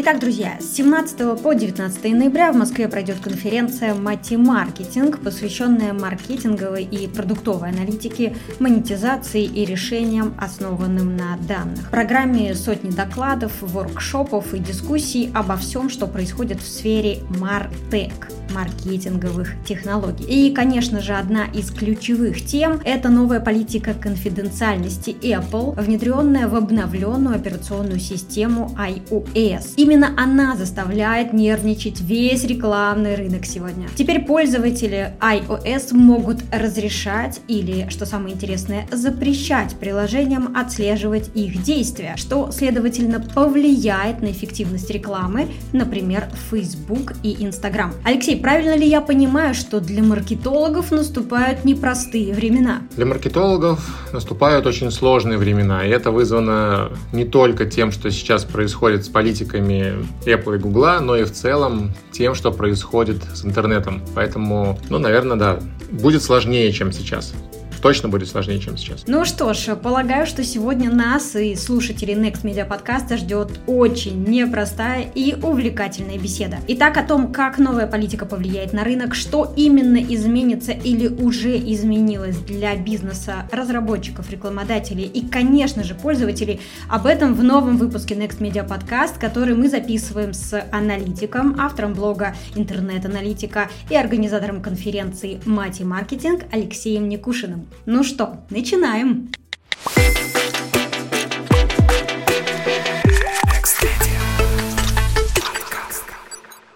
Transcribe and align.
Итак, 0.00 0.20
друзья, 0.20 0.58
с 0.60 0.76
17 0.76 1.42
по 1.42 1.54
19 1.54 2.04
ноября 2.12 2.52
в 2.52 2.56
Москве 2.56 2.86
пройдет 2.86 3.18
конференция 3.18 3.96
«Мати-маркетинг», 3.96 5.18
посвященная 5.18 5.92
маркетинговой 5.92 6.84
и 6.84 7.08
продуктовой 7.08 7.70
аналитике, 7.70 8.36
монетизации 8.60 9.42
и 9.42 9.64
решениям, 9.64 10.36
основанным 10.38 11.16
на 11.16 11.36
данных. 11.48 11.88
В 11.88 11.90
программе 11.90 12.54
сотни 12.54 12.90
докладов, 12.90 13.60
воркшопов 13.60 14.54
и 14.54 14.60
дискуссий 14.60 15.32
обо 15.34 15.56
всем, 15.56 15.90
что 15.90 16.06
происходит 16.06 16.60
в 16.60 16.68
сфере 16.68 17.24
Мартек 17.40 18.28
маркетинговых 18.54 19.54
технологий. 19.64 20.24
И, 20.24 20.54
конечно 20.54 21.00
же, 21.00 21.14
одна 21.14 21.44
из 21.46 21.70
ключевых 21.70 22.44
тем– 22.44 22.80
это 22.84 23.08
новая 23.08 23.40
политика 23.40 23.94
конфиденциальности 23.94 25.10
Apple, 25.22 25.80
внедренная 25.80 26.48
в 26.48 26.54
обновленную 26.54 27.36
операционную 27.36 28.00
систему 28.00 28.74
iOS. 28.78 29.74
Именно 29.88 30.12
она 30.18 30.54
заставляет 30.54 31.32
нервничать 31.32 32.02
весь 32.02 32.44
рекламный 32.44 33.14
рынок 33.14 33.46
сегодня. 33.46 33.88
Теперь 33.96 34.22
пользователи 34.22 35.14
iOS 35.18 35.94
могут 35.94 36.40
разрешать 36.52 37.40
или, 37.48 37.88
что 37.88 38.04
самое 38.04 38.34
интересное, 38.34 38.86
запрещать 38.92 39.76
приложениям 39.76 40.54
отслеживать 40.54 41.30
их 41.34 41.62
действия, 41.62 42.16
что, 42.16 42.50
следовательно, 42.52 43.18
повлияет 43.34 44.20
на 44.20 44.26
эффективность 44.26 44.90
рекламы, 44.90 45.48
например, 45.72 46.28
Facebook 46.50 47.14
и 47.22 47.42
Instagram. 47.42 47.94
Алексей, 48.04 48.36
правильно 48.36 48.76
ли 48.76 48.86
я 48.86 49.00
понимаю, 49.00 49.54
что 49.54 49.80
для 49.80 50.02
маркетологов 50.02 50.90
наступают 50.90 51.64
непростые 51.64 52.34
времена? 52.34 52.82
Для 52.94 53.06
маркетологов 53.06 54.10
наступают 54.12 54.66
очень 54.66 54.90
сложные 54.90 55.38
времена, 55.38 55.86
и 55.86 55.88
это 55.88 56.10
вызвано 56.10 56.90
не 57.14 57.24
только 57.24 57.64
тем, 57.64 57.90
что 57.90 58.10
сейчас 58.10 58.44
происходит 58.44 59.06
с 59.06 59.08
политиками 59.08 59.67
Apple 59.68 60.56
и 60.56 60.58
Google, 60.58 61.00
но 61.00 61.16
и 61.16 61.24
в 61.24 61.32
целом 61.32 61.92
тем, 62.12 62.34
что 62.34 62.50
происходит 62.52 63.22
с 63.34 63.44
интернетом. 63.44 64.02
Поэтому, 64.14 64.78
ну, 64.88 64.98
наверное, 64.98 65.36
да, 65.36 65.58
будет 65.90 66.22
сложнее, 66.22 66.72
чем 66.72 66.92
сейчас 66.92 67.34
точно 67.78 68.08
будет 68.08 68.28
сложнее, 68.28 68.58
чем 68.58 68.76
сейчас. 68.76 69.04
Ну 69.06 69.24
что 69.24 69.52
ж, 69.54 69.76
полагаю, 69.76 70.26
что 70.26 70.44
сегодня 70.44 70.90
нас 70.90 71.36
и 71.36 71.54
слушателей 71.54 72.14
Next 72.14 72.42
Media 72.42 72.66
подкаста 72.66 73.16
ждет 73.16 73.60
очень 73.66 74.24
непростая 74.24 75.10
и 75.14 75.34
увлекательная 75.34 76.18
беседа. 76.18 76.58
Итак, 76.68 76.96
о 76.96 77.02
том, 77.02 77.32
как 77.32 77.58
новая 77.58 77.86
политика 77.86 78.26
повлияет 78.26 78.72
на 78.72 78.84
рынок, 78.84 79.14
что 79.14 79.52
именно 79.56 79.96
изменится 79.96 80.72
или 80.72 81.08
уже 81.08 81.56
изменилось 81.56 82.36
для 82.38 82.76
бизнеса, 82.76 83.48
разработчиков, 83.52 84.30
рекламодателей 84.30 85.04
и, 85.04 85.26
конечно 85.26 85.84
же, 85.84 85.94
пользователей, 85.94 86.60
об 86.88 87.06
этом 87.06 87.34
в 87.34 87.42
новом 87.42 87.76
выпуске 87.76 88.14
Next 88.14 88.38
Media 88.38 88.66
подкаст, 88.66 89.18
который 89.18 89.54
мы 89.54 89.68
записываем 89.68 90.32
с 90.32 90.60
аналитиком, 90.72 91.58
автором 91.60 91.94
блога 91.94 92.34
«Интернет-аналитика» 92.54 93.70
и 93.90 93.96
организатором 93.96 94.62
конференции 94.62 95.40
«Мати 95.44 95.82
маркетинг» 95.82 96.42
Алексеем 96.50 97.08
Никушиным. 97.08 97.67
Ну 97.86 98.02
что, 98.04 98.44
начинаем! 98.50 99.30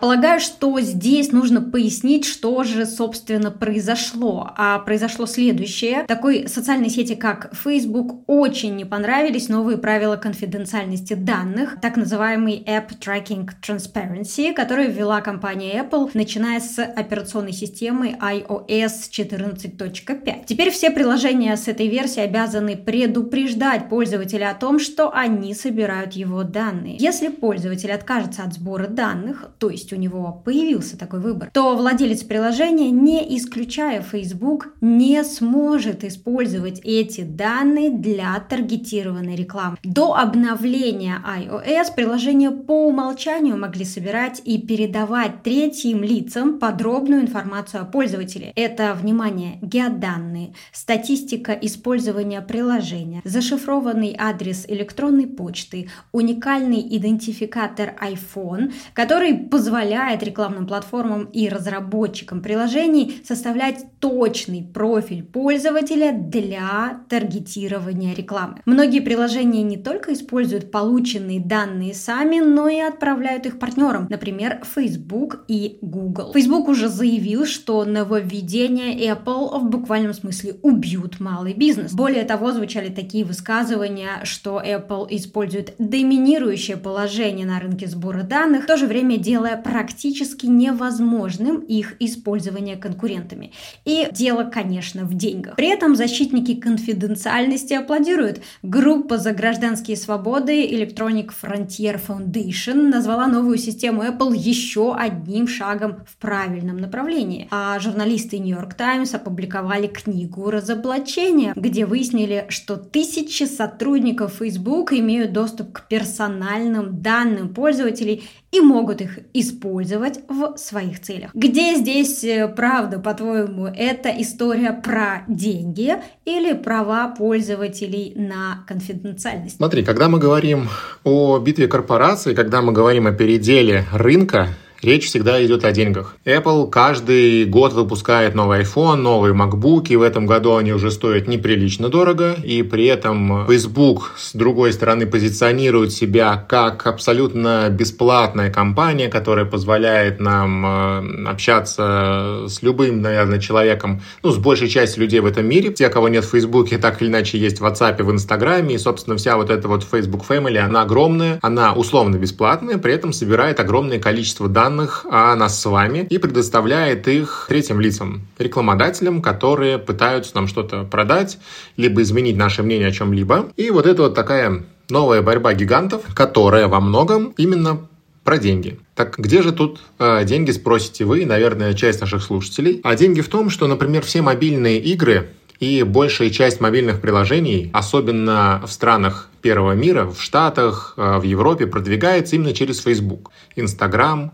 Полагаю, 0.03 0.41
что 0.41 0.81
здесь 0.81 1.31
нужно 1.31 1.61
пояснить, 1.61 2.25
что 2.25 2.65
же, 2.65 2.87
собственно, 2.87 3.53
произошло. 3.53 4.51
А 4.57 4.81
произошло 4.81 5.27
следующее. 5.27 6.03
Такой 6.09 6.49
социальной 6.49 6.91
сети, 6.91 7.15
как 7.15 7.55
Facebook, 7.55 8.25
очень 8.27 8.75
не 8.75 8.85
понравились 8.85 9.49
новые 9.49 9.79
правила 9.79 10.17
конфиденциальности 10.17 11.15
данных, 11.15 11.81
так 11.81 11.97
называемый 11.97 12.65
App 12.67 12.99
Tracking 12.99 13.49
Transparency, 13.65 14.53
который 14.53 14.89
ввела 14.89 15.21
компания 15.21 15.81
Apple, 15.81 16.11
начиная 16.15 16.59
с 16.59 16.83
операционной 16.83 17.53
системы 17.53 18.17
iOS 18.21 19.09
14.5. 19.09 20.47
Теперь 20.47 20.73
все 20.73 20.91
приложения 20.91 21.57
с 21.57 21.69
этой 21.69 21.87
версии 21.87 22.19
обязаны 22.19 22.77
предупреждать 22.77 23.89
пользователя 23.89 24.51
о 24.51 24.55
том, 24.55 24.81
что 24.81 25.15
они 25.15 25.55
собирают 25.55 26.15
его 26.15 26.43
данные. 26.43 26.97
Если 26.99 27.29
пользователь 27.29 27.93
откажется 27.93 28.43
от 28.43 28.55
сбора 28.55 28.89
данных, 28.89 29.49
то 29.61 29.71
есть 29.71 29.92
у 29.93 29.97
него 29.97 30.43
появился 30.45 30.99
такой 30.99 31.21
выбор, 31.21 31.51
то 31.53 31.77
владелец 31.77 32.23
приложения, 32.23 32.91
не 32.91 33.37
исключая 33.37 34.03
Facebook, 34.03 34.75
не 34.81 35.23
сможет 35.25 36.05
использовать 36.05 36.81
эти 36.85 37.23
данные 37.23 37.91
для 37.91 38.39
таргетированной 38.41 39.37
рекламы. 39.37 39.77
До 39.83 40.15
обновления 40.15 41.23
iOS 41.27 41.95
приложения 41.95 42.51
по 42.51 42.87
умолчанию 42.89 43.57
могли 43.57 43.85
собирать 43.85 44.43
и 44.45 44.59
передавать 44.59 45.43
третьим 45.43 46.03
лицам 46.03 46.59
подробную 46.59 47.23
информацию 47.23 47.83
о 47.83 47.85
пользователе. 47.85 48.53
Это, 48.57 48.95
внимание, 48.95 49.59
геоданные, 49.63 50.55
статистика 50.73 51.53
использования 51.53 52.41
приложения, 52.41 53.23
зашифрованный 53.25 54.15
адрес 54.19 54.65
электронной 54.69 55.27
почты, 55.27 55.89
уникальный 56.13 56.81
идентификатор 56.97 57.95
iPhone, 58.01 58.73
который 58.95 59.35
позволяет 59.35 59.82
позволяет 59.83 60.23
рекламным 60.23 60.67
платформам 60.67 61.25
и 61.25 61.49
разработчикам 61.49 62.41
приложений 62.41 63.23
составлять 63.27 63.85
точный 63.99 64.63
профиль 64.63 65.25
пользователя 65.25 66.13
для 66.13 67.01
таргетирования 67.09 68.15
рекламы. 68.15 68.61
Многие 68.65 69.01
приложения 69.01 69.63
не 69.63 69.77
только 69.77 70.13
используют 70.13 70.71
полученные 70.71 71.41
данные 71.41 71.95
сами, 71.95 72.39
но 72.39 72.69
и 72.69 72.79
отправляют 72.79 73.47
их 73.47 73.59
партнерам, 73.59 74.07
например, 74.09 74.63
Facebook 74.75 75.45
и 75.49 75.79
Google. 75.83 76.33
Facebook 76.33 76.69
уже 76.69 76.89
заявил, 76.89 77.45
что 77.45 77.85
нововведения 77.85 79.13
Apple 79.13 79.59
в 79.59 79.69
буквальном 79.69 80.15
смысле 80.15 80.57
убьют 80.63 81.19
малый 81.19 81.55
бизнес. 81.55 81.93
Более 81.93 82.23
того, 82.23 82.53
звучали 82.53 82.89
такие 82.89 83.25
высказывания, 83.25 84.21
что 84.25 84.63
Apple 84.65 85.07
использует 85.11 85.75
доминирующее 85.79 86.77
положение 86.77 87.47
на 87.47 87.59
рынке 87.59 87.89
сбора 87.89 88.23
данных, 88.23 88.65
в 88.65 88.67
то 88.67 88.77
же 88.77 88.87
время 88.87 89.17
делая 89.17 89.57
практически 89.63 90.47
невозможным 90.47 91.61
их 91.61 91.95
использование 92.01 92.77
конкурентами. 92.77 93.53
И 93.85 94.09
дело, 94.13 94.45
конечно, 94.45 95.05
в 95.05 95.15
деньгах. 95.15 95.57
При 95.57 95.69
этом 95.69 95.97
защитники 95.97 96.55
конфиденциальности 96.55 97.75
аплодируют. 97.75 98.41
Группа 98.63 99.19
за 99.19 99.33
гражданские 99.33 99.97
свободы 99.97 100.67
Electronic 100.67 101.31
Frontier 101.41 102.01
Foundation 102.07 102.89
назвала 102.89 103.27
новую 103.27 103.59
систему 103.59 104.03
Apple 104.03 104.37
еще 104.37 104.95
одним 104.95 105.49
шагом 105.49 106.05
в 106.07 106.17
правильном 106.17 106.77
направлении. 106.79 107.49
А 107.51 107.79
журналисты 107.79 108.39
New 108.39 108.57
York 108.57 108.75
Times 108.75 109.15
опубликовали 109.15 109.87
книгу 109.87 110.51
разоблачения, 110.51 111.53
где 111.57 111.87
выяснили, 111.87 112.47
что 112.49 112.77
тысячи 112.77 113.45
сотрудников 113.45 114.35
Facebook 114.39 114.93
имеют 114.93 115.33
доступ 115.33 115.73
к 115.73 115.89
персональным 115.89 117.01
данным 117.01 117.55
пользователей 117.55 118.25
и 118.53 118.61
могут 118.61 119.01
их 119.01 119.19
использовать 119.33 120.21
в 120.29 120.57
своих 120.57 121.01
целях. 121.01 121.31
Где 121.35 121.75
здесь 121.75 122.23
э, 122.23 122.47
правда, 122.49 122.99
по-твоему, 122.99 123.67
это 123.67 124.11
история 124.11 124.73
про 124.73 125.25
деньги 125.27 125.95
или 126.27 126.53
права 126.53 127.09
пользователей 127.09 128.13
на 128.15 128.65
конфиденциальность? 128.69 129.57
Смотри, 129.57 129.83
когда 129.83 130.09
мы 130.09 130.19
говорим 130.19 130.69
о 131.03 131.39
битве 131.39 131.67
корпораций, 131.67 132.35
когда 132.35 132.61
мы 132.61 132.73
говорим 132.73 133.07
о 133.07 133.13
переделе 133.13 133.87
рынка, 133.93 134.49
Речь 134.83 135.07
всегда 135.07 135.45
идет 135.47 135.65
о 135.65 135.71
деньгах. 135.71 136.17
Apple 136.25 136.69
каждый 136.69 137.45
год 137.45 137.73
выпускает 137.73 138.35
новый 138.35 138.63
iPhone, 138.63 138.97
новые 138.97 139.33
MacBook, 139.33 139.87
и 139.91 139.97
в 139.97 140.03
этом 140.03 140.27
году 140.27 140.57
они 140.57 140.73
уже 140.73 140.91
стоят 140.91 141.29
неприлично 141.29 141.89
дорого, 141.89 142.35
и 142.43 142.65
при 142.65 142.87
этом 142.87 143.47
Facebook, 143.47 144.15
с 144.17 144.33
другой 144.33 144.73
стороны, 144.73 145.07
позиционирует 145.07 145.93
себя 145.93 146.35
как 146.49 146.89
абсолютно 146.89 147.69
бесплатная 147.71 148.51
компания, 148.51 149.09
которая 149.09 149.45
позволяет 149.45 150.19
нам 150.19 150.67
э, 150.67 151.29
общаться 151.29 152.47
с 152.49 152.61
любым, 152.63 153.03
наверное, 153.03 153.39
человеком, 153.39 154.03
ну, 154.25 154.33
с 154.33 154.39
большей 154.39 154.69
частью 154.69 155.05
людей 155.05 155.21
в 155.21 155.27
этом 155.27 155.47
мире. 155.47 155.73
Те, 155.73 155.91
кого 155.91 156.09
нет 156.09 156.25
в 156.25 156.31
Facebook, 156.31 156.71
так 156.81 157.01
или 157.01 157.09
иначе 157.09 157.39
есть 157.39 157.61
в 157.61 157.65
WhatsApp, 157.65 158.03
в 158.03 158.11
Инстаграме, 158.11 158.75
и, 158.75 158.79
собственно, 158.79 159.17
вся 159.17 159.37
вот 159.37 159.49
эта 159.49 159.69
вот 159.69 159.85
Facebook 159.85 160.25
Family, 160.29 160.59
она 160.59 160.83
огромная, 160.83 161.39
она 161.41 161.73
условно 161.73 162.17
бесплатная, 162.17 162.79
при 162.79 162.93
этом 162.93 163.13
собирает 163.13 163.61
огромное 163.61 164.01
количество 164.01 164.49
данных 164.49 164.72
данных 164.73 165.07
о 165.11 165.35
нас 165.37 165.61
с 165.61 165.67
вами 165.67 166.07
и 166.09 166.19
предоставляет 166.19 167.07
их 167.07 167.47
третьим 167.49 167.79
лицам, 167.81 168.23
рекламодателям, 168.39 169.21
которые 169.21 169.79
пытаются 169.79 170.35
нам 170.35 170.49
что-то 170.49 170.85
продать, 170.85 171.39
либо 171.77 172.01
изменить 172.03 172.37
наше 172.37 172.63
мнение 172.63 172.89
о 172.89 172.93
чем-либо. 172.93 173.51
И 173.57 173.71
вот 173.71 173.87
это 173.87 174.03
вот 174.03 174.15
такая 174.15 174.65
новая 174.89 175.21
борьба 175.21 175.53
гигантов, 175.53 176.03
которая 176.15 176.69
во 176.69 176.81
многом 176.81 177.35
именно 177.37 177.87
про 178.25 178.39
деньги. 178.39 178.79
Так 178.95 179.19
где 179.19 179.43
же 179.43 179.53
тут 179.53 179.81
э, 179.99 180.25
деньги, 180.25 180.53
спросите 180.53 181.05
вы, 181.05 181.27
наверное, 181.27 181.75
часть 181.75 182.01
наших 182.01 182.23
слушателей. 182.23 182.81
А 182.83 182.95
деньги 182.95 183.21
в 183.21 183.29
том, 183.29 183.51
что, 183.51 183.67
например, 183.67 184.03
все 184.03 184.23
мобильные 184.23 184.79
игры 184.79 185.31
и 185.61 185.83
большая 185.83 186.31
часть 186.31 186.61
мобильных 186.61 187.01
приложений, 187.01 187.71
особенно 187.73 188.63
в 188.65 188.73
странах 188.73 189.29
первого 189.43 189.73
мира, 189.73 190.07
в 190.07 190.23
Штатах, 190.23 190.95
э, 190.97 191.19
в 191.19 191.23
Европе 191.25 191.67
продвигается 191.67 192.37
именно 192.37 192.55
через 192.55 192.81
Facebook, 192.81 193.31
Instagram. 193.57 194.31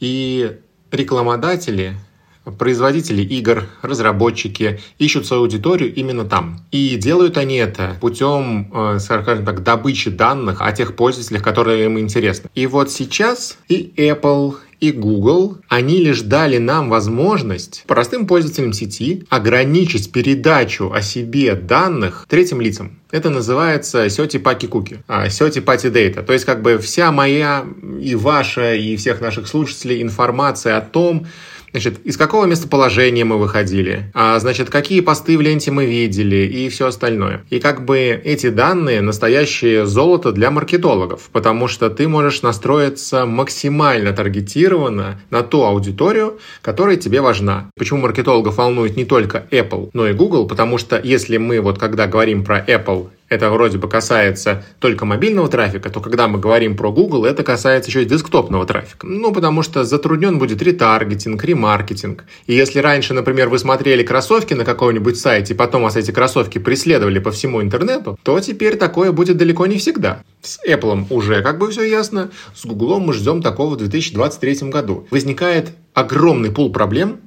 И 0.00 0.58
рекламодатели 0.90 1.96
Производители 2.44 3.22
игр, 3.22 3.68
разработчики 3.82 4.80
ищут 4.98 5.26
свою 5.26 5.42
аудиторию 5.44 5.94
именно 5.94 6.24
там. 6.24 6.66
И 6.72 6.96
делают 6.96 7.36
они 7.36 7.54
это 7.54 7.96
путем, 8.00 8.68
э, 8.74 8.98
скажем 8.98 9.44
так, 9.44 9.62
добычи 9.62 10.10
данных 10.10 10.60
о 10.60 10.72
тех 10.72 10.96
пользователях, 10.96 11.44
которые 11.44 11.84
им 11.84 12.00
интересны. 12.00 12.50
И 12.56 12.66
вот 12.66 12.90
сейчас 12.90 13.58
и 13.68 13.92
Apple, 13.96 14.56
и 14.82 14.90
Google, 14.90 15.58
они 15.68 15.98
лишь 15.98 16.22
дали 16.22 16.58
нам 16.58 16.90
возможность 16.90 17.84
простым 17.86 18.26
пользователям 18.26 18.72
сети 18.72 19.24
ограничить 19.30 20.10
передачу 20.10 20.92
о 20.92 21.00
себе 21.00 21.54
данных 21.54 22.26
третьим 22.28 22.60
лицам. 22.60 22.98
Это 23.12 23.30
называется 23.30 24.10
сети 24.10 24.38
паки 24.38 24.66
куки, 24.66 24.98
сети 25.28 25.60
пати 25.60 25.88
дейта. 25.88 26.24
То 26.24 26.32
есть 26.32 26.44
как 26.44 26.62
бы 26.62 26.78
вся 26.78 27.12
моя 27.12 27.64
и 28.00 28.16
ваша 28.16 28.74
и 28.74 28.96
всех 28.96 29.20
наших 29.20 29.46
слушателей 29.46 30.02
информация 30.02 30.76
о 30.76 30.80
том, 30.80 31.28
Значит, 31.72 32.00
из 32.04 32.18
какого 32.18 32.44
местоположения 32.44 33.24
мы 33.24 33.38
выходили, 33.38 34.10
а, 34.12 34.38
значит, 34.38 34.68
какие 34.68 35.00
посты 35.00 35.38
в 35.38 35.40
ленте 35.40 35.70
мы 35.70 35.86
видели 35.86 36.46
и 36.46 36.68
все 36.68 36.88
остальное. 36.88 37.44
И 37.48 37.60
как 37.60 37.84
бы 37.84 37.98
эти 37.98 38.50
данные 38.50 39.00
настоящее 39.00 39.86
золото 39.86 40.32
для 40.32 40.50
маркетологов, 40.50 41.30
потому 41.32 41.68
что 41.68 41.88
ты 41.88 42.08
можешь 42.08 42.42
настроиться 42.42 43.24
максимально 43.24 44.12
таргетированно 44.12 45.20
на 45.30 45.42
ту 45.42 45.64
аудиторию, 45.64 46.38
которая 46.60 46.96
тебе 46.96 47.22
важна. 47.22 47.70
Почему 47.78 48.00
маркетологов 48.00 48.58
волнует 48.58 48.96
не 48.96 49.06
только 49.06 49.46
Apple, 49.50 49.90
но 49.94 50.06
и 50.06 50.12
Google, 50.12 50.46
потому 50.46 50.76
что 50.76 51.00
если 51.02 51.38
мы 51.38 51.60
вот 51.60 51.78
когда 51.78 52.06
говорим 52.06 52.44
про 52.44 52.58
Apple 52.58 53.08
это 53.32 53.50
вроде 53.50 53.78
бы 53.78 53.88
касается 53.88 54.64
только 54.78 55.06
мобильного 55.06 55.48
трафика, 55.48 55.88
то 55.88 56.00
когда 56.00 56.28
мы 56.28 56.38
говорим 56.38 56.76
про 56.76 56.92
Google, 56.92 57.24
это 57.24 57.42
касается 57.42 57.90
еще 57.90 58.02
и 58.02 58.04
десктопного 58.04 58.66
трафика. 58.66 59.06
Ну, 59.06 59.32
потому 59.32 59.62
что 59.62 59.84
затруднен 59.84 60.38
будет 60.38 60.62
ретаргетинг, 60.62 61.42
ремаркетинг. 61.42 62.24
И 62.46 62.54
если 62.54 62.80
раньше, 62.80 63.14
например, 63.14 63.48
вы 63.48 63.58
смотрели 63.58 64.02
кроссовки 64.02 64.52
на 64.52 64.64
каком-нибудь 64.64 65.18
сайте, 65.18 65.54
и 65.54 65.56
потом 65.56 65.82
вас 65.82 65.96
эти 65.96 66.10
кроссовки 66.10 66.58
преследовали 66.58 67.18
по 67.20 67.30
всему 67.30 67.62
интернету, 67.62 68.18
то 68.22 68.38
теперь 68.40 68.76
такое 68.76 69.12
будет 69.12 69.38
далеко 69.38 69.66
не 69.66 69.78
всегда. 69.78 70.22
С 70.42 70.60
Apple 70.68 71.06
уже 71.08 71.42
как 71.42 71.58
бы 71.58 71.70
все 71.70 71.84
ясно, 71.84 72.30
с 72.54 72.66
Google 72.66 73.00
мы 73.00 73.14
ждем 73.14 73.40
такого 73.40 73.74
в 73.74 73.78
2023 73.78 74.68
году. 74.68 75.06
Возникает 75.10 75.72
огромный 75.94 76.50
пул 76.50 76.70
проблем, 76.70 77.20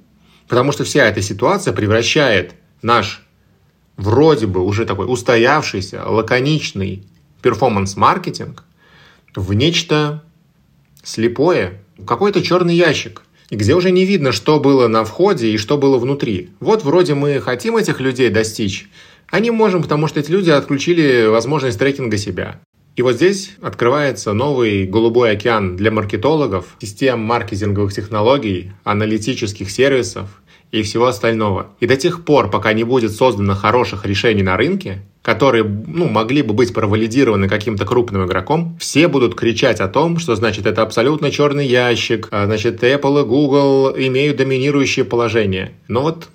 потому 0.48 0.72
что 0.72 0.84
вся 0.84 1.08
эта 1.08 1.22
ситуация 1.22 1.74
превращает 1.74 2.54
наш 2.84 3.25
вроде 3.98 4.48
бы 4.48 4.62
уже 4.62 4.86
такой 4.86 5.12
устоявшийся, 5.12 6.04
лаконичный 6.06 7.04
перформанс-маркетинг 7.42 8.64
в 9.36 9.54
нечто 9.54 10.24
слепое, 11.04 11.82
какой-то 12.06 12.42
черный 12.42 12.76
ящик, 12.76 13.22
где 13.52 13.76
уже 13.76 13.92
не 13.92 14.06
видно, 14.06 14.32
что 14.32 14.60
было 14.60 14.88
на 14.88 15.04
входе 15.04 15.52
и 15.52 15.58
что 15.58 15.78
было 15.78 15.98
внутри. 15.98 16.50
Вот 16.60 16.84
вроде 16.84 17.14
мы 17.14 17.40
хотим 17.40 17.78
этих 17.78 18.00
людей 18.00 18.30
достичь, 18.30 18.90
а 19.30 19.40
не 19.40 19.52
можем, 19.52 19.84
потому 19.84 20.08
что 20.08 20.20
эти 20.20 20.32
люди 20.32 20.50
отключили 20.50 21.28
возможность 21.28 21.78
трекинга 21.78 22.18
себя. 22.18 22.60
И 22.96 23.02
вот 23.02 23.16
здесь 23.16 23.52
открывается 23.62 24.32
новый 24.32 24.86
голубой 24.86 25.32
океан 25.32 25.76
для 25.76 25.92
маркетологов, 25.92 26.78
систем 26.82 27.20
маркетинговых 27.20 27.94
технологий, 27.94 28.72
аналитических 28.86 29.70
сервисов 29.70 30.42
и 30.72 30.82
всего 30.84 31.08
остального. 31.08 31.68
И 31.80 31.88
до 31.88 31.96
тех 31.96 32.26
пор, 32.26 32.50
пока 32.50 32.74
не 32.74 32.84
будет 32.84 33.12
создано 33.14 33.56
хороших 33.56 34.06
решений 34.06 34.44
на 34.44 34.58
рынке, 34.58 35.04
которые 35.22 35.64
ну, 35.64 36.08
могли 36.08 36.44
бы 36.44 36.54
быть 36.54 36.74
провалидированы 36.74 37.50
каким-то 37.50 37.86
крупным 37.86 38.26
игроком, 38.26 38.78
все 38.80 39.08
будут 39.08 39.34
кричать 39.34 39.80
о 39.80 39.88
том, 39.88 40.20
что 40.20 40.36
значит 40.36 40.68
это 40.68 40.84
абсолютно 40.84 41.32
черный 41.32 41.66
ящик, 41.66 42.28
а, 42.32 42.46
значит 42.46 42.84
Apple 42.84 43.22
и 43.22 43.26
Google 43.26 43.96
имеют 43.98 44.38
доминирующее 44.38 45.04
положение. 45.04 45.72
Но 45.88 46.02
вот 46.02 46.30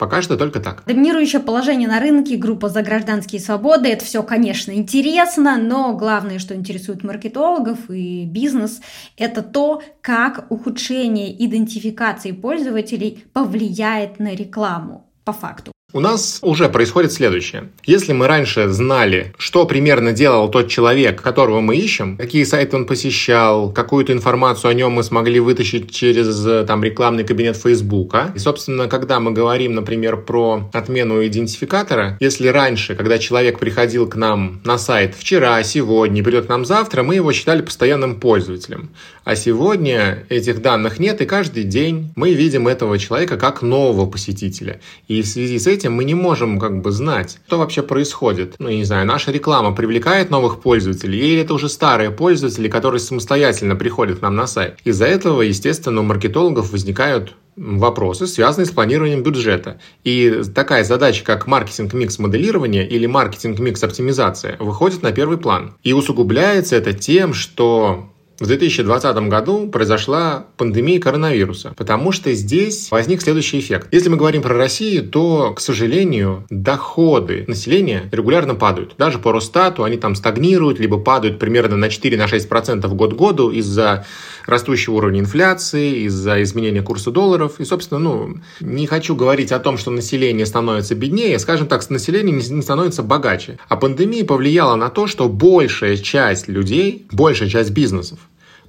Пока 0.00 0.22
что 0.22 0.38
только 0.38 0.60
так. 0.60 0.82
Доминирующее 0.86 1.42
положение 1.42 1.86
на 1.86 2.00
рынке, 2.00 2.38
группа 2.38 2.70
за 2.70 2.80
гражданские 2.80 3.38
свободы, 3.38 3.90
это 3.90 4.02
все, 4.02 4.22
конечно, 4.22 4.72
интересно, 4.72 5.58
но 5.58 5.94
главное, 5.94 6.38
что 6.38 6.54
интересует 6.54 7.04
маркетологов 7.04 7.90
и 7.90 8.24
бизнес, 8.24 8.80
это 9.18 9.42
то, 9.42 9.82
как 10.00 10.46
ухудшение 10.48 11.30
идентификации 11.44 12.32
пользователей 12.32 13.26
повлияет 13.34 14.18
на 14.18 14.34
рекламу 14.34 15.06
по 15.22 15.34
факту. 15.34 15.70
У 15.92 15.98
нас 15.98 16.38
уже 16.42 16.68
происходит 16.68 17.10
следующее. 17.10 17.70
Если 17.84 18.12
мы 18.12 18.28
раньше 18.28 18.68
знали, 18.68 19.34
что 19.38 19.66
примерно 19.66 20.12
делал 20.12 20.48
тот 20.48 20.68
человек, 20.68 21.20
которого 21.20 21.60
мы 21.60 21.76
ищем, 21.76 22.16
какие 22.16 22.44
сайты 22.44 22.76
он 22.76 22.86
посещал, 22.86 23.72
какую-то 23.72 24.12
информацию 24.12 24.70
о 24.70 24.74
нем 24.74 24.92
мы 24.92 25.02
смогли 25.02 25.40
вытащить 25.40 25.90
через 25.92 26.66
там, 26.66 26.84
рекламный 26.84 27.24
кабинет 27.24 27.56
Фейсбука. 27.56 28.32
И, 28.36 28.38
собственно, 28.38 28.86
когда 28.86 29.18
мы 29.18 29.32
говорим, 29.32 29.74
например, 29.74 30.18
про 30.18 30.70
отмену 30.72 31.26
идентификатора, 31.26 32.16
если 32.20 32.46
раньше, 32.46 32.94
когда 32.94 33.18
человек 33.18 33.58
приходил 33.58 34.08
к 34.08 34.14
нам 34.14 34.60
на 34.64 34.78
сайт 34.78 35.16
вчера, 35.18 35.60
сегодня, 35.64 36.22
придет 36.22 36.46
к 36.46 36.48
нам 36.48 36.64
завтра, 36.64 37.02
мы 37.02 37.16
его 37.16 37.32
считали 37.32 37.62
постоянным 37.62 38.20
пользователем. 38.20 38.90
А 39.24 39.34
сегодня 39.34 40.24
этих 40.28 40.62
данных 40.62 40.98
нет, 40.98 41.20
и 41.20 41.26
каждый 41.26 41.64
день 41.64 42.12
мы 42.14 42.32
видим 42.32 42.68
этого 42.68 42.98
человека 42.98 43.36
как 43.36 43.62
нового 43.62 44.06
посетителя. 44.06 44.80
И 45.08 45.22
в 45.22 45.26
связи 45.26 45.58
с 45.58 45.66
этим 45.66 45.79
этим 45.80 45.94
мы 45.94 46.04
не 46.04 46.14
можем 46.14 46.58
как 46.58 46.80
бы 46.80 46.90
знать, 46.92 47.38
что 47.46 47.58
вообще 47.58 47.82
происходит. 47.82 48.56
Ну, 48.58 48.68
я 48.68 48.76
не 48.76 48.84
знаю, 48.84 49.06
наша 49.06 49.32
реклама 49.32 49.74
привлекает 49.74 50.30
новых 50.30 50.60
пользователей, 50.60 51.18
или 51.18 51.40
это 51.40 51.54
уже 51.54 51.68
старые 51.68 52.10
пользователи, 52.10 52.68
которые 52.68 53.00
самостоятельно 53.00 53.76
приходят 53.76 54.18
к 54.18 54.22
нам 54.22 54.36
на 54.36 54.46
сайт. 54.46 54.78
Из-за 54.84 55.06
этого, 55.06 55.42
естественно, 55.42 56.00
у 56.00 56.04
маркетологов 56.04 56.72
возникают 56.72 57.34
вопросы, 57.56 58.26
связанные 58.26 58.66
с 58.66 58.70
планированием 58.70 59.22
бюджета. 59.22 59.80
И 60.04 60.42
такая 60.54 60.84
задача, 60.84 61.24
как 61.24 61.46
маркетинг-микс 61.46 62.18
моделирования 62.18 62.86
или 62.86 63.06
маркетинг-микс 63.06 63.82
оптимизация, 63.82 64.56
выходит 64.58 65.02
на 65.02 65.12
первый 65.12 65.38
план. 65.38 65.74
И 65.82 65.92
усугубляется 65.92 66.76
это 66.76 66.92
тем, 66.92 67.34
что 67.34 68.10
в 68.40 68.46
2020 68.46 69.28
году 69.28 69.68
произошла 69.68 70.46
пандемия 70.56 70.98
коронавируса, 70.98 71.74
потому 71.76 72.10
что 72.10 72.32
здесь 72.32 72.90
возник 72.90 73.20
следующий 73.20 73.58
эффект. 73.58 73.88
Если 73.92 74.08
мы 74.08 74.16
говорим 74.16 74.40
про 74.40 74.54
Россию, 74.54 75.06
то, 75.06 75.52
к 75.52 75.60
сожалению, 75.60 76.46
доходы 76.48 77.44
населения 77.46 78.08
регулярно 78.10 78.54
падают. 78.54 78.94
Даже 78.96 79.18
по 79.18 79.30
Росстату 79.30 79.84
они 79.84 79.98
там 79.98 80.14
стагнируют, 80.14 80.80
либо 80.80 80.98
падают 80.98 81.38
примерно 81.38 81.76
на 81.76 81.86
4-6% 81.88 82.88
год 82.94 83.12
к 83.12 83.16
году 83.16 83.50
из-за 83.50 84.06
растущего 84.46 84.94
уровня 84.94 85.20
инфляции, 85.20 86.04
из-за 86.06 86.42
изменения 86.42 86.80
курса 86.80 87.10
долларов. 87.10 87.60
И, 87.60 87.64
собственно, 87.66 88.00
ну, 88.00 88.36
не 88.60 88.86
хочу 88.86 89.14
говорить 89.14 89.52
о 89.52 89.58
том, 89.58 89.76
что 89.76 89.90
население 89.90 90.46
становится 90.46 90.94
беднее, 90.94 91.38
скажем 91.38 91.66
так, 91.66 91.88
население 91.90 92.34
не 92.34 92.62
становится 92.62 93.02
богаче. 93.02 93.58
А 93.68 93.76
пандемия 93.76 94.24
повлияла 94.24 94.76
на 94.76 94.88
то, 94.88 95.06
что 95.06 95.28
большая 95.28 95.98
часть 95.98 96.48
людей, 96.48 97.06
большая 97.12 97.50
часть 97.50 97.72
бизнесов 97.72 98.18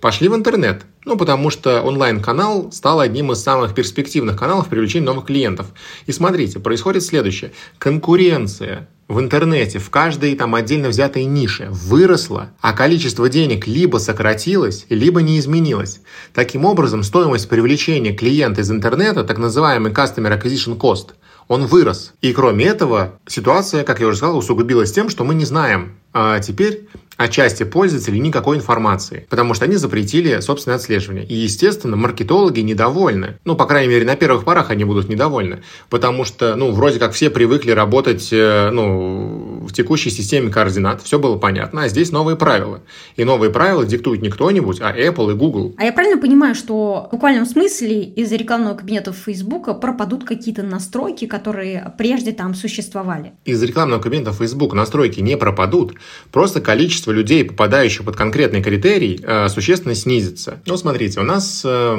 пошли 0.01 0.27
в 0.27 0.35
интернет. 0.35 0.83
Ну, 1.05 1.15
потому 1.15 1.49
что 1.49 1.81
онлайн-канал 1.81 2.71
стал 2.71 2.99
одним 2.99 3.31
из 3.31 3.41
самых 3.41 3.73
перспективных 3.73 4.37
каналов 4.37 4.67
привлечения 4.67 5.05
новых 5.05 5.25
клиентов. 5.25 5.67
И 6.05 6.11
смотрите, 6.11 6.59
происходит 6.59 7.03
следующее. 7.03 7.53
Конкуренция 7.77 8.89
в 9.07 9.19
интернете, 9.19 9.79
в 9.79 9.89
каждой 9.89 10.35
там 10.35 10.55
отдельно 10.55 10.89
взятой 10.89 11.25
нише 11.25 11.67
выросла, 11.69 12.51
а 12.61 12.73
количество 12.73 13.29
денег 13.29 13.67
либо 13.67 13.97
сократилось, 13.97 14.85
либо 14.89 15.21
не 15.21 15.37
изменилось. 15.37 16.01
Таким 16.33 16.65
образом, 16.65 17.03
стоимость 17.03 17.49
привлечения 17.49 18.13
клиента 18.13 18.61
из 18.61 18.71
интернета, 18.71 19.23
так 19.23 19.37
называемый 19.37 19.91
Customer 19.91 20.41
Acquisition 20.41 20.77
Cost, 20.77 21.09
он 21.47 21.65
вырос. 21.65 22.13
И 22.21 22.31
кроме 22.31 22.65
этого, 22.65 23.19
ситуация, 23.27 23.83
как 23.83 23.99
я 23.99 24.07
уже 24.07 24.17
сказал, 24.17 24.37
усугубилась 24.37 24.93
тем, 24.93 25.09
что 25.09 25.25
мы 25.25 25.35
не 25.35 25.43
знаем, 25.43 25.97
а 26.13 26.39
теперь 26.39 26.87
о 27.21 27.27
части 27.27 27.63
пользователей 27.63 28.19
никакой 28.19 28.57
информации, 28.57 29.25
потому 29.29 29.53
что 29.53 29.65
они 29.65 29.75
запретили 29.75 30.39
собственное 30.39 30.77
отслеживание. 30.77 31.25
И, 31.25 31.35
естественно, 31.35 31.95
маркетологи 31.95 32.61
недовольны. 32.61 33.37
Ну, 33.45 33.55
по 33.55 33.65
крайней 33.65 33.89
мере, 33.89 34.05
на 34.05 34.15
первых 34.15 34.43
порах 34.43 34.71
они 34.71 34.83
будут 34.83 35.09
недовольны, 35.09 35.61
потому 35.89 36.25
что, 36.25 36.55
ну, 36.55 36.71
вроде 36.71 36.99
как 36.99 37.13
все 37.13 37.29
привыкли 37.29 37.71
работать, 37.71 38.29
э, 38.31 38.69
ну, 38.71 39.50
в 39.61 39.73
текущей 39.73 40.09
системе 40.09 40.51
координат, 40.51 41.01
все 41.01 41.19
было 41.19 41.37
понятно, 41.37 41.83
а 41.83 41.87
здесь 41.87 42.11
новые 42.11 42.37
правила. 42.37 42.81
И 43.15 43.23
новые 43.23 43.51
правила 43.51 43.85
диктует 43.85 44.21
не 44.21 44.29
кто-нибудь, 44.29 44.79
а 44.81 44.95
Apple 44.95 45.31
и 45.31 45.35
Google. 45.35 45.75
А 45.77 45.85
я 45.85 45.93
правильно 45.93 46.19
понимаю, 46.19 46.55
что 46.55 47.07
в 47.07 47.11
буквальном 47.11 47.45
смысле 47.45 48.03
из 48.03 48.31
рекламного 48.31 48.75
кабинета 48.75 49.13
Facebook 49.13 49.79
пропадут 49.79 50.23
какие-то 50.23 50.63
настройки, 50.63 51.25
которые 51.25 51.93
прежде 51.97 52.31
там 52.31 52.55
существовали? 52.55 53.33
Из 53.45 53.61
рекламного 53.61 54.01
кабинета 54.01 54.31
Facebook 54.31 54.73
настройки 54.73 55.19
не 55.19 55.37
пропадут, 55.37 55.93
просто 56.31 56.61
количество 56.61 57.11
людей, 57.11 57.43
попадающих 57.45 58.05
под 58.05 58.15
конкретный 58.15 58.61
критерий, 58.61 59.19
э, 59.23 59.47
существенно 59.49 59.95
снизится. 59.95 60.61
Ну, 60.65 60.77
смотрите, 60.77 61.19
у 61.19 61.23
нас, 61.23 61.61
э, 61.65 61.95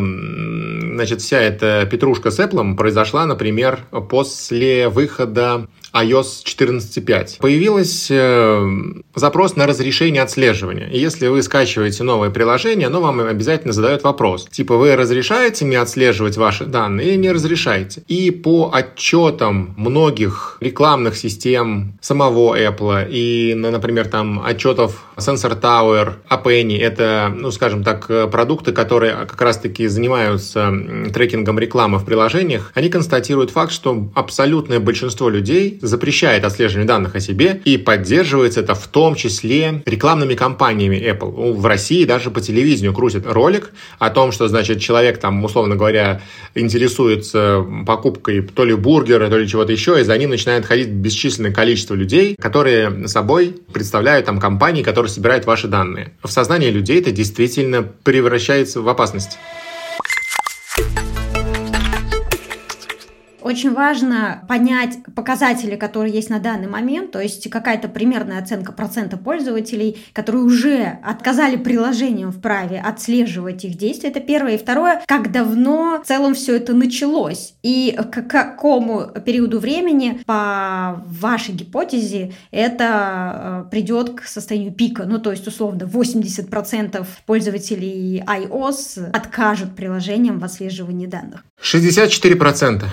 значит, 0.95 1.21
вся 1.21 1.39
эта 1.41 1.87
петрушка 1.91 2.31
с 2.31 2.39
Apple 2.39 2.77
произошла, 2.77 3.27
например, 3.27 3.81
после 4.11 4.89
выхода 4.89 5.69
iOS 5.93 6.45
14.5 6.45 7.39
появилась 7.39 8.09
э, 8.11 8.61
запрос 9.15 9.57
на 9.57 9.67
разрешение 9.67 10.23
отслеживания. 10.23 10.89
И 10.89 10.99
если 10.99 11.27
вы 11.27 11.43
скачиваете 11.43 12.03
новое 12.03 12.31
приложение, 12.31 12.87
оно 12.87 13.01
вам 13.01 13.21
обязательно 13.21 13.73
задает 13.73 14.03
вопрос. 14.03 14.47
Типа, 14.51 14.77
вы 14.77 14.97
разрешаете 14.97 15.65
мне 15.65 15.79
отслеживать 15.79 16.37
ваши 16.37 16.65
данные 16.65 17.09
или 17.09 17.17
не 17.17 17.33
разрешаете? 17.33 18.03
И 18.09 18.31
по 18.31 18.71
отчетам 18.73 19.75
многих 19.77 20.57
рекламных 20.61 21.17
систем 21.17 21.99
самого 22.01 22.57
Apple 22.57 23.09
и, 23.11 23.55
например, 23.55 24.09
там 24.09 24.43
отчетов 24.45 25.05
Sensor 25.17 25.61
Tower, 25.61 26.15
Appenny, 26.31 26.79
это, 26.79 27.33
ну, 27.35 27.51
скажем 27.51 27.85
так, 27.85 28.07
продукты, 28.31 28.73
которые 28.73 29.15
как 29.27 29.41
раз-таки 29.41 29.87
занимаются 29.89 30.73
трекингом 31.13 31.59
рекламы 31.59 31.99
в 31.99 32.05
приложениях, 32.05 32.73
они 32.75 32.89
констатируют 32.89 33.51
факт, 33.51 33.73
что 33.73 34.11
абсолютное 34.15 34.81
большинство 34.81 35.29
людей 35.29 35.79
запрещает 35.83 36.45
отслеживание 36.45 36.87
данных 36.87 37.15
о 37.17 37.21
себе 37.21 37.61
и 37.65 37.77
поддерживается 37.77 38.61
это 38.61 38.75
в 38.75 38.87
том 38.87 39.15
числе 39.15 39.83
рекламными 39.85 40.35
компаниями 40.35 40.97
Apple. 40.97 41.53
В 41.53 41.67
России 41.67 42.05
даже 42.05 42.31
по 42.31 42.41
телевидению 42.41 42.95
крутят 42.95 43.27
ролик 43.27 43.73
о 43.99 44.11
том, 44.11 44.33
что, 44.33 44.49
значит, 44.49 44.81
человек 44.81 45.19
там, 45.19 45.45
условно 45.45 45.77
говоря, 45.77 46.23
интересуется 46.55 47.65
покупкой 47.87 48.43
то 48.43 48.65
ли 48.65 48.75
бургера, 48.75 49.29
то 49.29 49.37
ли 49.37 49.49
чего-то 49.49 49.73
еще, 49.73 50.01
и 50.01 50.05
за 50.05 50.17
ним 50.17 50.31
начинает 50.31 50.65
ходить 50.65 50.89
бесчисленное 50.89 51.53
количество 51.53 51.95
людей, 51.95 52.37
которые 52.41 53.09
собой 53.09 53.57
представляют 53.73 54.27
там 54.27 54.39
компании, 54.39 54.83
которые 54.83 55.11
собирают 55.11 55.45
ваши 55.47 55.69
данные. 55.69 56.13
В 56.23 56.31
сознании 56.31 56.71
людей 56.71 57.01
это 57.01 57.11
действительно 57.11 57.83
превращается 57.83 58.81
в 58.81 58.89
опасность. 58.89 59.39
Очень 63.43 63.73
важно 63.73 64.45
понять 64.49 64.99
показатели, 65.15 65.77
которые 65.77 66.15
есть 66.15 66.31
на 66.31 66.39
данный 66.39 66.69
момент, 66.69 67.11
то 67.13 67.21
есть 67.21 67.49
какая-то 67.51 67.89
примерная 67.89 68.39
оценка 68.41 68.73
процента 68.73 69.17
пользователей, 69.17 70.05
которые 70.13 70.45
уже 70.45 70.99
отказали 71.05 71.57
приложениям 71.57 72.31
в 72.31 72.41
праве 72.41 72.81
отслеживать 72.81 73.65
их 73.65 73.77
действия. 73.77 74.11
Это 74.11 74.21
первое. 74.21 74.55
И 74.55 74.59
второе, 74.59 75.03
как 75.07 75.33
давно 75.33 76.01
в 76.03 76.07
целом 76.07 76.35
все 76.35 76.57
это 76.57 76.73
началось 76.73 77.55
и 77.63 77.97
к 78.11 78.23
какому 78.23 79.09
периоду 79.25 79.59
времени, 79.59 80.21
по 80.27 81.03
вашей 81.07 81.55
гипотезе, 81.55 82.33
это 82.51 83.65
э, 83.67 83.71
придет 83.71 84.15
к 84.15 84.25
состоянию 84.25 84.73
пика. 84.73 85.05
Ну, 85.05 85.19
то 85.19 85.31
есть, 85.31 85.47
условно, 85.47 85.85
80% 85.85 87.05
пользователей 87.27 88.23
iOS 88.27 89.11
откажут 89.13 89.75
приложениям 89.75 90.39
в 90.39 90.45
отслеживании 90.45 91.07
данных. 91.07 91.45
64%. 91.63 92.85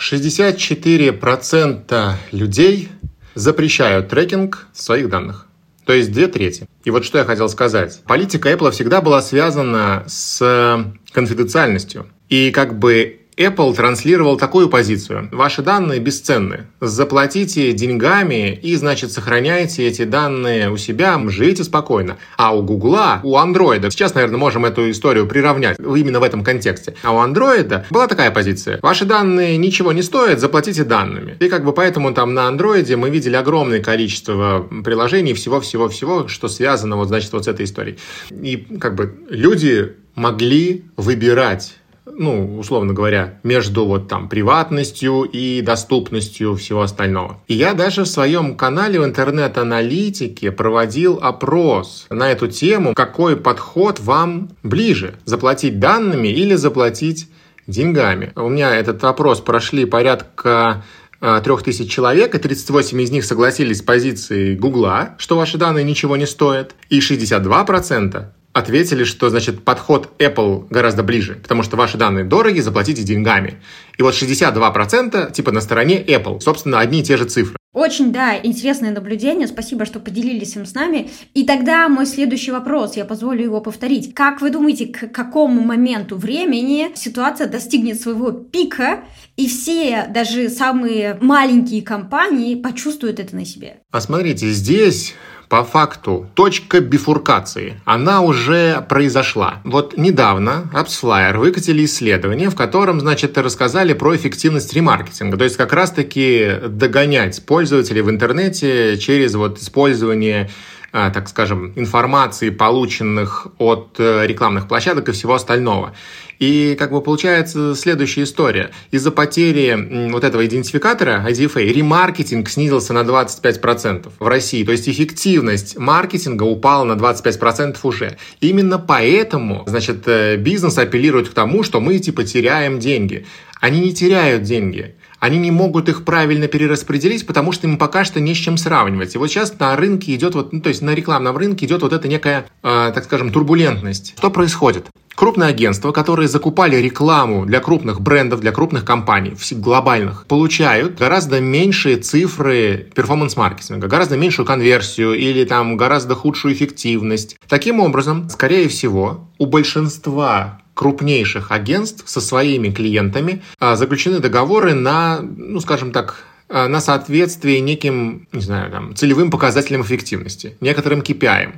64% 0.00 2.14
людей 2.32 2.88
запрещают 3.34 4.08
трекинг 4.08 4.66
своих 4.72 5.08
данных. 5.08 5.46
То 5.84 5.92
есть 5.92 6.10
две 6.10 6.26
трети. 6.26 6.66
И 6.84 6.90
вот 6.90 7.04
что 7.04 7.18
я 7.18 7.24
хотел 7.24 7.48
сказать. 7.48 8.02
Политика 8.06 8.50
Apple 8.50 8.72
всегда 8.72 9.00
была 9.00 9.22
связана 9.22 10.02
с 10.08 10.84
конфиденциальностью. 11.12 12.08
И 12.28 12.50
как 12.50 12.76
бы 12.78 13.20
Apple 13.36 13.74
транслировал 13.74 14.38
такую 14.38 14.70
позицию. 14.70 15.28
Ваши 15.30 15.60
данные 15.60 16.00
бесценны. 16.00 16.68
Заплатите 16.80 17.72
деньгами 17.72 18.54
и, 18.54 18.74
значит, 18.76 19.12
сохраняйте 19.12 19.86
эти 19.86 20.04
данные 20.04 20.70
у 20.70 20.78
себя, 20.78 21.20
живите 21.28 21.62
спокойно. 21.62 22.16
А 22.38 22.56
у 22.56 22.62
Гугла, 22.62 23.20
у 23.22 23.36
Андроида, 23.36 23.90
сейчас, 23.90 24.14
наверное, 24.14 24.38
можем 24.38 24.64
эту 24.64 24.90
историю 24.90 25.26
приравнять 25.26 25.78
именно 25.78 26.18
в 26.18 26.22
этом 26.22 26.42
контексте. 26.42 26.94
А 27.02 27.12
у 27.12 27.18
Андроида 27.18 27.84
была 27.90 28.06
такая 28.06 28.30
позиция. 28.30 28.78
Ваши 28.80 29.04
данные 29.04 29.58
ничего 29.58 29.92
не 29.92 30.02
стоят, 30.02 30.40
заплатите 30.40 30.84
данными. 30.84 31.36
И 31.38 31.50
как 31.50 31.62
бы 31.62 31.74
поэтому 31.74 32.14
там 32.14 32.32
на 32.32 32.48
Андроиде 32.48 32.96
мы 32.96 33.10
видели 33.10 33.36
огромное 33.36 33.82
количество 33.82 34.66
приложений, 34.82 35.34
всего-всего-всего, 35.34 36.26
что 36.28 36.48
связано 36.48 36.96
вот, 36.96 37.08
значит, 37.08 37.30
вот 37.34 37.44
с 37.44 37.48
этой 37.48 37.66
историей. 37.66 37.98
И 38.30 38.56
как 38.80 38.94
бы 38.94 39.14
люди 39.28 39.94
могли 40.14 40.86
выбирать 40.96 41.74
ну, 42.06 42.58
условно 42.58 42.94
говоря, 42.94 43.40
между 43.42 43.84
вот 43.84 44.08
там 44.08 44.28
приватностью 44.28 45.22
и 45.22 45.60
доступностью 45.60 46.54
всего 46.56 46.82
остального. 46.82 47.40
И 47.48 47.54
я 47.54 47.74
даже 47.74 48.04
в 48.04 48.08
своем 48.08 48.56
канале 48.56 49.00
в 49.00 49.04
интернет-аналитике 49.04 50.52
проводил 50.52 51.18
опрос 51.20 52.06
на 52.10 52.30
эту 52.30 52.46
тему, 52.48 52.94
какой 52.94 53.36
подход 53.36 54.00
вам 54.00 54.50
ближе, 54.62 55.14
заплатить 55.24 55.78
данными 55.78 56.28
или 56.28 56.54
заплатить 56.54 57.28
деньгами. 57.66 58.32
У 58.36 58.48
меня 58.48 58.74
этот 58.74 59.02
опрос 59.04 59.40
прошли 59.40 59.84
порядка 59.84 60.84
а, 61.20 61.40
трех 61.40 61.62
тысяч 61.62 61.90
человек, 61.90 62.34
и 62.34 62.38
38 62.38 63.00
из 63.00 63.10
них 63.10 63.24
согласились 63.24 63.78
с 63.78 63.82
позицией 63.82 64.54
Гугла, 64.54 65.16
что 65.18 65.36
ваши 65.36 65.58
данные 65.58 65.84
ничего 65.84 66.16
не 66.16 66.26
стоят, 66.26 66.74
и 66.88 67.00
62% 67.00 68.26
ответили, 68.56 69.04
что, 69.04 69.28
значит, 69.28 69.64
подход 69.64 70.10
Apple 70.18 70.66
гораздо 70.70 71.02
ближе, 71.02 71.34
потому 71.34 71.62
что 71.62 71.76
ваши 71.76 71.98
данные 71.98 72.24
дороги, 72.24 72.60
заплатите 72.60 73.02
деньгами. 73.02 73.60
И 73.98 74.02
вот 74.02 74.14
62% 74.14 75.30
типа 75.32 75.52
на 75.52 75.60
стороне 75.60 76.02
Apple. 76.02 76.40
Собственно, 76.40 76.80
одни 76.80 77.00
и 77.00 77.02
те 77.02 77.18
же 77.18 77.26
цифры. 77.26 77.56
Очень, 77.74 78.10
да, 78.10 78.34
интересное 78.42 78.90
наблюдение. 78.90 79.46
Спасибо, 79.46 79.84
что 79.84 80.00
поделились 80.00 80.56
им 80.56 80.64
с 80.64 80.72
нами. 80.72 81.10
И 81.34 81.44
тогда 81.44 81.90
мой 81.90 82.06
следующий 82.06 82.50
вопрос, 82.50 82.96
я 82.96 83.04
позволю 83.04 83.42
его 83.42 83.60
повторить. 83.60 84.14
Как 84.14 84.40
вы 84.40 84.48
думаете, 84.48 84.86
к 84.86 85.12
какому 85.12 85.60
моменту 85.60 86.16
времени 86.16 86.88
ситуация 86.94 87.48
достигнет 87.48 88.00
своего 88.00 88.32
пика, 88.32 89.04
и 89.36 89.46
все, 89.46 90.06
даже 90.08 90.48
самые 90.48 91.18
маленькие 91.20 91.82
компании 91.82 92.54
почувствуют 92.54 93.20
это 93.20 93.36
на 93.36 93.44
себе? 93.44 93.80
А 93.90 94.00
смотрите, 94.00 94.48
здесь 94.48 95.14
по 95.48 95.62
факту 95.62 96.28
точка 96.34 96.80
бифуркации, 96.80 97.80
она 97.84 98.22
уже 98.22 98.84
произошла. 98.88 99.60
Вот 99.64 99.96
недавно 99.96 100.70
AppsFlyer 100.72 101.38
выкатили 101.38 101.84
исследование, 101.84 102.50
в 102.50 102.56
котором, 102.56 103.00
значит, 103.00 103.38
рассказали 103.38 103.92
про 103.92 104.16
эффективность 104.16 104.74
ремаркетинга. 104.74 105.36
То 105.36 105.44
есть 105.44 105.56
как 105.56 105.72
раз-таки 105.72 106.54
догонять 106.68 107.44
пользователей 107.46 108.02
в 108.02 108.10
интернете 108.10 108.96
через 108.98 109.34
вот 109.34 109.58
использование 109.58 110.50
а, 110.92 111.10
так 111.10 111.28
скажем, 111.28 111.72
информации, 111.76 112.48
полученных 112.48 113.48
от 113.58 113.96
э, 113.98 114.26
рекламных 114.26 114.66
площадок 114.66 115.08
и 115.10 115.12
всего 115.12 115.34
остального. 115.34 115.94
И 116.38 116.76
как 116.78 116.92
бы 116.92 117.00
получается 117.00 117.74
следующая 117.74 118.24
история. 118.24 118.70
Из-за 118.90 119.10
потери 119.10 120.10
вот 120.10 120.24
этого 120.24 120.44
идентификатора 120.46 121.24
IDFA 121.28 121.64
ремаркетинг 121.64 122.48
снизился 122.48 122.92
на 122.92 123.00
25% 123.00 124.12
в 124.18 124.26
России. 124.26 124.64
То 124.64 124.72
есть 124.72 124.88
эффективность 124.88 125.78
маркетинга 125.78 126.44
упала 126.44 126.84
на 126.84 126.92
25% 126.92 127.78
уже. 127.82 128.18
Именно 128.40 128.78
поэтому, 128.78 129.64
значит, 129.66 130.06
э, 130.06 130.36
бизнес 130.36 130.78
апеллирует 130.78 131.28
к 131.28 131.32
тому, 131.32 131.62
что 131.62 131.80
мы 131.80 131.98
типа 131.98 132.24
теряем 132.24 132.78
деньги. 132.78 133.26
Они 133.60 133.80
не 133.80 133.94
теряют 133.94 134.42
деньги 134.42 134.94
они 135.26 135.38
не 135.38 135.50
могут 135.50 135.88
их 135.88 136.04
правильно 136.04 136.46
перераспределить, 136.46 137.26
потому 137.26 137.52
что 137.52 137.66
им 137.66 137.78
пока 137.78 138.04
что 138.04 138.20
не 138.20 138.34
с 138.34 138.38
чем 138.38 138.56
сравнивать. 138.56 139.14
И 139.14 139.18
вот 139.18 139.28
сейчас 139.28 139.58
на 139.58 139.74
рынке 139.76 140.14
идет 140.14 140.34
вот, 140.34 140.52
ну, 140.52 140.60
то 140.60 140.68
есть 140.68 140.82
на 140.82 140.94
рекламном 140.94 141.36
рынке 141.36 141.66
идет 141.66 141.82
вот 141.82 141.92
эта 141.92 142.08
некая, 142.08 142.46
э, 142.62 142.92
так 142.94 143.04
скажем, 143.04 143.32
турбулентность. 143.32 144.14
Что 144.16 144.30
происходит? 144.30 144.86
Крупные 145.16 145.48
агентства, 145.48 145.92
которые 145.92 146.28
закупали 146.28 146.76
рекламу 146.76 147.46
для 147.46 147.60
крупных 147.60 148.02
брендов, 148.02 148.40
для 148.40 148.52
крупных 148.52 148.84
компаний, 148.84 149.34
глобальных, 149.52 150.26
получают 150.26 150.98
гораздо 150.98 151.40
меньшие 151.40 151.96
цифры 151.96 152.90
перформанс-маркетинга, 152.94 153.88
гораздо 153.88 154.16
меньшую 154.16 154.46
конверсию 154.46 155.14
или 155.14 155.44
там 155.44 155.76
гораздо 155.76 156.14
худшую 156.14 156.54
эффективность. 156.54 157.36
Таким 157.48 157.80
образом, 157.80 158.28
скорее 158.28 158.68
всего, 158.68 159.30
у 159.38 159.46
большинства 159.46 160.60
крупнейших 160.76 161.50
агентств 161.50 162.06
со 162.06 162.20
своими 162.20 162.70
клиентами 162.70 163.42
а, 163.58 163.76
заключены 163.76 164.18
договоры 164.20 164.74
на, 164.74 165.20
ну, 165.22 165.58
скажем 165.60 165.90
так, 165.90 166.22
а, 166.50 166.68
на 166.68 166.80
соответствие 166.80 167.60
неким, 167.60 168.28
не 168.30 168.42
знаю, 168.42 168.70
там, 168.70 168.94
целевым 168.94 169.30
показателям 169.30 169.80
эффективности, 169.80 170.56
некоторым 170.60 171.00
KPI. 171.00 171.54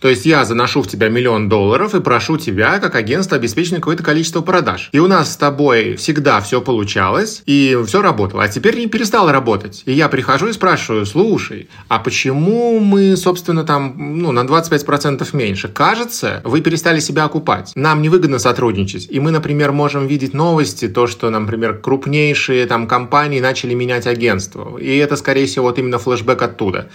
То 0.00 0.08
есть 0.08 0.26
я 0.26 0.44
заношу 0.44 0.82
в 0.82 0.88
тебя 0.88 1.08
миллион 1.08 1.48
долларов 1.48 1.94
и 1.94 2.00
прошу 2.00 2.36
тебя, 2.38 2.78
как 2.78 2.94
агентство, 2.94 3.36
обеспечить 3.36 3.74
какое-то 3.74 4.04
количество 4.04 4.42
продаж. 4.42 4.90
И 4.92 5.00
у 5.00 5.08
нас 5.08 5.32
с 5.32 5.36
тобой 5.36 5.96
всегда 5.96 6.40
все 6.40 6.60
получалось, 6.60 7.42
и 7.46 7.76
все 7.86 8.00
работало. 8.00 8.44
А 8.44 8.48
теперь 8.48 8.78
не 8.78 8.86
перестало 8.86 9.32
работать. 9.32 9.82
И 9.86 9.92
я 9.92 10.08
прихожу 10.08 10.48
и 10.48 10.52
спрашиваю, 10.52 11.04
слушай, 11.04 11.68
а 11.88 11.98
почему 11.98 12.78
мы, 12.78 13.16
собственно, 13.16 13.64
там, 13.64 13.94
ну, 14.18 14.30
на 14.30 14.44
25% 14.44 15.26
меньше? 15.32 15.68
Кажется, 15.68 16.42
вы 16.44 16.60
перестали 16.60 17.00
себя 17.00 17.24
окупать. 17.24 17.72
Нам 17.74 18.00
невыгодно 18.00 18.38
сотрудничать. 18.38 19.08
И 19.10 19.18
мы, 19.18 19.32
например, 19.32 19.72
можем 19.72 20.06
видеть 20.06 20.32
новости, 20.32 20.88
то, 20.88 21.08
что, 21.08 21.28
например, 21.30 21.78
крупнейшие 21.78 22.66
там 22.66 22.86
компании 22.86 23.40
начали 23.40 23.74
менять 23.74 24.06
агентство. 24.06 24.78
И 24.78 24.96
это, 24.96 25.16
скорее 25.16 25.46
всего, 25.46 25.66
вот 25.66 25.78
именно 25.78 25.98
флешбэк 25.98 26.40
оттуда. 26.40 26.88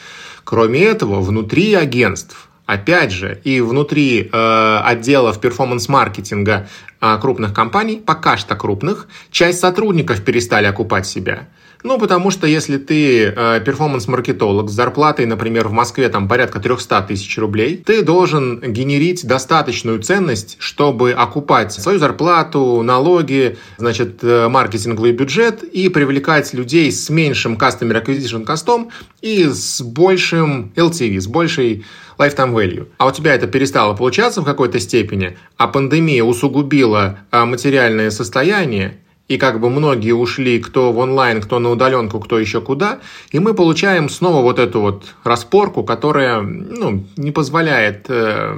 Кроме 0.46 0.84
этого, 0.84 1.22
внутри 1.22 1.74
агентств 1.74 2.50
Опять 2.66 3.12
же, 3.12 3.42
и 3.44 3.60
внутри 3.60 4.30
э, 4.32 4.78
отделов 4.86 5.42
перформанс-маркетинга 5.42 6.68
э, 7.02 7.18
крупных 7.20 7.54
компаний, 7.54 8.02
пока 8.06 8.38
что 8.38 8.56
крупных, 8.56 9.08
часть 9.32 9.60
сотрудников 9.60 10.24
перестали 10.24 10.66
окупать 10.66 11.06
себя. 11.06 11.48
Ну, 11.84 12.00
потому 12.00 12.32
что 12.32 12.48
если 12.48 12.78
ты 12.78 13.26
э, 13.26 13.62
перформанс-маркетолог 13.66 14.70
с 14.70 14.74
зарплатой, 14.74 15.26
например, 15.26 15.68
в 15.68 15.74
Москве 15.74 16.08
там 16.08 16.30
порядка 16.30 16.60
300 16.60 17.02
тысяч 17.02 17.38
рублей, 17.38 17.84
ты 17.86 18.04
должен 18.04 18.60
генерить 18.62 19.28
достаточную 19.28 20.02
ценность, 20.02 20.56
чтобы 20.60 21.12
окупать 21.12 21.74
свою 21.74 22.00
зарплату, 22.00 22.82
налоги, 22.84 23.58
значит, 23.78 24.24
э, 24.24 24.48
маркетинговый 24.48 25.12
бюджет 25.12 25.64
и 25.64 25.90
привлекать 25.90 26.54
людей 26.54 26.90
с 26.90 27.10
меньшим 27.10 27.56
customer 27.56 28.02
acquisition 28.02 28.46
костом 28.46 28.90
и 29.22 29.44
с 29.46 29.82
большим 29.82 30.72
LTV, 30.76 31.20
с 31.20 31.28
большей 31.28 31.86
lifetime 32.18 32.54
value. 32.54 32.88
А 32.98 33.08
у 33.08 33.12
тебя 33.12 33.36
это 33.36 33.48
перестало 33.48 33.94
получаться 33.94 34.42
в 34.42 34.46
какой-то 34.46 34.80
степени, 34.80 35.38
а 35.58 35.68
пандемия 35.68 36.24
усугубила 36.24 37.20
а, 37.32 37.46
материальное 37.46 38.12
состояние, 38.12 39.00
и 39.34 39.38
как 39.38 39.60
бы 39.60 39.70
многие 39.70 40.12
ушли 40.12 40.60
кто 40.60 40.92
в 40.92 41.00
онлайн, 41.00 41.42
кто 41.42 41.58
на 41.60 41.72
удаленку, 41.72 42.20
кто 42.20 42.38
еще 42.38 42.62
куда, 42.62 43.00
и 43.32 43.40
мы 43.40 43.56
получаем 43.56 44.10
снова 44.10 44.42
вот 44.44 44.60
эту 44.60 44.80
вот 44.82 45.16
распорку, 45.24 45.84
которая 45.84 46.42
ну, 46.42 47.04
не 47.18 47.32
позволяет 47.32 48.06
э, 48.10 48.56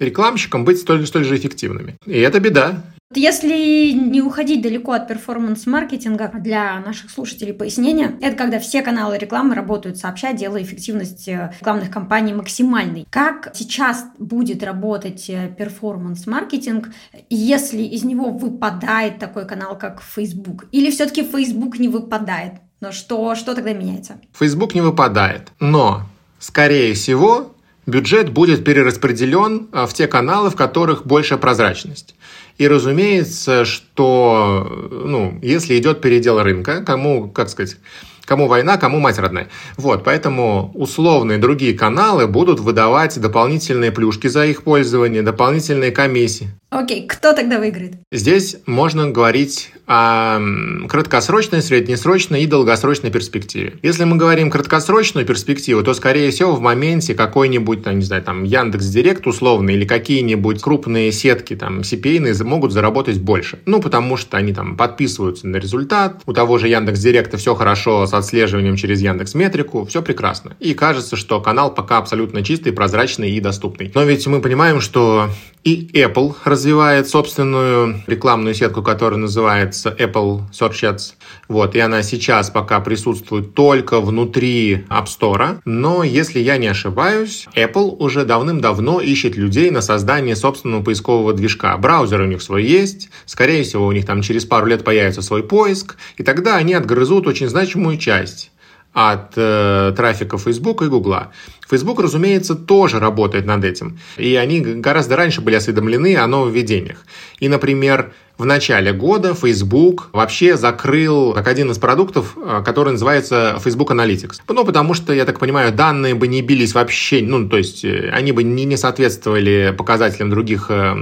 рекламщикам 0.00 0.64
быть 0.64 0.78
столь, 0.78 1.06
столь 1.06 1.24
же 1.24 1.36
эффективными. 1.36 1.96
И 2.06 2.18
это 2.18 2.40
беда. 2.40 2.84
Если 3.16 3.92
не 3.92 4.20
уходить 4.22 4.62
далеко 4.62 4.92
от 4.92 5.08
перформанс-маркетинга, 5.08 6.30
для 6.34 6.80
наших 6.80 7.10
слушателей 7.10 7.52
пояснения, 7.52 8.16
это 8.20 8.36
когда 8.36 8.58
все 8.58 8.82
каналы 8.82 9.18
рекламы 9.18 9.54
работают 9.54 9.98
сообща, 9.98 10.32
делая 10.32 10.62
эффективность 10.62 11.28
э, 11.28 11.52
рекламных 11.60 11.90
кампаний 11.90 12.32
максимальной. 12.32 13.06
Как 13.10 13.52
сейчас 13.54 14.04
будет 14.18 14.62
работать 14.62 15.28
э, 15.28 15.54
перформанс-маркетинг, 15.56 16.90
если 17.30 17.82
из 17.82 18.04
него 18.04 18.30
выпадает 18.30 19.18
такой 19.18 19.46
канал, 19.46 19.78
как 19.78 20.02
Facebook? 20.02 20.66
Или 20.72 20.90
все-таки 20.90 21.22
Facebook 21.22 21.78
не 21.78 21.88
выпадает? 21.88 22.54
Но 22.80 22.92
что, 22.92 23.34
что 23.34 23.54
тогда 23.54 23.72
меняется? 23.72 24.18
Facebook 24.38 24.74
не 24.74 24.80
выпадает, 24.80 25.52
но, 25.60 26.02
скорее 26.38 26.94
всего, 26.94 27.54
бюджет 27.86 28.30
будет 28.30 28.64
перераспределен 28.64 29.68
э, 29.72 29.86
в 29.86 29.94
те 29.94 30.06
каналы, 30.06 30.50
в 30.50 30.56
которых 30.56 31.06
большая 31.06 31.38
прозрачность. 31.38 32.14
И 32.58 32.68
разумеется, 32.68 33.64
что 33.64 34.88
ну, 34.90 35.38
если 35.42 35.78
идет 35.78 36.00
передел 36.00 36.42
рынка, 36.42 36.82
кому, 36.84 37.28
как 37.28 37.48
сказать, 37.48 37.76
Кому 38.24 38.48
война, 38.48 38.78
кому 38.78 39.00
мать 39.00 39.18
родная. 39.18 39.48
Вот, 39.76 40.02
поэтому 40.02 40.70
условные 40.74 41.38
другие 41.38 41.74
каналы 41.74 42.26
будут 42.26 42.58
выдавать 42.58 43.20
дополнительные 43.20 43.92
плюшки 43.92 44.28
за 44.28 44.46
их 44.46 44.62
пользование, 44.62 45.22
дополнительные 45.22 45.90
комиссии. 45.90 46.48
Окей, 46.74 47.06
кто 47.06 47.32
тогда 47.34 47.60
выиграет? 47.60 47.92
Здесь 48.10 48.56
можно 48.66 49.08
говорить 49.08 49.70
о 49.86 50.40
краткосрочной, 50.88 51.62
среднесрочной 51.62 52.42
и 52.42 52.46
долгосрочной 52.46 53.12
перспективе. 53.12 53.74
Если 53.82 54.02
мы 54.02 54.16
говорим 54.16 54.50
краткосрочную 54.50 55.24
перспективу, 55.24 55.84
то, 55.84 55.94
скорее 55.94 56.32
всего, 56.32 56.52
в 56.52 56.60
моменте 56.60 57.14
какой-нибудь, 57.14 57.84
там, 57.84 58.00
не 58.00 58.04
знаю, 58.04 58.24
там, 58.24 58.42
Яндекс 58.42 58.86
Директ 58.86 59.24
условно 59.28 59.70
или 59.70 59.84
какие-нибудь 59.84 60.60
крупные 60.60 61.12
сетки, 61.12 61.54
там, 61.54 61.82
CPA 61.82 62.42
могут 62.42 62.72
заработать 62.72 63.20
больше. 63.20 63.60
Ну, 63.66 63.80
потому 63.80 64.16
что 64.16 64.36
они 64.36 64.52
там 64.52 64.76
подписываются 64.76 65.46
на 65.46 65.58
результат, 65.58 66.22
у 66.26 66.32
того 66.32 66.58
же 66.58 66.66
Яндекс 66.66 66.98
Директа 66.98 67.36
все 67.36 67.54
хорошо 67.54 68.04
с 68.04 68.12
отслеживанием 68.12 68.74
через 68.74 69.00
Яндекс 69.00 69.34
Метрику, 69.34 69.84
все 69.84 70.02
прекрасно. 70.02 70.56
И 70.58 70.74
кажется, 70.74 71.14
что 71.14 71.40
канал 71.40 71.72
пока 71.72 71.98
абсолютно 71.98 72.42
чистый, 72.42 72.72
прозрачный 72.72 73.30
и 73.30 73.38
доступный. 73.38 73.92
Но 73.94 74.02
ведь 74.02 74.26
мы 74.26 74.40
понимаем, 74.40 74.80
что 74.80 75.30
и 75.64 75.88
Apple 75.94 76.34
развивает 76.44 77.08
собственную 77.08 78.02
рекламную 78.06 78.54
сетку, 78.54 78.82
которая 78.82 79.18
называется 79.18 79.94
Apple 79.98 80.42
Search 80.52 80.82
Ads. 80.82 81.14
Вот, 81.48 81.74
и 81.74 81.80
она 81.80 82.02
сейчас 82.02 82.50
пока 82.50 82.80
присутствует 82.80 83.54
только 83.54 84.00
внутри 84.00 84.84
App 84.90 85.06
Store. 85.06 85.58
Но, 85.64 86.04
если 86.04 86.38
я 86.38 86.58
не 86.58 86.66
ошибаюсь, 86.66 87.46
Apple 87.56 87.96
уже 87.98 88.24
давным-давно 88.24 89.00
ищет 89.00 89.36
людей 89.36 89.70
на 89.70 89.80
создание 89.80 90.36
собственного 90.36 90.82
поискового 90.82 91.32
движка. 91.32 91.76
Браузер 91.78 92.20
у 92.20 92.26
них 92.26 92.42
свой 92.42 92.64
есть. 92.64 93.08
Скорее 93.24 93.64
всего, 93.64 93.86
у 93.86 93.92
них 93.92 94.04
там 94.04 94.20
через 94.20 94.44
пару 94.44 94.66
лет 94.66 94.84
появится 94.84 95.22
свой 95.22 95.42
поиск. 95.42 95.96
И 96.18 96.22
тогда 96.22 96.56
они 96.56 96.74
отгрызут 96.74 97.26
очень 97.26 97.48
значимую 97.48 97.96
часть 97.96 98.50
от 98.94 99.32
э, 99.36 99.92
трафика 99.96 100.38
Facebook 100.38 100.82
и 100.82 100.86
Google. 100.86 101.26
Facebook, 101.68 102.00
разумеется, 102.00 102.54
тоже 102.54 103.00
работает 103.00 103.44
над 103.44 103.64
этим. 103.64 103.98
И 104.16 104.36
они 104.36 104.60
гораздо 104.60 105.16
раньше 105.16 105.40
были 105.40 105.56
осведомлены 105.56 106.16
о 106.16 106.26
нововведениях. 106.28 107.04
И, 107.40 107.48
например, 107.48 108.12
в 108.38 108.44
начале 108.44 108.92
года 108.92 109.34
Facebook 109.34 110.10
вообще 110.12 110.56
закрыл 110.56 111.32
как 111.34 111.48
один 111.48 111.72
из 111.72 111.78
продуктов, 111.78 112.36
э, 112.36 112.62
который 112.64 112.92
называется 112.92 113.58
Facebook 113.62 113.90
Analytics. 113.90 114.42
Ну, 114.48 114.64
потому 114.64 114.94
что, 114.94 115.12
я 115.12 115.24
так 115.24 115.40
понимаю, 115.40 115.72
данные 115.72 116.14
бы 116.14 116.28
не 116.28 116.40
бились 116.40 116.74
вообще, 116.74 117.20
ну, 117.20 117.48
то 117.48 117.56
есть 117.56 117.84
э, 117.84 118.10
они 118.12 118.30
бы 118.30 118.44
не, 118.44 118.64
не 118.64 118.76
соответствовали 118.76 119.74
показателям 119.76 120.30
других 120.30 120.66
э, 120.68 120.94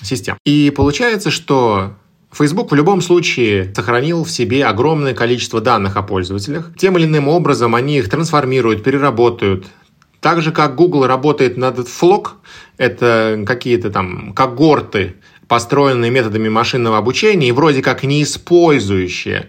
систем. 0.00 0.38
И 0.46 0.72
получается, 0.74 1.30
что 1.30 1.92
Facebook 2.36 2.70
в 2.70 2.74
любом 2.74 3.00
случае 3.00 3.72
сохранил 3.74 4.24
в 4.24 4.30
себе 4.30 4.64
огромное 4.66 5.14
количество 5.14 5.60
данных 5.60 5.96
о 5.96 6.02
пользователях. 6.02 6.70
Тем 6.76 6.96
или 6.98 7.04
иным 7.04 7.28
образом 7.28 7.74
они 7.74 7.98
их 7.98 8.10
трансформируют, 8.10 8.82
переработают. 8.82 9.66
Так 10.20 10.42
же, 10.42 10.52
как 10.52 10.74
Google 10.74 11.06
работает 11.06 11.56
над 11.56 11.78
Flock, 11.78 12.30
это 12.78 13.42
какие-то 13.46 13.90
там 13.90 14.32
когорты, 14.34 15.16
построенные 15.48 16.10
методами 16.10 16.48
машинного 16.48 16.98
обучения 16.98 17.48
и 17.48 17.52
вроде 17.52 17.82
как 17.82 18.02
не 18.02 18.22
использующие 18.22 19.48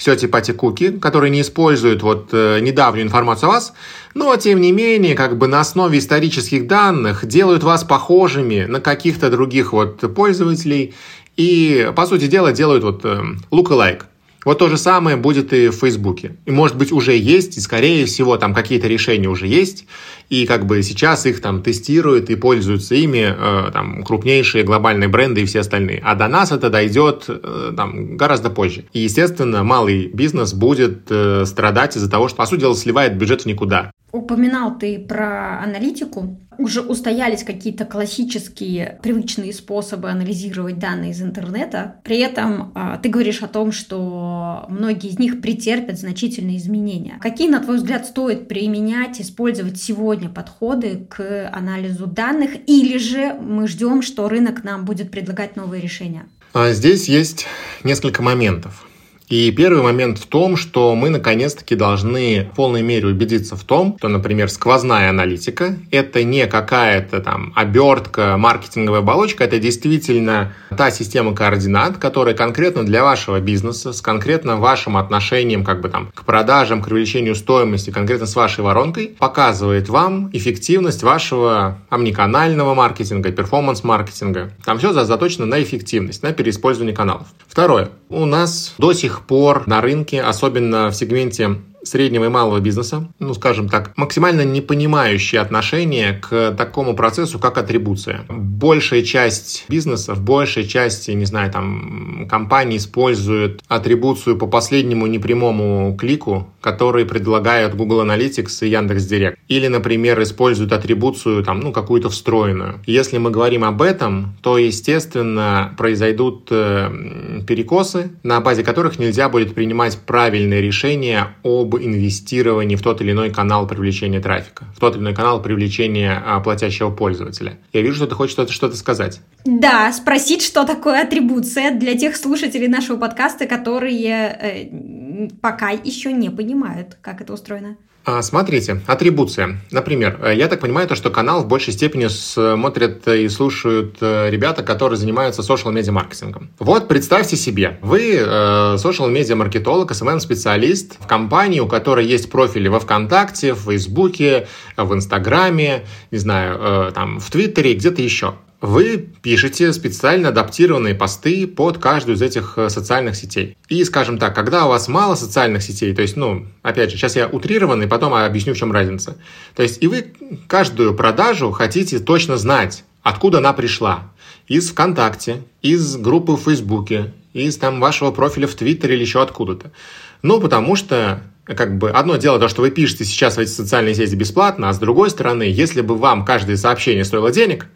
все 0.00 0.16
типати 0.16 0.52
куки, 0.52 0.92
которые 0.92 1.30
не 1.30 1.42
используют 1.42 2.02
вот 2.02 2.30
э, 2.32 2.60
недавнюю 2.60 3.06
информацию 3.06 3.50
о 3.50 3.52
вас, 3.52 3.74
но 4.14 4.34
тем 4.36 4.58
не 4.60 4.72
менее 4.72 5.14
как 5.14 5.36
бы 5.36 5.46
на 5.46 5.60
основе 5.60 5.98
исторических 5.98 6.66
данных 6.66 7.26
делают 7.26 7.62
вас 7.62 7.84
похожими 7.84 8.64
на 8.64 8.80
каких-то 8.80 9.30
других 9.30 9.74
вот 9.74 10.00
пользователей 10.14 10.94
и, 11.40 11.92
по 11.96 12.06
сути 12.06 12.26
дела, 12.26 12.52
делают 12.52 12.84
вот 12.84 13.04
look-alike. 13.50 14.02
Вот 14.44 14.58
то 14.58 14.68
же 14.68 14.78
самое 14.78 15.16
будет 15.16 15.52
и 15.52 15.68
в 15.68 15.74
Фейсбуке. 15.74 16.36
И, 16.46 16.50
может 16.50 16.76
быть, 16.76 16.92
уже 16.92 17.14
есть, 17.14 17.58
и, 17.58 17.60
скорее 17.60 18.06
всего, 18.06 18.38
там 18.38 18.54
какие-то 18.54 18.88
решения 18.88 19.28
уже 19.28 19.46
есть, 19.46 19.86
и 20.30 20.46
как 20.46 20.64
бы 20.64 20.82
сейчас 20.82 21.26
их 21.26 21.42
там 21.42 21.62
тестируют 21.62 22.30
и 22.30 22.36
пользуются 22.36 22.94
ими 22.94 23.34
э, 23.36 23.70
там 23.72 24.02
крупнейшие 24.02 24.64
глобальные 24.64 25.08
бренды 25.08 25.42
и 25.42 25.44
все 25.44 25.60
остальные. 25.60 26.00
А 26.04 26.14
до 26.14 26.28
нас 26.28 26.52
это 26.52 26.70
дойдет 26.70 27.24
э, 27.28 27.72
там 27.76 28.16
гораздо 28.16 28.48
позже. 28.48 28.84
И, 28.92 29.00
естественно, 29.00 29.62
малый 29.62 30.06
бизнес 30.06 30.54
будет 30.54 31.02
э, 31.10 31.44
страдать 31.44 31.96
из-за 31.96 32.10
того, 32.10 32.28
что, 32.28 32.38
по 32.38 32.46
сути 32.46 32.60
дела, 32.60 32.74
сливает 32.74 33.18
бюджет 33.18 33.42
в 33.42 33.46
никуда. 33.46 33.90
Упоминал 34.12 34.76
ты 34.78 34.98
про 34.98 35.60
аналитику. 35.60 36.36
Уже 36.58 36.82
устоялись 36.82 37.42
какие-то 37.42 37.84
классические 37.86 38.98
привычные 39.02 39.52
способы 39.52 40.10
анализировать 40.10 40.78
данные 40.78 41.12
из 41.12 41.22
интернета. 41.22 41.96
При 42.04 42.18
этом 42.18 42.72
э, 42.74 42.98
ты 43.02 43.08
говоришь 43.08 43.42
о 43.42 43.48
том, 43.48 43.72
что 43.72 44.66
многие 44.68 45.08
из 45.08 45.18
них 45.18 45.40
претерпят 45.40 45.98
значительные 45.98 46.58
изменения. 46.58 47.18
Какие, 47.20 47.48
на 47.48 47.60
твой 47.60 47.76
взгляд, 47.76 48.04
стоит 48.04 48.46
применять, 48.46 49.20
использовать 49.20 49.80
сегодня 49.80 50.28
подходы 50.28 51.06
к 51.08 51.48
анализу 51.50 52.06
данных? 52.06 52.50
Или 52.66 52.98
же 52.98 53.34
мы 53.34 53.66
ждем, 53.66 54.02
что 54.02 54.28
рынок 54.28 54.62
нам 54.62 54.84
будет 54.84 55.10
предлагать 55.10 55.56
новые 55.56 55.80
решения? 55.80 56.26
А 56.52 56.72
здесь 56.72 57.08
есть 57.08 57.46
несколько 57.84 58.22
моментов. 58.22 58.86
И 59.30 59.52
первый 59.52 59.80
момент 59.80 60.18
в 60.18 60.26
том, 60.26 60.56
что 60.56 60.96
мы 60.96 61.08
наконец-таки 61.08 61.76
должны 61.76 62.48
в 62.52 62.56
полной 62.56 62.82
мере 62.82 63.06
убедиться 63.06 63.54
в 63.54 63.62
том, 63.62 63.94
что, 63.96 64.08
например, 64.08 64.50
сквозная 64.50 65.08
аналитика— 65.08 65.76
это 65.92 66.24
не 66.24 66.48
какая-то 66.48 67.20
там 67.20 67.52
обертка, 67.54 68.36
маркетинговая 68.36 69.02
оболочка, 69.02 69.44
это 69.44 69.60
действительно 69.60 70.52
та 70.76 70.90
система 70.90 71.32
координат, 71.32 71.96
которая 71.98 72.34
конкретно 72.34 72.84
для 72.84 73.04
вашего 73.04 73.38
бизнеса, 73.38 73.92
с 73.92 74.00
конкретно 74.02 74.56
вашим 74.56 74.96
отношением 74.96 75.64
как 75.64 75.80
бы 75.80 75.90
там 75.90 76.10
к 76.12 76.24
продажам, 76.24 76.82
к 76.82 76.86
привлечению 76.86 77.36
стоимости, 77.36 77.90
конкретно 77.90 78.26
с 78.26 78.34
вашей 78.34 78.64
воронкой, 78.64 79.14
показывает 79.16 79.88
вам 79.88 80.30
эффективность 80.32 81.04
вашего 81.04 81.78
омниканального 81.88 82.74
маркетинга, 82.74 83.30
перформанс-маркетинга. 83.30 84.50
Там 84.64 84.78
все 84.78 84.92
заточено 84.92 85.46
на 85.46 85.62
эффективность, 85.62 86.24
на 86.24 86.32
переиспользование 86.32 86.96
каналов. 86.96 87.28
Второе. 87.46 87.90
У 88.08 88.24
нас 88.26 88.74
до 88.76 88.92
сих 88.92 89.19
пор 89.26 89.66
на 89.66 89.80
рынке, 89.80 90.22
особенно 90.22 90.90
в 90.90 90.94
сегменте 90.94 91.56
среднего 91.82 92.26
и 92.26 92.28
малого 92.28 92.60
бизнеса, 92.60 93.08
ну, 93.18 93.34
скажем 93.34 93.68
так, 93.68 93.92
максимально 93.96 94.44
не 94.44 94.60
понимающие 94.60 95.40
отношение 95.40 96.14
к 96.14 96.52
такому 96.56 96.94
процессу, 96.94 97.38
как 97.38 97.58
атрибуция. 97.58 98.24
Большая 98.28 99.02
часть 99.02 99.64
бизнесов, 99.68 100.20
большая 100.20 100.64
часть, 100.64 101.08
не 101.08 101.24
знаю, 101.24 101.50
там, 101.50 102.26
компаний 102.28 102.76
используют 102.76 103.62
атрибуцию 103.68 104.36
по 104.36 104.46
последнему 104.46 105.06
непрямому 105.06 105.96
клику, 105.98 106.48
который 106.60 107.06
предлагают 107.06 107.74
Google 107.74 108.04
Analytics 108.04 108.66
и 108.66 108.68
Яндекс.Директ. 108.68 109.38
Или, 109.48 109.68
например, 109.68 110.20
используют 110.22 110.72
атрибуцию, 110.72 111.42
там, 111.44 111.60
ну, 111.60 111.72
какую-то 111.72 112.10
встроенную. 112.10 112.80
Если 112.86 113.18
мы 113.18 113.30
говорим 113.30 113.64
об 113.64 113.82
этом, 113.82 114.34
то, 114.42 114.58
естественно, 114.58 115.74
произойдут 115.78 116.48
э, 116.50 117.42
перекосы, 117.46 118.10
на 118.22 118.40
базе 118.40 118.62
которых 118.62 118.98
нельзя 118.98 119.28
будет 119.28 119.54
принимать 119.54 119.98
правильные 119.98 120.60
решения 120.60 121.34
об 121.42 121.69
инвестировании 121.78 122.76
в 122.76 122.82
тот 122.82 123.00
или 123.00 123.12
иной 123.12 123.30
канал 123.30 123.66
привлечения 123.66 124.20
трафика, 124.20 124.64
в 124.74 124.80
тот 124.80 124.94
или 124.96 125.02
иной 125.02 125.14
канал 125.14 125.42
привлечения 125.42 126.22
а, 126.24 126.40
платящего 126.40 126.90
пользователя. 126.90 127.58
Я 127.72 127.82
вижу, 127.82 127.96
что 127.96 128.06
ты 128.06 128.14
хочешь 128.14 128.32
что-то 128.32 128.52
что 128.52 128.74
сказать. 128.74 129.20
Да, 129.44 129.92
спросить, 129.92 130.42
что 130.42 130.64
такое 130.64 131.02
атрибуция 131.02 131.70
для 131.72 131.96
тех 131.96 132.16
слушателей 132.16 132.68
нашего 132.68 132.96
подкаста, 132.96 133.46
которые 133.46 134.38
э, 134.40 135.28
пока 135.40 135.70
еще 135.70 136.12
не 136.12 136.30
понимают, 136.30 136.96
как 137.00 137.20
это 137.20 137.32
устроено. 137.32 137.76
А, 138.04 138.22
смотрите, 138.22 138.80
атрибуция. 138.86 139.60
Например, 139.70 140.18
э, 140.22 140.34
я 140.34 140.48
так 140.48 140.60
понимаю, 140.60 140.88
то, 140.88 140.94
что 140.94 141.10
канал 141.10 141.42
в 141.42 141.48
большей 141.48 141.72
степени 141.72 142.06
смотрят 142.08 143.06
и 143.06 143.28
слушают 143.28 143.96
э, 144.00 144.30
ребята, 144.30 144.62
которые 144.62 144.96
занимаются 144.96 145.42
social-медиа 145.42 145.92
маркетингом. 145.92 146.50
Вот 146.58 146.88
представьте 146.88 147.36
себе, 147.36 147.78
вы 147.82 148.16
social-медиа 148.16 149.36
маркетолог, 149.36 149.90
SMM-специалист 149.92 150.96
в 150.98 151.06
компании, 151.06 151.60
у 151.60 151.66
которой 151.66 152.06
есть 152.06 152.30
профили 152.30 152.68
во 152.68 152.80
ВКонтакте, 152.80 153.54
в 153.54 153.60
Фейсбуке, 153.64 154.48
в 154.76 154.94
Инстаграме, 154.94 155.84
не 156.10 156.18
знаю, 156.18 156.58
э, 156.60 156.92
там, 156.94 157.20
в 157.20 157.30
Твиттере, 157.30 157.74
где-то 157.74 158.02
еще. 158.02 158.34
Вы 158.60 158.98
пишете 158.98 159.72
специально 159.72 160.28
адаптированные 160.28 160.94
посты 160.94 161.46
под 161.46 161.78
каждую 161.78 162.16
из 162.16 162.22
этих 162.22 162.58
э, 162.58 162.68
социальных 162.68 163.16
сетей. 163.16 163.56
И, 163.68 163.82
скажем 163.84 164.18
так, 164.18 164.34
когда 164.34 164.66
у 164.66 164.68
вас 164.68 164.86
мало 164.86 165.14
социальных 165.14 165.62
сетей, 165.62 165.94
то 165.94 166.02
есть, 166.02 166.16
ну, 166.16 166.46
опять 166.62 166.90
же, 166.90 166.98
сейчас 166.98 167.16
я 167.16 167.26
утрированный, 167.26 167.86
потом 167.86 168.12
объясню, 168.12 168.52
в 168.52 168.58
чем 168.58 168.70
разница. 168.70 169.16
То 169.56 169.62
есть, 169.62 169.82
и 169.82 169.86
вы 169.86 170.12
каждую 170.46 170.94
продажу 170.94 171.50
хотите 171.52 172.00
точно 172.00 172.36
знать, 172.36 172.84
откуда 173.02 173.38
она 173.38 173.54
пришла. 173.54 174.12
Из 174.46 174.70
ВКонтакте, 174.70 175.42
из 175.62 175.96
группы 175.96 176.32
в 176.32 176.42
Фейсбуке, 176.42 177.14
из 177.32 177.56
там 177.56 177.80
вашего 177.80 178.10
профиля 178.10 178.46
в 178.46 178.54
Твиттере 178.54 178.94
или 178.94 179.02
еще 179.02 179.22
откуда-то. 179.22 179.72
Ну, 180.20 180.38
потому 180.38 180.76
что 180.76 181.22
как 181.44 181.78
бы 181.78 181.90
одно 181.90 182.16
дело 182.16 182.38
то, 182.38 182.48
что 182.48 182.60
вы 182.60 182.70
пишете 182.70 183.04
сейчас 183.04 183.36
в 183.36 183.40
эти 183.40 183.48
социальные 183.48 183.94
сети 183.94 184.14
бесплатно, 184.14 184.68
а 184.68 184.72
с 184.72 184.78
другой 184.78 185.10
стороны, 185.10 185.44
если 185.44 185.80
бы 185.80 185.96
вам 185.96 186.24
каждое 186.24 186.56
сообщение 186.56 187.04
стоило 187.04 187.32
денег, 187.32 187.66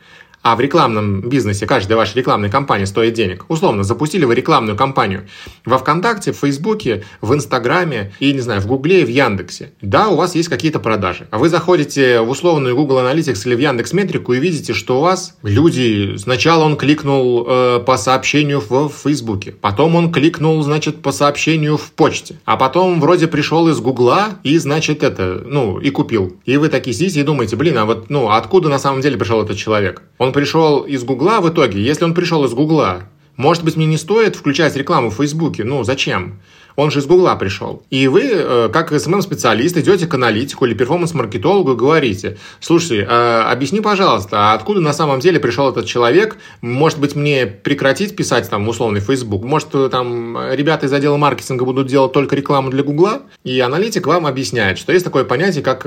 а 0.44 0.56
в 0.56 0.60
рекламном 0.60 1.22
бизнесе 1.22 1.66
каждая 1.66 1.96
ваша 1.96 2.16
рекламная 2.18 2.50
кампания 2.50 2.84
стоит 2.86 3.14
денег. 3.14 3.46
Условно, 3.48 3.82
запустили 3.82 4.26
вы 4.26 4.34
рекламную 4.34 4.76
кампанию 4.76 5.26
во 5.64 5.78
ВКонтакте, 5.78 6.32
в 6.32 6.36
Фейсбуке, 6.36 7.04
в 7.22 7.32
Инстаграме 7.32 8.12
и, 8.20 8.30
не 8.32 8.40
знаю, 8.40 8.60
в 8.60 8.66
Гугле 8.66 9.00
и 9.00 9.04
в 9.04 9.08
Яндексе. 9.08 9.72
Да, 9.80 10.08
у 10.08 10.16
вас 10.16 10.34
есть 10.34 10.50
какие-то 10.50 10.80
продажи. 10.80 11.26
А 11.30 11.38
вы 11.38 11.48
заходите 11.48 12.20
в 12.20 12.28
условную 12.28 12.76
Google 12.76 12.98
Analytics 12.98 13.46
или 13.46 13.54
в 13.54 13.58
Яндекс 13.58 13.94
Метрику 13.94 14.34
и 14.34 14.38
видите, 14.38 14.74
что 14.74 14.98
у 14.98 15.00
вас 15.00 15.34
люди... 15.42 16.16
Сначала 16.18 16.64
он 16.64 16.76
кликнул 16.76 17.46
э, 17.48 17.80
по 17.86 17.96
сообщению 17.96 18.60
в 18.60 18.90
Фейсбуке, 18.90 19.52
потом 19.52 19.96
он 19.96 20.12
кликнул, 20.12 20.62
значит, 20.62 21.00
по 21.00 21.10
сообщению 21.10 21.78
в 21.78 21.90
почте, 21.92 22.36
а 22.44 22.58
потом 22.58 23.00
вроде 23.00 23.28
пришел 23.28 23.66
из 23.68 23.80
Гугла 23.80 24.38
и, 24.42 24.58
значит, 24.58 25.02
это, 25.02 25.42
ну, 25.46 25.78
и 25.78 25.88
купил. 25.88 26.36
И 26.44 26.58
вы 26.58 26.68
такие 26.68 26.94
сидите 26.94 27.20
и 27.20 27.22
думаете, 27.22 27.56
блин, 27.56 27.78
а 27.78 27.86
вот, 27.86 28.10
ну, 28.10 28.30
откуда 28.30 28.68
на 28.68 28.78
самом 28.78 29.00
деле 29.00 29.16
пришел 29.16 29.42
этот 29.42 29.56
человек? 29.56 30.02
Он 30.18 30.33
пришел 30.34 30.80
из 30.80 31.02
Гугла 31.04 31.40
в 31.40 31.48
итоге, 31.48 31.82
если 31.82 32.04
он 32.04 32.12
пришел 32.12 32.44
из 32.44 32.52
Гугла, 32.52 33.04
может 33.36 33.64
быть, 33.64 33.76
мне 33.76 33.86
не 33.86 33.96
стоит 33.96 34.36
включать 34.36 34.76
рекламу 34.76 35.10
в 35.10 35.14
Фейсбуке? 35.14 35.64
Ну, 35.64 35.82
зачем? 35.84 36.40
Он 36.76 36.90
же 36.90 36.98
из 36.98 37.06
Гугла 37.06 37.36
пришел. 37.36 37.82
И 37.90 38.08
вы, 38.08 38.30
э, 38.32 38.68
как 38.72 38.92
SMM-специалист, 38.92 39.76
идете 39.76 40.06
к 40.06 40.14
аналитику 40.14 40.66
или 40.66 40.74
перформанс-маркетологу 40.74 41.72
и 41.72 41.76
говорите, 41.76 42.36
слушай, 42.60 42.98
э, 42.98 43.04
объясни, 43.06 43.80
пожалуйста, 43.80 44.50
а 44.50 44.54
откуда 44.54 44.80
на 44.80 44.92
самом 44.92 45.20
деле 45.20 45.38
пришел 45.38 45.70
этот 45.70 45.86
человек? 45.86 46.36
Может 46.62 46.98
быть, 46.98 47.14
мне 47.14 47.46
прекратить 47.46 48.16
писать 48.16 48.50
там 48.50 48.68
условный 48.68 49.00
Facebook? 49.00 49.44
Может, 49.44 49.68
э, 49.74 49.88
там 49.88 50.36
ребята 50.52 50.86
из 50.86 50.92
отдела 50.92 51.16
маркетинга 51.16 51.64
будут 51.64 51.86
делать 51.86 52.12
только 52.12 52.34
рекламу 52.34 52.70
для 52.70 52.82
Гугла? 52.82 53.22
И 53.44 53.60
аналитик 53.60 54.06
вам 54.06 54.26
объясняет, 54.26 54.78
что 54.78 54.92
есть 54.92 55.04
такое 55.04 55.24
понятие, 55.24 55.62
как 55.62 55.86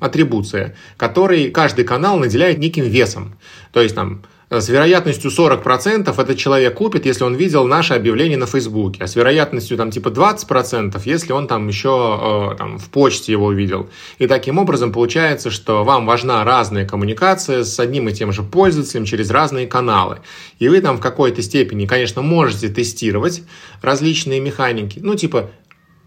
атрибуция, 0.00 0.76
который 0.96 1.50
каждый 1.50 1.84
канал 1.84 2.18
наделяет 2.18 2.58
неким 2.58 2.84
весом. 2.84 3.34
То 3.72 3.80
есть 3.80 3.94
там 3.94 4.22
с 4.50 4.68
вероятностью 4.70 5.30
40% 5.30 6.10
этот 6.20 6.38
человек 6.38 6.74
купит, 6.74 7.04
если 7.04 7.24
он 7.24 7.34
видел 7.34 7.66
наше 7.66 7.92
объявление 7.92 8.38
на 8.38 8.46
Фейсбуке, 8.46 9.04
а 9.04 9.06
с 9.06 9.14
вероятностью 9.14 9.76
там 9.76 9.90
типа 9.90 10.08
20%, 10.08 11.00
если 11.04 11.32
он 11.32 11.46
там 11.46 11.68
еще 11.68 12.52
э, 12.52 12.56
там, 12.56 12.78
в 12.78 12.88
почте 12.88 13.32
его 13.32 13.46
увидел. 13.46 13.90
И 14.18 14.26
таким 14.26 14.58
образом 14.58 14.90
получается, 14.90 15.50
что 15.50 15.84
вам 15.84 16.06
важна 16.06 16.42
разная 16.44 16.86
коммуникация 16.86 17.62
с 17.62 17.78
одним 17.78 18.08
и 18.08 18.12
тем 18.12 18.32
же 18.32 18.42
пользователем 18.42 19.04
через 19.04 19.30
разные 19.30 19.66
каналы. 19.66 20.20
И 20.58 20.68
вы 20.68 20.80
там 20.80 20.96
в 20.96 21.00
какой-то 21.00 21.42
степени, 21.42 21.84
конечно, 21.84 22.22
можете 22.22 22.68
тестировать 22.68 23.42
различные 23.82 24.40
механики, 24.40 24.98
ну 25.02 25.14
типа 25.14 25.50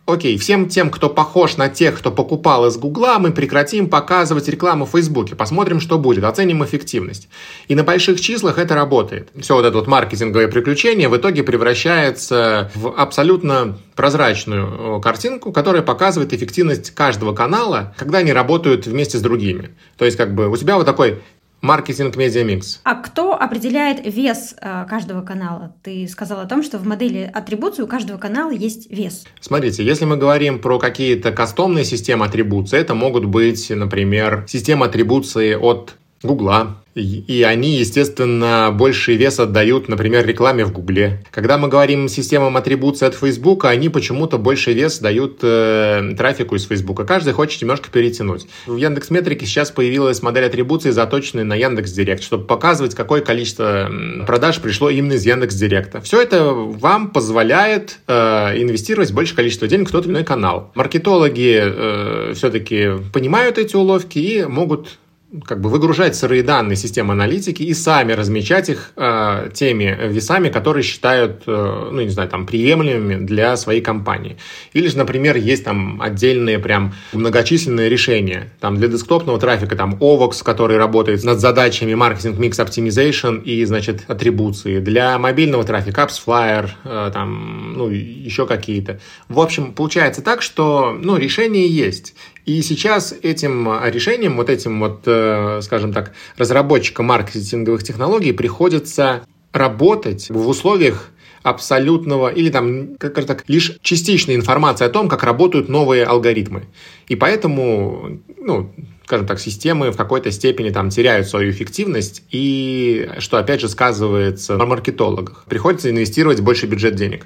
Окей, 0.07 0.37
всем 0.37 0.67
тем, 0.67 0.89
кто 0.89 1.09
похож 1.09 1.57
на 1.57 1.69
тех, 1.69 1.97
кто 1.97 2.11
покупал 2.11 2.65
из 2.65 2.75
Гугла, 2.75 3.17
мы 3.19 3.31
прекратим 3.31 3.87
показывать 3.87 4.47
рекламу 4.49 4.85
в 4.85 4.89
Фейсбуке. 4.89 5.35
Посмотрим, 5.35 5.79
что 5.79 5.99
будет, 5.99 6.23
оценим 6.23 6.63
эффективность. 6.65 7.29
И 7.67 7.75
на 7.75 7.83
больших 7.83 8.19
числах 8.19 8.57
это 8.57 8.73
работает. 8.73 9.29
Все 9.39 9.53
вот 9.53 9.63
это 9.63 9.77
вот 9.77 9.87
маркетинговое 9.87 10.47
приключение 10.47 11.07
в 11.07 11.15
итоге 11.15 11.43
превращается 11.43 12.71
в 12.73 12.93
абсолютно 12.97 13.77
прозрачную 13.95 14.97
э, 14.97 15.01
картинку, 15.01 15.51
которая 15.51 15.83
показывает 15.83 16.33
эффективность 16.33 16.91
каждого 16.91 17.33
канала, 17.33 17.93
когда 17.95 18.17
они 18.17 18.33
работают 18.33 18.87
вместе 18.87 19.19
с 19.19 19.21
другими. 19.21 19.69
То 19.97 20.05
есть 20.05 20.17
как 20.17 20.33
бы 20.33 20.49
у 20.49 20.57
тебя 20.57 20.77
вот 20.77 20.85
такой 20.85 21.21
Маркетинг 21.62 22.15
Медиа 22.15 22.43
Микс. 22.43 22.82
А 22.84 22.95
кто 22.95 23.39
определяет 23.39 24.04
вес 24.04 24.56
э, 24.60 24.86
каждого 24.89 25.21
канала? 25.21 25.76
Ты 25.84 26.08
сказал 26.08 26.39
о 26.39 26.45
том, 26.45 26.63
что 26.63 26.80
в 26.80 26.88
модели 26.88 27.30
атрибуции 27.32 27.84
у 27.84 27.88
каждого 27.88 28.17
канала 28.17 28.52
есть 28.52 28.89
вес. 28.89 29.26
Смотрите, 29.39 29.86
если 29.86 30.06
мы 30.06 30.17
говорим 30.17 30.60
про 30.60 30.80
какие-то 30.80 31.32
кастомные 31.32 31.86
системы 31.86 32.26
атрибуции, 32.26 32.80
это 32.80 32.95
могут 32.95 33.26
быть, 33.26 33.69
например, 33.69 34.45
системы 34.47 34.88
атрибуции 34.88 35.54
от 35.54 35.97
Гугла, 36.23 36.81
и 36.93 37.45
они, 37.47 37.77
естественно, 37.77 38.69
больший 38.73 39.15
вес 39.15 39.39
отдают, 39.39 39.88
например, 39.88 40.25
рекламе 40.25 40.65
в 40.65 40.73
Гугле. 40.73 41.23
Когда 41.31 41.57
мы 41.57 41.69
говорим 41.69 42.10
системам 42.10 42.57
атрибуции 42.57 43.05
от 43.05 43.15
Фейсбука, 43.15 43.69
они 43.69 43.88
почему-то 43.88 44.38
больший 44.38 44.73
вес 44.73 44.99
дают 44.99 45.39
э, 45.41 46.13
трафику 46.17 46.55
из 46.55 46.65
Фейсбука. 46.67 47.05
Каждый 47.05 47.31
хочет 47.31 47.62
немножко 47.62 47.89
перетянуть. 47.89 48.47
В 48.65 48.75
Яндекс 48.75 49.10
Метрике 49.10 49.45
сейчас 49.45 49.71
появилась 49.71 50.21
модель 50.21 50.45
атрибуции, 50.45 50.89
заточенная 50.89 51.45
на 51.45 51.55
Яндекс 51.55 51.91
Директ, 51.91 52.23
чтобы 52.23 52.45
показывать, 52.45 52.93
какое 52.93 53.21
количество 53.21 53.89
продаж 54.27 54.60
пришло 54.60 54.89
именно 54.89 55.13
из 55.13 55.25
Яндекс 55.25 55.55
Директа. 55.55 56.01
Все 56.01 56.21
это 56.21 56.51
вам 56.51 57.12
позволяет 57.12 57.99
э, 58.07 58.62
инвестировать 58.62 59.13
больше 59.13 59.34
количества 59.34 59.67
денег 59.69 59.88
в 59.88 59.91
тот 59.93 60.05
или 60.05 60.12
иной 60.12 60.23
канал. 60.25 60.71
Маркетологи 60.75 61.62
э, 61.63 62.34
все-таки 62.36 62.89
понимают 63.13 63.57
эти 63.57 63.77
уловки 63.77 64.19
и 64.19 64.43
могут 64.43 64.97
как 65.46 65.62
бы 65.62 65.70
выгружать 65.70 66.15
сырые 66.15 66.44
данные 66.44 66.76
системы 66.76 67.13
аналитики 67.13 67.63
и 67.63 67.74
сами 67.74 68.12
размечать 68.12 68.70
их 68.70 68.91
э, 68.98 69.50
теми 69.54 69.98
весами, 70.10 70.50
которые 70.50 70.84
считают, 70.84 71.44
э, 71.48 71.89
ну, 71.91 72.02
не 72.02 72.10
знаю, 72.10 72.30
там, 72.30 72.46
приемлемыми 72.46 73.26
для 73.26 73.56
своей 73.56 73.82
компании. 73.82 74.38
Или 74.74 74.88
же, 74.88 74.98
например, 74.98 75.38
есть 75.38 75.63
там 75.63 76.02
отдельные 76.02 76.60
прям 76.60 76.94
многочисленные 77.13 77.88
решения. 77.89 78.52
Там 78.60 78.76
для 78.76 78.89
десктопного 78.89 79.39
трафика 79.39 79.76
там 79.76 79.96
OVOX, 79.96 80.44
который 80.44 80.78
работает 80.78 81.24
над 81.24 81.39
задачами 81.39 81.94
маркетинг 81.94 82.38
микс 82.38 82.60
optimization 82.60 83.41
и, 83.41 83.63
значит, 83.63 84.04
атрибуции. 84.10 84.80
Для 84.80 85.17
мобильного 85.17 85.63
трафика 85.63 86.02
AppsFlyer, 86.02 86.70
э, 86.84 87.12
там, 87.13 87.74
ну, 87.78 87.88
еще 87.89 88.46
какие-то. 88.46 89.00
В 89.30 89.39
общем, 89.39 89.72
получается 89.72 90.22
так, 90.22 90.41
что, 90.41 90.98
ну, 91.00 91.15
решение 91.15 91.67
есть. 91.67 92.15
И 92.45 92.62
сейчас 92.62 93.13
этим 93.21 93.69
решением, 93.86 94.38
вот 94.38 94.49
этим 94.49 94.80
вот, 94.80 95.01
э, 95.06 95.60
скажем 95.62 95.93
так, 95.93 96.13
разработчикам 96.38 97.06
маркетинговых 97.06 97.84
технологий 97.84 98.32
приходится 98.32 99.23
работать 99.54 100.30
в 100.30 100.47
условиях 100.47 101.12
абсолютного 101.43 102.30
или 102.30 102.49
там 102.49 102.95
как 102.97 103.25
так 103.25 103.43
лишь 103.47 103.77
частичной 103.82 104.36
информации 104.36 104.86
о 104.86 104.89
том, 104.89 105.10
как 105.10 105.23
работают 105.23 105.69
новые 105.69 106.04
алгоритмы. 106.06 106.67
И 107.08 107.15
поэтому, 107.15 108.19
ну, 108.38 108.73
скажем 109.06 109.27
так, 109.27 109.39
системы 109.39 109.91
в 109.91 109.97
какой-то 109.97 110.32
степени 110.32 110.69
там 110.69 110.89
теряют 110.89 111.27
свою 111.27 111.51
эффективность 111.51 112.23
и, 112.30 113.10
что 113.19 113.38
опять 113.38 113.62
же 113.62 113.69
сказывается 113.69 114.56
на 114.58 114.65
маркетологах. 114.65 115.45
Приходится 115.47 115.89
инвестировать 115.89 116.41
больше 116.41 116.67
бюджет 116.67 116.95
денег. 116.95 117.25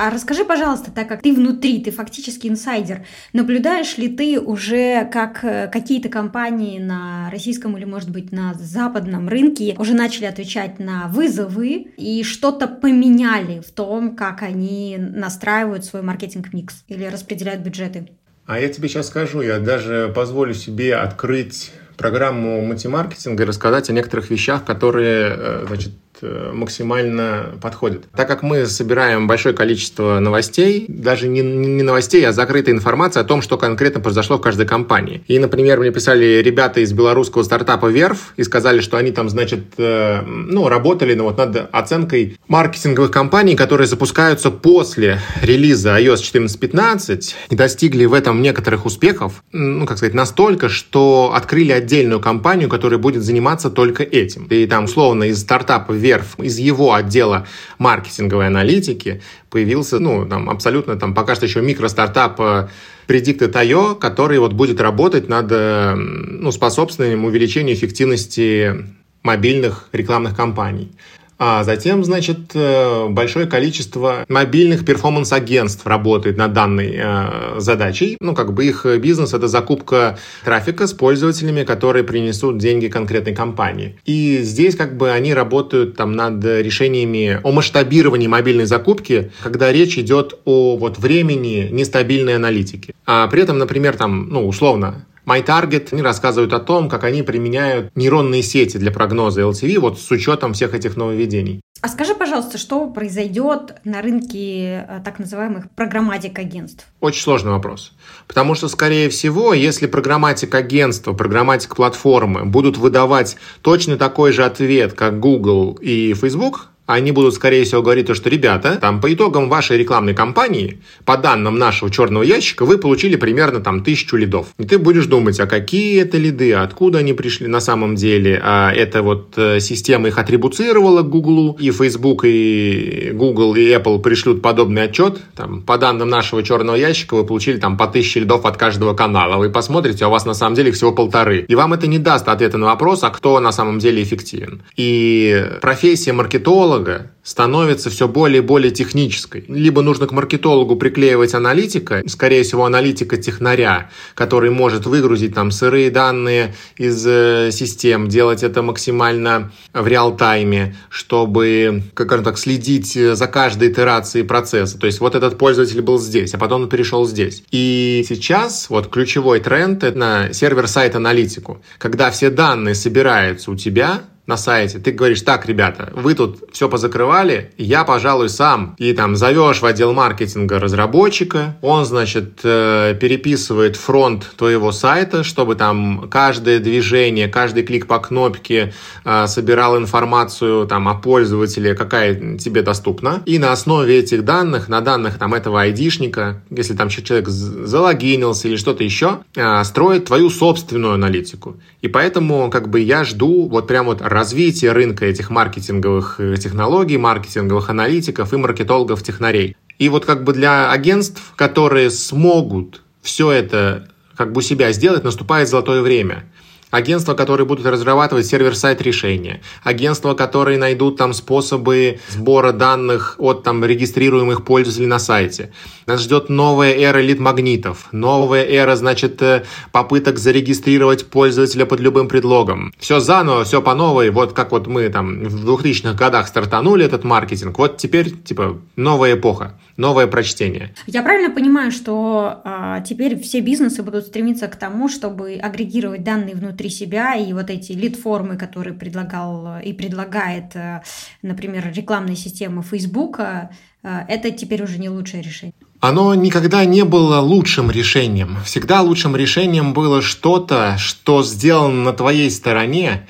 А 0.00 0.10
расскажи, 0.10 0.44
пожалуйста, 0.44 0.92
так 0.92 1.08
как 1.08 1.22
ты 1.22 1.34
внутри, 1.34 1.82
ты 1.82 1.90
фактически 1.90 2.46
инсайдер, 2.46 3.04
наблюдаешь 3.32 3.98
ли 3.98 4.08
ты 4.08 4.38
уже, 4.38 5.04
как 5.12 5.42
э, 5.42 5.66
какие-то 5.66 6.08
компании 6.08 6.78
на 6.78 7.28
российском 7.32 7.76
или, 7.76 7.84
может 7.84 8.08
быть, 8.08 8.30
на 8.30 8.54
западном 8.54 9.28
рынке 9.28 9.74
уже 9.76 9.94
начали 9.94 10.26
отвечать 10.26 10.78
на 10.78 11.08
вызовы 11.08 11.88
и 11.96 12.22
что-то 12.22 12.68
поменяли 12.68 13.58
в 13.58 13.72
том, 13.72 14.14
как 14.14 14.42
они 14.42 14.96
настраивают 15.00 15.84
свой 15.84 16.02
маркетинг-микс 16.02 16.84
или 16.86 17.04
распределяют 17.06 17.62
бюджеты? 17.62 18.08
А 18.46 18.60
я 18.60 18.68
тебе 18.68 18.88
сейчас 18.88 19.08
скажу, 19.08 19.40
я 19.40 19.58
даже 19.58 20.12
позволю 20.14 20.54
себе 20.54 20.94
открыть 20.94 21.72
программу 21.96 22.64
мультимаркетинга 22.64 23.42
и 23.42 23.46
рассказать 23.46 23.90
о 23.90 23.92
некоторых 23.92 24.30
вещах, 24.30 24.64
которые, 24.64 25.34
э, 25.36 25.64
значит, 25.66 25.92
максимально 26.22 27.58
подходит. 27.60 28.04
Так 28.14 28.28
как 28.28 28.42
мы 28.42 28.66
собираем 28.66 29.26
большое 29.26 29.54
количество 29.54 30.18
новостей, 30.18 30.84
даже 30.88 31.28
не, 31.28 31.40
не 31.40 31.82
новостей, 31.82 32.26
а 32.26 32.32
закрытой 32.32 32.70
информации 32.70 33.20
о 33.20 33.24
том, 33.24 33.42
что 33.42 33.56
конкретно 33.56 34.00
произошло 34.00 34.38
в 34.38 34.40
каждой 34.40 34.66
компании. 34.66 35.22
И, 35.28 35.38
например, 35.38 35.78
мне 35.80 35.90
писали 35.90 36.42
ребята 36.42 36.80
из 36.80 36.92
белорусского 36.92 37.42
стартапа 37.42 37.86
Верф 37.86 38.32
и 38.36 38.42
сказали, 38.42 38.80
что 38.80 38.96
они 38.96 39.10
там, 39.10 39.28
значит, 39.28 39.60
э, 39.78 40.22
ну, 40.22 40.68
работали 40.68 41.14
ну, 41.14 41.24
вот 41.24 41.38
над 41.38 41.68
оценкой 41.72 42.38
маркетинговых 42.48 43.10
компаний, 43.10 43.56
которые 43.56 43.86
запускаются 43.86 44.50
после 44.50 45.20
релиза 45.42 45.98
iOS 46.00 46.16
14.15 46.16 47.34
и 47.50 47.56
достигли 47.56 48.04
в 48.04 48.14
этом 48.14 48.42
некоторых 48.42 48.86
успехов, 48.86 49.42
ну, 49.52 49.86
как 49.86 49.98
сказать, 49.98 50.14
настолько, 50.14 50.68
что 50.68 51.32
открыли 51.34 51.72
отдельную 51.72 52.20
компанию, 52.20 52.68
которая 52.68 52.98
будет 52.98 53.22
заниматься 53.22 53.70
только 53.70 54.02
этим. 54.02 54.46
И 54.50 54.66
там, 54.66 54.84
условно, 54.84 55.24
из 55.24 55.40
стартапа 55.40 55.92
Верф 55.92 56.07
Верф 56.08 56.38
из 56.40 56.58
его 56.58 56.94
отдела 56.94 57.46
маркетинговой 57.78 58.46
аналитики 58.46 59.20
появился, 59.50 59.98
ну, 59.98 60.26
там, 60.26 60.48
абсолютно, 60.48 60.96
там, 60.96 61.14
пока 61.14 61.34
что 61.34 61.44
еще 61.44 61.60
микростартап 61.60 62.40
э, 62.40 62.68
Predicted.io, 63.06 63.94
который 63.98 64.38
вот 64.38 64.54
будет 64.54 64.80
работать 64.80 65.28
над, 65.28 65.52
э, 65.52 65.94
ну, 65.94 66.50
способствованием 66.50 67.24
увеличению 67.24 67.74
эффективности 67.74 68.86
мобильных 69.22 69.88
рекламных 69.92 70.34
кампаний. 70.34 70.90
А 71.38 71.62
затем, 71.62 72.02
значит, 72.02 72.50
э, 72.54 73.06
большое 73.08 73.46
количество 73.46 74.24
мобильных 74.28 74.84
перформанс-агентств 74.84 75.86
работает 75.86 76.36
над 76.36 76.52
данной 76.52 76.98
э, 76.98 77.60
задачей. 77.60 78.16
Ну, 78.20 78.34
как 78.34 78.52
бы 78.52 78.64
их 78.64 78.84
бизнес— 79.00 79.32
это 79.34 79.46
закупка 79.46 80.18
трафика 80.44 80.86
с 80.86 80.92
пользователями, 80.92 81.62
которые 81.62 82.02
принесут 82.02 82.58
деньги 82.58 82.88
конкретной 82.88 83.34
компании. 83.34 83.98
И 84.04 84.38
здесь 84.42 84.74
как 84.74 84.96
бы 84.96 85.12
они 85.12 85.32
работают 85.32 85.96
там 85.96 86.12
над 86.12 86.44
решениями 86.44 87.40
о 87.44 87.52
масштабировании 87.52 88.26
мобильной 88.26 88.66
закупки, 88.66 89.30
когда 89.42 89.70
речь 89.70 89.96
идет 89.96 90.38
о 90.44 90.76
вот 90.76 90.98
времени 90.98 91.68
нестабильной 91.70 92.34
аналитики. 92.34 92.94
А 93.06 93.28
при 93.28 93.42
этом, 93.42 93.58
например, 93.58 93.96
там, 93.96 94.28
ну, 94.28 94.46
условно, 94.46 95.06
MyTarget, 95.28 95.88
они 95.92 96.02
рассказывают 96.02 96.52
о 96.52 96.60
том, 96.60 96.88
как 96.88 97.04
они 97.04 97.22
применяют 97.22 97.94
нейронные 97.94 98.42
сети 98.42 98.78
для 98.78 98.90
прогноза 98.90 99.42
LTV 99.42 99.78
вот 99.78 100.00
с 100.00 100.10
учетом 100.10 100.54
всех 100.54 100.74
этих 100.74 100.96
нововведений. 100.96 101.60
А 101.80 101.88
скажи, 101.88 102.14
пожалуйста, 102.14 102.58
что 102.58 102.88
произойдет 102.88 103.76
на 103.84 104.02
рынке 104.02 104.84
э, 104.88 105.00
так 105.04 105.20
называемых 105.20 105.70
программатик 105.76 106.36
агентств? 106.38 106.86
Очень 107.00 107.22
сложный 107.22 107.52
вопрос. 107.52 107.92
Потому 108.26 108.56
что, 108.56 108.66
скорее 108.66 109.08
всего, 109.10 109.54
если 109.54 109.86
программатик 109.86 110.52
агентства, 110.56 111.12
программатик 111.12 111.76
платформы 111.76 112.44
будут 112.44 112.78
выдавать 112.78 113.36
точно 113.62 113.96
такой 113.96 114.32
же 114.32 114.44
ответ, 114.44 114.94
как 114.94 115.20
Google 115.20 115.78
и 115.80 116.14
Facebook, 116.14 116.70
они 116.88 117.12
будут, 117.12 117.34
скорее 117.34 117.64
всего, 117.64 117.82
говорить 117.82 118.06
то, 118.06 118.14
что, 118.14 118.30
ребята, 118.30 118.78
там, 118.80 119.02
по 119.02 119.12
итогам 119.12 119.50
вашей 119.50 119.76
рекламной 119.76 120.14
кампании, 120.14 120.78
по 121.04 121.18
данным 121.18 121.58
нашего 121.58 121.90
черного 121.90 122.22
ящика, 122.22 122.64
вы 122.64 122.78
получили 122.78 123.16
примерно 123.16 123.60
там 123.60 123.84
тысячу 123.84 124.16
лидов. 124.16 124.46
И 124.58 124.64
ты 124.64 124.78
будешь 124.78 125.04
думать, 125.04 125.38
а 125.38 125.46
какие 125.46 126.00
это 126.00 126.16
лиды, 126.16 126.54
откуда 126.54 127.00
они 127.00 127.12
пришли 127.12 127.46
на 127.46 127.60
самом 127.60 127.94
деле, 127.94 128.40
а 128.42 128.72
это 128.72 129.02
вот 129.02 129.34
э, 129.36 129.60
система 129.60 130.08
их 130.08 130.16
атрибуцировала 130.16 131.02
к 131.02 131.10
Google, 131.10 131.58
и 131.60 131.70
Facebook, 131.70 132.24
и 132.24 133.10
Google, 133.12 133.54
и 133.56 133.68
Apple 133.68 134.00
пришлют 134.00 134.40
подобный 134.40 134.84
отчет, 134.84 135.18
там, 135.36 135.60
по 135.60 135.76
данным 135.76 136.08
нашего 136.08 136.42
черного 136.42 136.76
ящика 136.76 137.16
вы 137.16 137.26
получили 137.26 137.58
там 137.58 137.76
по 137.76 137.86
тысяче 137.86 138.20
лидов 138.20 138.46
от 138.46 138.56
каждого 138.56 138.94
канала. 138.94 139.36
Вы 139.36 139.50
посмотрите, 139.50 140.06
а 140.06 140.08
у 140.08 140.10
вас 140.10 140.24
на 140.24 140.32
самом 140.32 140.54
деле 140.54 140.72
всего 140.72 140.92
полторы. 140.92 141.44
И 141.48 141.54
вам 141.54 141.74
это 141.74 141.86
не 141.86 141.98
даст 141.98 142.26
ответа 142.28 142.56
на 142.56 142.68
вопрос, 142.68 143.04
а 143.04 143.10
кто 143.10 143.38
на 143.40 143.52
самом 143.52 143.78
деле 143.78 144.02
эффективен. 144.02 144.62
И 144.74 145.44
профессия 145.60 146.14
маркетолога 146.14 146.77
маркетолога 146.78 147.10
становится 147.22 147.90
все 147.90 148.08
более 148.08 148.38
и 148.38 148.44
более 148.44 148.70
технической. 148.70 149.44
Либо 149.48 149.82
нужно 149.82 150.06
к 150.06 150.12
маркетологу 150.12 150.76
приклеивать 150.76 151.34
аналитика, 151.34 152.02
скорее 152.06 152.42
всего, 152.42 152.64
аналитика-технаря, 152.64 153.90
который 154.14 154.50
может 154.50 154.86
выгрузить 154.86 155.34
там 155.34 155.50
сырые 155.50 155.90
данные 155.90 156.54
из 156.78 157.06
э, 157.06 157.50
систем, 157.52 158.08
делать 158.08 158.42
это 158.42 158.62
максимально 158.62 159.52
в 159.74 159.86
реал-тайме, 159.86 160.76
чтобы, 160.88 161.82
как 161.94 162.24
так, 162.24 162.38
следить 162.38 162.94
за 162.94 163.26
каждой 163.26 163.70
итерацией 163.70 164.24
процесса. 164.24 164.78
То 164.78 164.86
есть 164.86 165.00
вот 165.00 165.14
этот 165.14 165.36
пользователь 165.36 165.82
был 165.82 165.98
здесь, 165.98 166.32
а 166.34 166.38
потом 166.38 166.62
он 166.62 166.68
перешел 166.68 167.06
здесь. 167.06 167.42
И 167.50 168.04
сейчас 168.08 168.70
вот 168.70 168.88
ключевой 168.88 169.40
тренд— 169.40 169.84
это 169.84 170.30
сервер-сайт 170.32 170.96
аналитику. 170.96 171.62
Когда 171.76 172.10
все 172.10 172.30
данные 172.30 172.74
собираются 172.74 173.50
у 173.50 173.56
тебя, 173.56 174.00
на 174.28 174.36
сайте, 174.36 174.78
ты 174.78 174.92
говоришь, 174.92 175.22
так, 175.22 175.46
ребята, 175.46 175.90
вы 175.94 176.14
тут 176.14 176.50
все 176.52 176.68
позакрывали, 176.68 177.50
я, 177.56 177.84
пожалуй, 177.84 178.28
сам. 178.28 178.76
И 178.78 178.92
там 178.92 179.16
зовешь 179.16 179.62
в 179.62 179.64
отдел 179.64 179.94
маркетинга 179.94 180.58
разработчика, 180.60 181.56
он, 181.62 181.86
значит, 181.86 182.40
э, 182.44 182.94
переписывает 183.00 183.76
фронт 183.76 184.30
твоего 184.36 184.70
сайта, 184.70 185.24
чтобы 185.24 185.54
там 185.54 186.08
каждое 186.10 186.58
движение, 186.58 187.28
каждый 187.28 187.62
клик 187.62 187.86
по 187.86 187.98
кнопке 188.00 188.74
э, 189.04 189.26
собирал 189.26 189.78
информацию 189.78 190.66
там 190.66 190.88
о 190.88 190.94
пользователе, 190.94 191.74
какая 191.74 192.36
тебе 192.36 192.60
доступна. 192.60 193.22
И 193.24 193.38
на 193.38 193.52
основе 193.52 193.98
этих 193.98 194.26
данных, 194.26 194.68
на 194.68 194.82
данных 194.82 195.16
там 195.16 195.32
этого 195.32 195.62
айдишника, 195.62 196.42
если 196.50 196.74
там 196.74 196.90
человек 196.90 197.28
залогинился 197.28 198.48
или 198.48 198.56
что-то 198.56 198.84
еще, 198.84 199.20
э, 199.34 199.64
строит 199.64 200.04
твою 200.04 200.28
собственную 200.28 200.92
аналитику. 200.92 201.56
И 201.80 201.88
поэтому 201.88 202.50
как 202.50 202.68
бы 202.68 202.80
я 202.80 203.04
жду 203.04 203.48
вот 203.48 203.66
прям 203.66 203.86
вот 203.86 204.02
развития 204.18 204.72
рынка 204.72 205.06
этих 205.06 205.30
маркетинговых 205.30 206.16
э, 206.18 206.36
технологий, 206.36 206.96
маркетинговых 206.96 207.70
аналитиков 207.70 208.32
и 208.32 208.36
маркетологов-технарей. 208.36 209.56
И 209.78 209.88
вот 209.88 210.04
как 210.04 210.24
бы 210.24 210.32
для 210.32 210.72
агентств, 210.72 211.22
которые 211.36 211.90
смогут 211.90 212.82
все 213.00 213.30
это 213.30 213.88
как 214.16 214.32
бы 214.32 214.38
у 214.38 214.42
себя 214.42 214.72
сделать, 214.72 215.04
наступает 215.04 215.48
золотое 215.48 215.82
время. 215.82 216.24
Агентства, 216.70 217.14
которые 217.14 217.46
будут 217.46 217.64
разрабатывать 217.64 218.26
сервер-сайт 218.26 218.82
решения. 218.82 219.40
Агентства, 219.62 220.14
которые 220.14 220.58
найдут 220.58 220.96
там 220.96 221.14
способы 221.14 222.00
сбора 222.08 222.52
данных 222.52 223.16
от 223.18 223.42
там 223.42 223.64
регистрируемых 223.64 224.44
пользователей 224.44 224.86
на 224.86 224.98
сайте. 224.98 225.52
Нас 225.86 226.02
ждет 226.02 226.28
новая 226.28 226.74
эра 226.74 226.98
лид-магнитов. 226.98 227.88
Новая 227.92 228.44
эра, 228.44 228.76
значит, 228.76 229.22
э, 229.22 229.44
попыток 229.72 230.18
зарегистрировать 230.18 231.06
пользователя 231.06 231.64
под 231.64 231.80
любым 231.80 232.08
предлогом. 232.08 232.74
Все 232.78 233.00
заново, 233.00 233.44
все 233.44 233.62
по 233.62 233.74
новой. 233.74 234.10
Вот 234.10 234.34
как 234.34 234.52
вот 234.52 234.66
мы 234.66 234.88
там 234.90 235.24
в 235.24 235.48
2000-х 235.48 235.94
годах 235.94 236.28
стартанули 236.28 236.84
этот 236.84 237.04
маркетинг. 237.04 237.58
Вот 237.58 237.78
теперь, 237.78 238.10
типа, 238.10 238.58
новая 238.76 239.14
эпоха 239.14 239.54
новое 239.78 240.08
прочтение. 240.08 240.74
Я 240.86 241.02
правильно 241.02 241.32
понимаю, 241.32 241.70
что 241.70 242.40
а, 242.44 242.80
теперь 242.80 243.18
все 243.18 243.40
бизнесы 243.40 243.82
будут 243.82 244.06
стремиться 244.06 244.48
к 244.48 244.56
тому, 244.56 244.88
чтобы 244.88 245.36
агрегировать 245.36 246.02
данные 246.02 246.34
внутри 246.34 246.68
себя 246.68 247.14
и 247.14 247.32
вот 247.32 247.48
эти 247.48 247.72
лид-формы, 247.72 248.36
которые 248.36 248.74
предлагал 248.74 249.60
и 249.60 249.72
предлагает, 249.72 250.54
э, 250.56 250.82
например, 251.22 251.72
рекламная 251.72 252.16
система 252.16 252.62
Facebook, 252.62 253.20
э, 253.20 253.48
это 253.82 254.30
теперь 254.32 254.64
уже 254.64 254.78
не 254.78 254.88
лучшее 254.88 255.22
решение. 255.22 255.54
Оно 255.80 256.12
никогда 256.14 256.64
не 256.64 256.84
было 256.84 257.20
лучшим 257.20 257.70
решением. 257.70 258.38
Всегда 258.44 258.82
лучшим 258.82 259.14
решением 259.14 259.72
было 259.72 260.02
что-то, 260.02 260.76
что 260.76 261.22
сделано 261.22 261.84
на 261.84 261.92
твоей 261.92 262.32
стороне, 262.32 263.06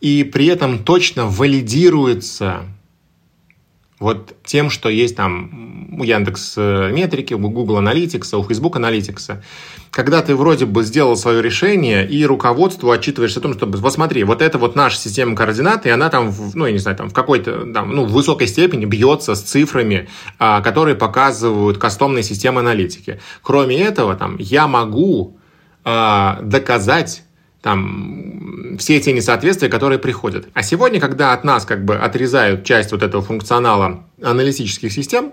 и 0.00 0.22
при 0.22 0.46
этом 0.46 0.84
точно 0.84 1.26
валидируется 1.26 2.62
вот 4.02 4.34
тем, 4.44 4.68
что 4.68 4.88
есть 4.88 5.16
там 5.16 5.96
у 5.98 6.02
Яндекс 6.02 6.54
э, 6.56 6.90
Метрики, 6.92 7.34
у 7.34 7.38
Google 7.38 7.78
Analytics, 7.78 8.36
у 8.36 8.42
Facebook 8.42 8.76
Analytics. 8.76 9.42
Когда 9.90 10.22
ты 10.22 10.34
вроде 10.34 10.66
бы 10.66 10.82
сделал 10.82 11.16
свое 11.16 11.40
решение 11.40 12.08
и 12.08 12.24
руководству 12.26 12.90
отчитываешься 12.90 13.40
о 13.40 13.42
том, 13.42 13.54
что 13.54 13.66
вот 13.66 13.92
смотри, 13.92 14.24
вот 14.24 14.42
это 14.42 14.58
вот 14.58 14.74
наша 14.74 14.96
система 14.96 15.36
координат, 15.36 15.86
и 15.86 15.90
она 15.90 16.08
там, 16.08 16.34
ну, 16.54 16.66
я 16.66 16.72
не 16.72 16.78
знаю, 16.78 16.96
там 16.96 17.10
в 17.10 17.14
какой-то, 17.14 17.72
там, 17.72 17.94
ну, 17.94 18.04
в 18.04 18.12
высокой 18.12 18.48
степени 18.48 18.84
бьется 18.84 19.34
с 19.34 19.42
цифрами, 19.42 20.08
а, 20.38 20.60
которые 20.60 20.96
показывают 20.96 21.78
кастомные 21.78 22.22
системы 22.22 22.60
аналитики. 22.60 23.20
Кроме 23.42 23.80
этого, 23.80 24.16
там, 24.16 24.36
я 24.38 24.66
могу 24.66 25.36
а, 25.84 26.40
доказать 26.42 27.22
там 27.62 28.76
все 28.78 29.00
те 29.00 29.12
несоответствия, 29.12 29.68
которые 29.68 29.98
приходят. 29.98 30.48
А 30.52 30.62
сегодня, 30.62 31.00
когда 31.00 31.32
от 31.32 31.44
нас 31.44 31.64
как 31.64 31.84
бы 31.84 31.96
отрезают 31.96 32.64
часть 32.64 32.90
вот 32.92 33.02
этого 33.02 33.22
функционала 33.22 34.04
аналитических 34.20 34.92
систем 34.92 35.32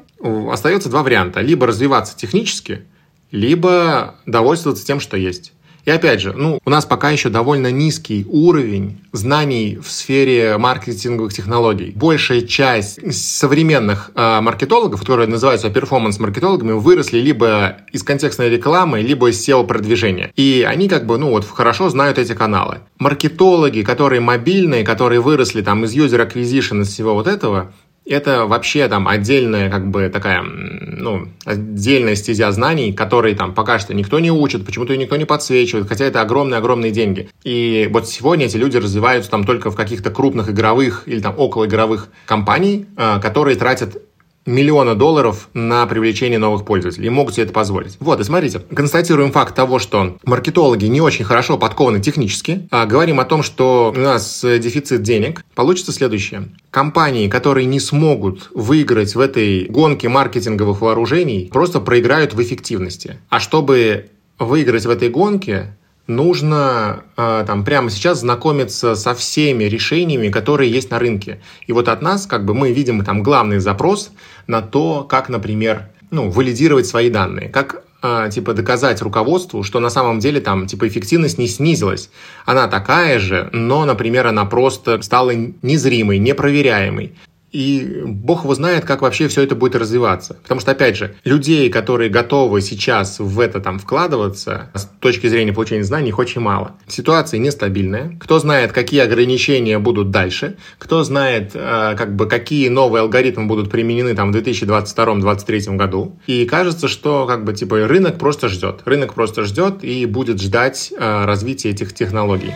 остается 0.52 0.90
два 0.90 1.04
варианта. 1.04 1.42
Либо 1.42 1.66
развиваться 1.66 2.16
технически, 2.16 2.86
либо 3.32 4.16
довольствоваться 4.26 4.86
тем, 4.86 5.00
что 5.00 5.18
есть. 5.18 5.54
И 5.90 5.92
опять 5.92 6.22
же, 6.22 6.34
ну, 6.34 6.60
у 6.64 6.70
нас 6.70 6.86
пока 6.86 7.10
еще 7.10 7.30
довольно 7.30 7.72
низкий 7.72 8.24
уровень 8.30 9.00
знаний 9.12 9.80
в 9.84 9.90
сфере 9.90 10.56
маркетинговых 10.60 11.34
технологий. 11.34 11.94
Большая 11.96 12.42
часть 12.42 13.00
современных 13.12 14.12
э, 14.14 14.40
маркетологов, 14.40 15.00
которые 15.00 15.28
называются 15.28 15.72
перформанс-маркетологами, 15.72 16.74
выросли 16.74 17.18
либо 17.18 17.78
из 17.92 18.04
контекстной 18.04 18.50
рекламы, 18.50 19.02
либо 19.02 19.32
из 19.32 19.44
SEO-продвижения. 19.44 20.32
И 20.36 20.64
они 20.64 20.88
как 20.90 21.08
бы, 21.08 21.18
ну 21.18 21.32
вот, 21.32 21.44
хорошо 21.50 21.90
знают 21.90 22.20
эти 22.20 22.36
каналы. 22.36 22.82
Маркетологи, 23.00 23.82
которые 23.82 24.22
мобильные, 24.22 24.86
которые 24.86 25.22
выросли 25.22 25.64
там 25.64 25.86
из 25.86 25.96
user 25.96 26.24
acquisition, 26.24 26.84
из 26.84 26.90
всего 26.90 27.16
вот 27.16 27.26
этого, 27.26 27.74
это 28.10 28.46
вообще 28.46 28.88
там 28.88 29.08
отдельная, 29.08 29.70
как 29.70 29.90
бы 29.90 30.10
такая, 30.10 30.42
ну, 30.42 31.28
отдельная 31.46 32.16
стезя 32.16 32.52
знаний, 32.52 32.92
которые 32.92 33.36
там 33.36 33.54
пока 33.54 33.78
что 33.80 33.94
никто 33.94 34.20
не 34.20 34.32
учит, 34.32 34.66
почему-то 34.66 34.98
никто 34.98 35.16
не 35.16 35.26
подсвечивает, 35.26 35.88
хотя 35.88 36.06
это 36.06 36.22
огромные-огромные 36.22 36.92
деньги. 36.92 37.30
И 37.44 37.88
вот 37.92 38.10
сегодня 38.10 38.48
эти 38.48 38.58
люди 38.58 38.78
развиваются 38.78 39.30
там 39.30 39.44
только 39.44 39.70
в 39.70 39.76
каких-то 39.76 40.10
крупных 40.10 40.50
игровых 40.50 41.04
или 41.06 41.20
там 41.20 41.36
около 41.38 41.66
игровых 41.66 42.10
компаний, 42.26 42.88
а, 42.98 43.20
которые 43.20 43.56
тратят 43.56 44.02
миллиона 44.50 44.96
долларов 44.96 45.50
на 45.54 45.86
привлечение 45.86 46.40
новых 46.40 46.66
пользователей 46.66 47.08
и 47.08 47.10
могут 47.10 47.36
себе 47.36 47.44
это 47.44 47.54
позволить. 47.54 47.98
Вот, 48.00 48.20
и 48.20 48.24
смотрите, 48.24 48.60
констатируем 48.60 49.32
факт 49.32 49.56
того, 49.56 49.80
что 49.80 50.18
маркетологи 50.26 50.86
не 50.86 51.02
очень 51.02 51.24
хорошо 51.26 51.58
подкованы 51.58 52.02
технически, 52.02 52.68
а 52.72 52.86
говорим 52.86 53.20
о 53.20 53.26
том, 53.26 53.44
что 53.44 53.94
у 53.96 54.00
нас 54.00 54.42
дефицит 54.44 55.04
денег, 55.04 55.46
получится 55.56 55.92
следующее. 55.92 56.50
Компании, 56.72 57.28
которые 57.28 57.66
не 57.66 57.80
смогут 57.80 58.50
выиграть 58.54 59.16
в 59.16 59.20
этой 59.20 59.66
гонке 59.66 60.10
маркетинговых 60.10 60.82
вооружений, 60.82 61.50
просто 61.52 61.80
проиграют 61.80 62.34
в 62.34 62.42
эффективности. 62.42 63.20
А 63.30 63.40
чтобы 63.40 64.10
выиграть 64.40 64.86
в 64.86 64.90
этой 64.90 65.10
гонке, 65.10 65.78
нужно 66.10 67.04
э, 67.16 67.44
там 67.48 67.64
прямо 67.64 67.90
сейчас 67.90 68.20
знакомиться 68.20 68.96
со 68.96 69.14
всеми 69.14 69.66
решениями, 69.66 70.30
которые 70.30 70.70
есть 70.70 70.92
на 70.92 71.00
рынке. 71.00 71.40
И 71.68 71.72
вот 71.72 71.88
от 71.88 72.02
нас 72.02 72.26
как 72.26 72.44
бы 72.44 72.54
мы 72.54 72.74
видим 72.74 73.06
там 73.06 73.24
главный 73.24 73.60
запрос 73.60 74.12
на 74.48 74.62
то, 74.62 75.04
как, 75.04 75.30
например, 75.30 75.90
ну, 76.12 76.30
валидировать 76.30 76.88
свои 76.88 77.10
данные, 77.10 77.48
как 77.50 77.84
э, 78.02 78.30
типа 78.32 78.54
доказать 78.54 79.02
руководству, 79.02 79.64
что 79.64 79.80
на 79.80 79.90
самом 79.90 80.20
деле 80.20 80.42
там 80.42 80.66
типа 80.66 80.88
эффективность 80.88 81.38
не 81.38 81.48
снизилась. 81.48 82.10
Она 82.46 82.68
такая 82.68 83.20
же, 83.20 83.50
но, 83.54 83.86
например, 83.86 84.28
она 84.28 84.46
просто 84.46 85.02
стала 85.02 85.32
незримой, 85.62 86.18
непроверяемой. 86.18 87.14
И 87.52 88.04
бог 88.06 88.44
его 88.44 88.54
знает, 88.54 88.86
как 88.86 89.02
вообще 89.02 89.28
все 89.28 89.42
это 89.42 89.56
будет 89.56 89.76
развиваться. 89.76 90.38
Потому 90.44 90.62
что, 90.62 90.72
опять 90.72 90.98
же, 90.98 91.16
людей, 91.24 91.70
которые 91.70 92.10
готовы 92.10 92.62
сейчас 92.62 93.20
в 93.20 93.40
это 93.40 93.60
там 93.60 93.80
вкладываться, 93.80 94.70
с 94.74 94.86
точки 95.00 95.28
зрения 95.28 95.54
получения 95.54 95.84
знаний, 95.84 96.10
их 96.10 96.20
очень 96.20 96.42
мало. 96.42 96.76
Ситуация 96.88 97.40
нестабильная. 97.40 98.18
Кто 98.20 98.40
знает, 98.40 98.72
какие 98.72 99.02
ограничения 99.02 99.80
будут 99.80 100.12
дальше. 100.12 100.58
Кто 100.78 101.04
знает, 101.04 101.52
э, 101.54 101.96
как 101.98 102.16
бы, 102.16 102.28
какие 102.28 102.70
новые 102.70 103.02
алгоритмы 103.02 103.48
будут 103.48 103.72
применены 103.72 104.16
там 104.16 104.32
в 104.32 104.36
2022-2023 104.36 105.76
году. 105.76 106.20
И 106.28 106.46
кажется, 106.46 106.88
что 106.88 107.26
как 107.26 107.44
бы 107.46 107.54
типа 107.54 107.88
рынок 107.88 108.18
просто 108.18 108.50
ждет. 108.50 108.82
Рынок 108.86 109.14
просто 109.14 109.44
ждет 109.44 109.84
и 109.84 110.06
будет 110.06 110.42
ждать 110.42 110.92
э, 110.96 111.26
развития 111.26 111.70
этих 111.70 111.94
технологий. 111.94 112.54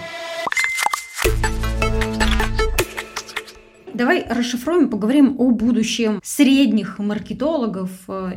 Давай 3.94 4.26
расшифруем, 4.28 4.90
поговорим 4.90 5.36
о 5.38 5.52
будущем 5.52 6.20
средних 6.24 6.98
маркетологов. 6.98 7.92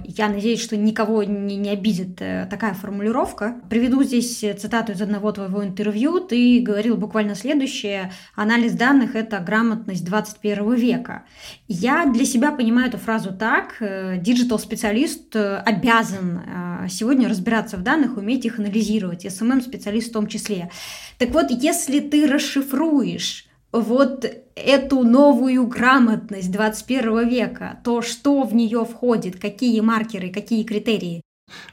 Я 0.04 0.28
надеюсь, 0.28 0.60
что 0.60 0.76
никого 0.76 1.22
не, 1.22 1.56
не 1.56 1.70
обидит 1.70 2.20
э, 2.20 2.46
такая 2.50 2.74
формулировка. 2.74 3.56
Приведу 3.70 4.02
здесь 4.02 4.38
цитату 4.38 4.92
из 4.92 5.00
одного 5.00 5.32
твоего 5.32 5.64
интервью. 5.64 6.20
Ты 6.20 6.60
говорил 6.60 6.98
буквально 6.98 7.34
следующее. 7.34 8.12
Анализ 8.34 8.72
данных– 8.72 9.14
это 9.14 9.38
грамотность 9.38 10.04
21 10.04 10.74
века. 10.74 11.24
Я 11.68 12.04
для 12.04 12.26
себя 12.26 12.52
понимаю 12.52 12.88
эту 12.88 12.98
фразу 12.98 13.32
так. 13.32 13.76
Э, 13.80 14.18
digital-специалист 14.18 15.34
э, 15.36 15.56
обязан 15.56 16.42
сегодня 16.90 17.30
разбираться 17.30 17.78
в 17.78 17.82
данных, 17.82 18.18
уметь 18.18 18.44
их 18.44 18.58
анализировать. 18.58 19.22
SMM-специалист 19.22 20.10
в 20.10 20.12
том 20.12 20.26
числе. 20.26 20.70
Так 21.16 21.30
вот, 21.30 21.50
если 21.50 22.00
ты 22.00 22.26
расшифруешь 22.26 23.45
вот 23.72 24.24
эту 24.54 25.02
новую 25.02 25.66
грамотность 25.66 26.50
21 26.50 27.28
века, 27.28 27.80
то, 27.84 28.02
что 28.02 28.42
в 28.42 28.54
нее 28.54 28.84
входит, 28.84 29.40
какие 29.40 29.80
маркеры, 29.80 30.30
какие 30.30 30.64
критерии? 30.64 31.22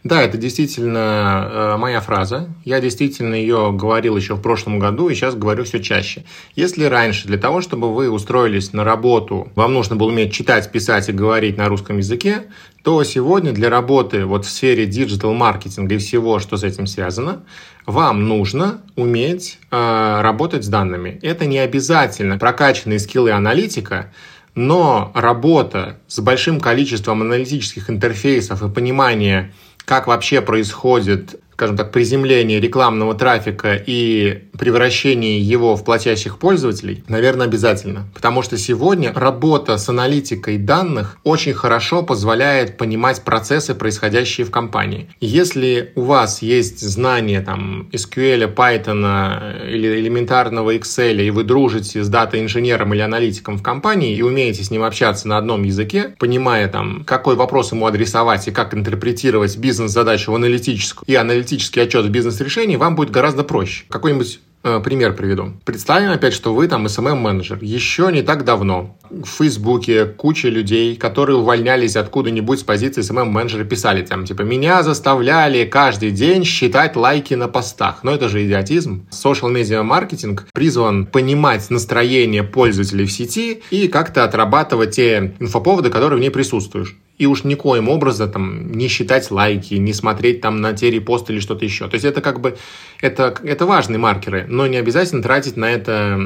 Да, 0.04 0.22
это 0.22 0.38
действительно 0.38 1.50
э, 1.50 1.78
моя 1.78 2.02
фраза. 2.02 2.50
Я 2.66 2.82
действительно 2.82 3.36
ее 3.36 3.72
говорил 3.72 4.18
еще 4.18 4.36
в 4.36 4.42
прошлом 4.42 4.78
году 4.78 5.08
и 5.08 5.16
сейчас 5.16 5.34
говорю 5.34 5.64
все 5.64 5.82
чаще. 5.82 6.26
Если 6.56 6.84
раньше 6.84 7.28
для 7.28 7.38
того, 7.38 7.62
чтобы 7.62 7.94
вы 7.94 8.10
устроились 8.10 8.74
на 8.74 8.84
работу, 8.84 9.50
вам 9.56 9.74
нужно 9.74 9.96
было 9.96 10.10
уметь 10.10 10.34
читать, 10.34 10.70
писать 10.72 11.08
и 11.08 11.14
говорить 11.14 11.56
на 11.56 11.70
русском 11.70 12.00
языке, 12.00 12.44
то 12.84 13.02
сегодня 13.06 13.54
для 13.54 13.70
работы 13.70 14.26
вот 14.26 14.46
в 14.46 14.50
сфере 14.50 14.86
диджитал-маркетинга 14.86 15.96
и 15.96 16.00
всего, 16.00 16.40
что 16.40 16.58
с 16.58 16.66
этим 16.66 16.86
связано, 16.86 17.44
вам 17.86 18.28
нужно 18.28 18.82
уметь 18.98 19.58
э, 19.72 20.22
работать 20.22 20.66
с 20.66 20.68
данными. 20.68 21.18
Это 21.22 21.46
не 21.46 21.60
обязательно 21.60 22.38
прокачанные 22.38 23.00
скиллы 23.00 23.32
аналитика, 23.32 24.12
но 24.56 25.12
работа 25.16 26.00
с 26.08 26.20
большим 26.20 26.60
количеством 26.60 27.22
аналитических 27.22 27.90
интерфейсов 27.90 28.62
и 28.64 28.70
понимание, 28.70 29.54
как 29.86 30.08
вообще 30.08 30.42
происходит 30.42 31.40
скажем 31.54 31.78
так, 31.78 31.92
приземление 31.92 32.60
рекламного 32.60 33.14
трафика 33.14 33.76
и 33.76 34.50
превращение 34.58 35.40
его 35.40 35.76
в 35.76 35.84
платящих 35.84 36.38
пользователей, 36.38 37.04
наверное, 37.08 37.48
обязательно. 37.48 38.08
Потому 38.14 38.42
что 38.42 38.58
сегодня 38.58 39.12
работа 39.14 39.78
с 39.78 39.90
аналитикой 39.90 40.58
данных 40.58 41.18
очень 41.24 41.54
хорошо 41.54 42.04
позволяет 42.04 42.78
понимать 42.78 43.24
процессы, 43.24 43.76
происходящие 43.76 44.46
в 44.46 44.52
компании. 44.52 45.10
Если 45.20 45.92
у 45.96 46.02
вас 46.02 46.42
есть 46.42 46.82
знания 46.82 47.42
там, 47.42 47.90
SQL, 47.92 48.54
Python 48.54 49.70
или 49.70 50.00
элементарного 50.00 50.76
Excel, 50.76 51.22
и 51.22 51.30
вы 51.30 51.44
дружите 51.44 52.04
с 52.04 52.10
дата-инженером 52.10 52.94
или 52.94 53.02
аналитиком 53.02 53.58
в 53.58 53.64
компании 53.64 54.16
и 54.16 54.22
умеете 54.22 54.64
с 54.64 54.72
ним 54.72 54.84
общаться 54.84 55.28
на 55.28 55.38
одном 55.38 55.64
языке, 55.64 56.16
понимая 56.20 56.68
там, 56.68 57.04
какой 57.06 57.36
вопрос 57.36 57.72
ему 57.72 57.86
адресовать 57.86 58.48
и 58.48 58.52
как 58.52 58.74
интерпретировать 58.74 59.58
бизнес-задачу 59.58 60.32
в 60.32 60.36
аналитическую 60.36 61.06
и 61.08 61.16
аналитический 61.16 61.82
отчет 61.82 62.10
бизнес-решений, 62.10 62.78
вам 62.78 62.96
будет 62.96 63.12
гораздо 63.12 63.44
проще. 63.44 63.86
Какой-нибудь 63.90 64.40
э, 64.46 64.53
пример 64.64 65.14
приведу. 65.14 65.54
Представим 65.66 66.12
опять, 66.12 66.34
что 66.34 66.54
вы 66.54 66.68
там 66.68 66.86
SMM-менеджер. 66.86 67.60
Еще 67.62 68.12
не 68.12 68.22
так 68.22 68.46
давно 68.46 68.98
в 69.10 69.28
Фейсбуке 69.28 70.06
куча 70.06 70.50
людей, 70.50 70.96
которые 70.96 71.38
увольнялись 71.38 71.96
откуда-нибудь 71.96 72.60
с 72.60 72.64
позиции 72.64 73.02
SMM-менеджера, 73.02 73.64
писали 73.64 74.02
там, 74.02 74.26
типа, 74.26 74.42
меня 74.42 74.82
заставляли 74.84 75.66
каждый 75.66 76.12
день 76.12 76.46
считать 76.46 76.96
лайки 76.96 77.34
на 77.34 77.48
постах. 77.48 78.04
Но 78.04 78.12
это 78.12 78.30
же 78.30 78.46
идиотизм. 78.46 79.08
Social 79.12 79.54
media 79.54 79.84
маркетинг 79.84 80.48
призван 80.54 81.06
понимать 81.06 81.70
настроение 81.70 82.44
пользователей 82.44 83.06
в 83.06 83.12
сети 83.12 83.62
и 83.70 83.88
как-то 83.88 84.24
отрабатывать 84.24 84.96
те 84.96 85.36
инфоповоды, 85.40 85.90
которые 85.90 86.18
в 86.18 86.22
ней 86.22 86.32
присутствуют 86.32 86.90
и 87.18 87.26
уж 87.26 87.44
никоим 87.44 87.90
образом 87.90 88.32
там 88.32 88.72
не 88.72 88.88
считать 88.88 89.30
лайки, 89.32 89.76
не 89.76 89.94
смотреть 89.94 90.42
там 90.42 90.62
на 90.62 90.74
те 90.74 90.90
репосты 90.90 91.34
или 91.34 91.40
что-то 91.40 91.64
еще. 91.66 91.88
То 91.88 91.96
есть 91.96 92.06
это 92.06 92.22
как 92.22 92.42
бы, 92.42 92.58
это, 93.02 93.36
это 93.44 93.66
важные 93.66 94.00
маркеры, 94.00 94.46
но 94.48 94.68
не 94.68 94.78
обязательно 94.78 95.22
тратить 95.22 95.58
на 95.58 95.72
это 95.72 96.20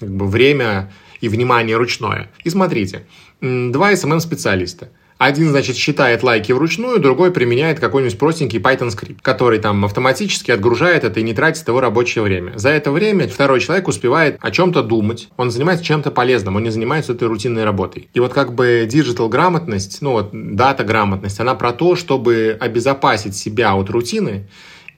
как 0.00 0.10
бы, 0.10 0.26
время 0.26 0.92
и 1.20 1.28
внимание 1.28 1.76
ручное. 1.76 2.30
И 2.44 2.50
смотрите, 2.50 3.06
два 3.40 3.92
SMM-специалиста– 3.92 4.88
один, 5.24 5.50
значит, 5.50 5.76
считает 5.76 6.22
лайки 6.22 6.52
вручную, 6.52 6.98
другой 6.98 7.30
применяет 7.30 7.78
какой-нибудь 7.78 8.18
простенький 8.18 8.58
Python 8.58 8.90
скрипт, 8.90 9.22
который 9.22 9.58
там 9.58 9.84
автоматически 9.84 10.50
отгружает 10.50 11.04
это 11.04 11.20
и 11.20 11.22
не 11.22 11.32
тратит 11.32 11.66
его 11.68 11.80
рабочее 11.80 12.24
время. 12.24 12.58
За 12.58 12.70
это 12.70 12.90
время 12.90 13.28
второй 13.28 13.60
человек 13.60 13.86
успевает 13.86 14.36
о 14.40 14.50
чем-то 14.50 14.82
думать, 14.82 15.28
он 15.36 15.50
занимается 15.50 15.84
чем-то 15.84 16.10
полезным, 16.10 16.56
он 16.56 16.64
не 16.64 16.70
занимается 16.70 17.12
этой 17.12 17.28
рутинной 17.28 17.64
работой. 17.64 18.08
И 18.14 18.20
вот 18.20 18.32
как 18.32 18.54
бы 18.54 18.86
digital 18.90 19.28
грамотность, 19.28 20.02
ну 20.02 20.12
вот 20.12 20.30
data 20.32 20.82
грамотность, 20.82 21.38
она 21.38 21.54
про 21.54 21.72
то, 21.72 21.94
чтобы 21.94 22.56
обезопасить 22.58 23.36
себя 23.36 23.74
от 23.74 23.90
рутины, 23.90 24.48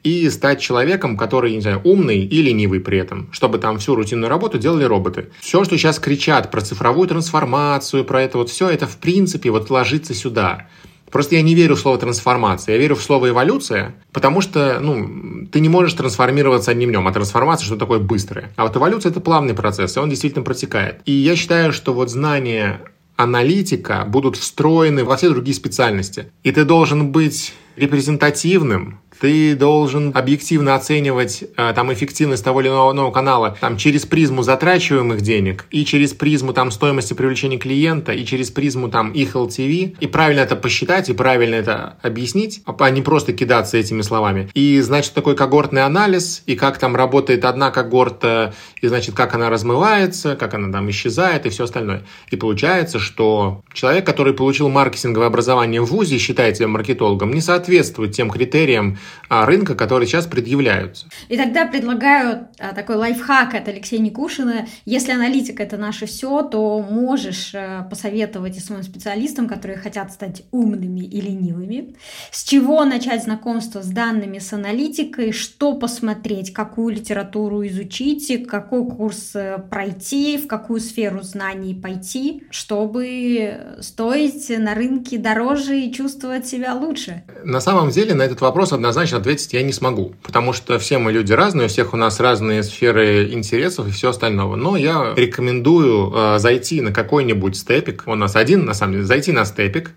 и 0.04 0.28
стать 0.30 0.60
человеком, 0.60 1.16
который, 1.16 1.54
не 1.54 1.60
знаю, 1.60 1.80
умный 1.82 2.20
и 2.20 2.42
ленивый 2.42 2.78
при 2.78 2.98
этом, 2.98 3.28
чтобы 3.32 3.58
там 3.58 3.78
всю 3.78 3.96
рутинную 3.96 4.28
работу 4.28 4.58
делали 4.58 4.84
роботы. 4.84 5.30
Все, 5.40 5.64
что 5.64 5.76
сейчас 5.76 5.98
кричат 5.98 6.50
про 6.50 6.60
цифровую 6.60 7.08
трансформацию, 7.08 8.04
про 8.04 8.22
это 8.22 8.38
вот 8.38 8.50
все, 8.50 8.68
это 8.68 8.86
в 8.86 8.98
принципе 8.98 9.50
вот 9.50 9.70
ложится 9.70 10.14
сюда. 10.14 10.68
Просто 11.10 11.36
я 11.36 11.42
не 11.42 11.54
верю 11.54 11.76
в 11.76 11.80
слово 11.80 11.96
трансформация, 11.96 12.74
я 12.74 12.78
верю 12.78 12.96
в 12.96 13.02
слово 13.02 13.28
эволюция, 13.28 13.94
потому 14.12 14.40
что, 14.40 14.78
ну, 14.80 15.46
ты 15.46 15.60
не 15.60 15.68
можешь 15.68 15.94
трансформироваться 15.94 16.72
одним 16.72 16.90
днем, 16.90 17.06
а 17.06 17.12
трансформация 17.12 17.66
что 17.66 17.76
такое 17.76 18.00
быстрое. 18.00 18.52
А 18.56 18.64
вот 18.64 18.76
эволюция 18.76 19.10
это 19.10 19.20
плавный 19.20 19.54
процесс, 19.54 19.96
и 19.96 20.00
он 20.00 20.10
действительно 20.10 20.44
протекает. 20.44 21.00
И 21.04 21.12
я 21.12 21.36
считаю, 21.36 21.72
что 21.72 21.94
вот 21.94 22.10
знание 22.10 22.80
аналитика 23.16 24.04
будут 24.08 24.36
встроены 24.36 25.04
во 25.04 25.16
все 25.16 25.30
другие 25.30 25.54
специальности. 25.54 26.32
И 26.42 26.50
ты 26.50 26.64
должен 26.64 27.12
быть 27.12 27.54
репрезентативным, 27.76 29.00
ты 29.24 29.56
должен 29.56 30.12
объективно 30.14 30.74
оценивать 30.74 31.44
э, 31.56 31.72
там 31.74 31.90
эффективность 31.90 32.44
того 32.44 32.60
или 32.60 32.68
иного 32.68 33.10
канала 33.10 33.56
там, 33.58 33.78
через 33.78 34.04
призму 34.04 34.42
затрачиваемых 34.42 35.22
денег 35.22 35.64
и 35.70 35.86
через 35.86 36.12
призму 36.12 36.52
там 36.52 36.70
стоимости 36.70 37.14
привлечения 37.14 37.56
клиента 37.56 38.12
и 38.12 38.26
через 38.26 38.50
призму 38.50 38.90
там 38.90 39.12
их 39.12 39.34
LTV 39.34 39.96
и 39.98 40.06
правильно 40.08 40.40
это 40.40 40.56
посчитать 40.56 41.08
и 41.08 41.14
правильно 41.14 41.54
это 41.54 41.96
объяснить, 42.02 42.60
а 42.66 42.90
не 42.90 43.00
просто 43.00 43.32
кидаться 43.32 43.78
этими 43.78 44.02
словами. 44.02 44.50
И 44.52 44.78
значит 44.82 45.14
такой 45.14 45.36
когортный 45.36 45.84
анализ 45.84 46.42
и 46.44 46.54
как 46.54 46.76
там 46.76 46.94
работает 46.94 47.46
одна 47.46 47.70
когорта 47.70 48.52
и 48.82 48.86
значит 48.88 49.14
как 49.14 49.34
она 49.34 49.48
размывается, 49.48 50.36
как 50.36 50.52
она 50.52 50.70
там 50.70 50.90
исчезает 50.90 51.46
и 51.46 51.48
все 51.48 51.64
остальное. 51.64 52.04
И 52.30 52.36
получается, 52.36 52.98
что 52.98 53.62
человек, 53.72 54.04
который 54.04 54.34
получил 54.34 54.68
маркетинговое 54.68 55.28
образование 55.28 55.80
в 55.80 55.86
ВУЗе, 55.86 56.18
считает 56.18 56.58
себя 56.58 56.68
маркетологом, 56.68 57.32
не 57.32 57.40
соответствует 57.40 58.12
тем 58.12 58.28
критериям, 58.28 58.98
а, 58.98 59.13
рынка, 59.28 59.74
которые 59.74 60.06
сейчас 60.06 60.26
предъявляются. 60.26 61.06
И 61.28 61.36
тогда 61.36 61.66
предлагаю 61.66 62.48
а, 62.58 62.74
такой 62.74 62.96
лайфхак 62.96 63.54
от 63.54 63.68
Алексея 63.68 64.00
Никушина. 64.00 64.66
Если 64.84 65.12
аналитика 65.12 65.62
это 65.62 65.76
наше 65.76 66.06
все, 66.06 66.42
то 66.42 66.80
можешь 66.80 67.52
а, 67.54 67.82
посоветовать 67.84 68.56
и 68.56 68.60
своим 68.60 68.82
специалистам, 68.82 69.48
которые 69.48 69.78
хотят 69.78 70.12
стать 70.12 70.42
умными 70.50 71.00
и 71.00 71.20
ленивыми, 71.20 71.94
с 72.30 72.44
чего 72.44 72.84
начать 72.84 73.24
знакомство 73.24 73.82
с 73.82 73.86
данными, 73.86 74.38
с 74.38 74.52
аналитикой, 74.52 75.32
что 75.32 75.74
посмотреть, 75.74 76.52
какую 76.52 76.94
литературу 76.94 77.66
изучить, 77.66 78.46
какой 78.46 78.86
курс 78.88 79.32
э, 79.34 79.58
пройти, 79.70 80.38
в 80.38 80.46
какую 80.46 80.80
сферу 80.80 81.22
знаний 81.22 81.74
пойти, 81.74 82.44
чтобы 82.50 83.76
стоить 83.80 84.50
на 84.58 84.74
рынке 84.74 85.18
дороже 85.18 85.80
и 85.80 85.92
чувствовать 85.92 86.46
себя 86.46 86.74
лучше. 86.74 87.24
На 87.44 87.60
самом 87.60 87.90
деле 87.90 88.14
на 88.14 88.22
этот 88.22 88.40
вопрос 88.40 88.72
однозначно 88.72 88.93
однозначно 88.94 89.18
ответить 89.18 89.52
я 89.52 89.62
не 89.62 89.72
смогу, 89.72 90.14
потому 90.22 90.52
что 90.52 90.78
все 90.78 90.98
мы 90.98 91.12
люди 91.12 91.32
разные, 91.32 91.66
у 91.66 91.68
всех 91.68 91.94
у 91.94 91.96
нас 91.96 92.20
разные 92.20 92.62
сферы 92.62 93.32
интересов 93.32 93.88
и 93.88 93.90
все 93.90 94.10
остальное. 94.10 94.54
Но 94.54 94.76
я 94.76 95.12
рекомендую 95.16 96.12
э, 96.14 96.38
зайти 96.38 96.80
на 96.80 96.92
какой-нибудь 96.92 97.56
степик, 97.56 98.04
у 98.06 98.14
нас 98.14 98.36
один, 98.36 98.64
на 98.64 98.72
самом 98.72 98.92
деле, 98.94 99.04
зайти 99.04 99.32
на 99.32 99.44
степик 99.44 99.90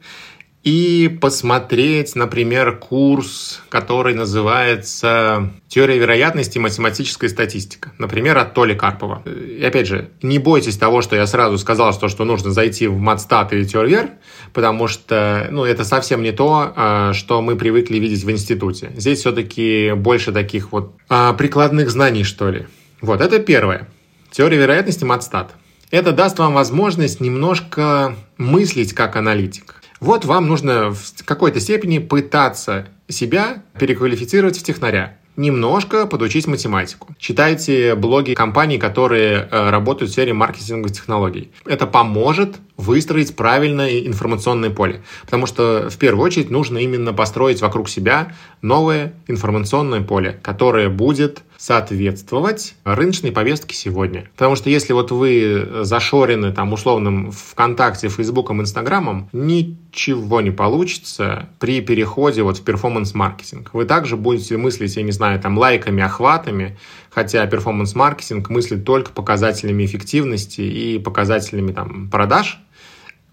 и 0.68 1.08
посмотреть, 1.08 2.18
например, 2.18 2.76
курс, 2.76 3.62
который 3.70 4.14
называется 4.14 5.54
«Теория 5.70 5.98
вероятности 5.98 6.58
и 6.58 6.60
математическая 6.60 7.30
статистика», 7.30 7.94
например, 7.98 8.38
от 8.38 8.54
Толи 8.54 8.74
Карпова. 8.74 9.24
И 9.24 9.64
опять 9.64 9.88
же, 9.88 10.10
не 10.22 10.40
бойтесь 10.40 10.76
того, 10.76 11.02
что 11.02 11.16
я 11.16 11.26
сразу 11.26 11.58
сказал, 11.58 11.94
что, 11.94 12.10
что 12.10 12.26
нужно 12.26 12.52
зайти 12.52 12.88
в 12.88 12.98
матстат 12.98 13.54
или 13.54 13.64
теорвер, 13.64 14.10
потому 14.52 14.90
что 14.90 15.48
ну, 15.52 15.64
это 15.64 15.86
совсем 15.86 16.22
не 16.22 16.34
то, 16.34 16.74
а, 16.76 17.14
что 17.14 17.42
мы 17.42 17.56
привыкли 17.56 17.98
видеть 17.98 18.26
в 18.26 18.32
институте. 18.32 18.92
Здесь 18.98 19.20
все-таки 19.20 19.94
больше 19.96 20.34
таких 20.34 20.74
вот 20.74 20.98
а, 21.08 21.32
прикладных 21.32 21.90
знаний, 21.90 22.26
что 22.26 22.50
ли. 22.50 22.68
Вот, 23.00 23.22
это 23.22 23.40
первое. 23.40 23.88
Теория 24.32 24.58
вероятности 24.58 25.06
матстат. 25.06 25.56
Это 25.92 26.12
даст 26.12 26.38
вам 26.40 26.56
возможность 26.56 27.22
немножко 27.22 28.18
мыслить 28.38 28.92
как 28.92 29.16
аналитик. 29.16 29.76
Вот 30.00 30.26
вам 30.26 30.48
нужно 30.48 30.92
в 30.92 31.24
какой-то 31.26 31.60
степени 31.60 32.00
пытаться 32.00 32.88
себя 33.08 33.64
переквалифицировать 33.80 34.58
в 34.58 34.64
технаря 34.64 35.18
немножко 35.38 36.08
подучить 36.08 36.48
математику. 36.48 37.16
Читайте 37.20 37.96
блоги 37.96 38.34
компаний, 38.34 38.80
которые 38.80 39.48
э, 39.50 39.70
работают 39.70 40.10
в 40.10 40.14
сфере 40.14 40.34
маркетинговых 40.34 40.92
технологий. 40.92 41.52
Это 41.66 41.86
поможет 41.86 42.58
выстроить 42.76 43.36
правильное 43.36 44.00
информационное 44.00 44.72
поле. 44.72 45.04
Потому 45.24 45.46
что 45.46 45.90
в 45.90 45.98
первую 45.98 46.26
очередь 46.26 46.50
нужно 46.50 46.80
именно 46.80 47.14
построить 47.14 47.62
вокруг 47.62 47.88
себя 47.88 48.34
новое 48.62 49.14
информационное 49.28 50.02
поле, 50.02 50.40
которое 50.42 50.90
будет 50.90 51.44
соответствовать 51.58 52.76
рыночной 52.84 53.32
повестке 53.32 53.76
сегодня. 53.76 54.30
Потому 54.36 54.56
что 54.56 54.70
если 54.70 54.94
вот 54.94 55.12
вы 55.12 55.68
зашорены 55.82 56.54
там 56.54 56.72
условным 56.72 57.32
ВКонтакте, 57.32 58.10
Фейсбуком, 58.10 58.62
Инстаграмом, 58.62 59.28
ничего 59.34 60.42
не 60.42 60.52
получится 60.52 61.50
при 61.60 61.82
переходе 61.82 62.44
вот 62.44 62.60
в 62.60 62.64
перформанс-маркетинг. 62.64 63.72
Вы 63.74 63.86
также 63.86 64.16
будете 64.18 64.56
мыслить, 64.58 64.96
я 64.96 65.04
не 65.04 65.12
знаю, 65.12 65.40
там 65.40 65.58
лайками, 65.58 66.04
охватами, 66.04 66.78
хотя 67.10 67.46
перформанс-маркетинг 67.48 68.50
мыслит 68.50 68.86
только 68.86 69.12
показателями 69.12 69.84
эффективности 69.86 70.62
и 70.62 71.00
показателями 71.00 71.72
там 71.72 72.10
продаж, 72.10 72.60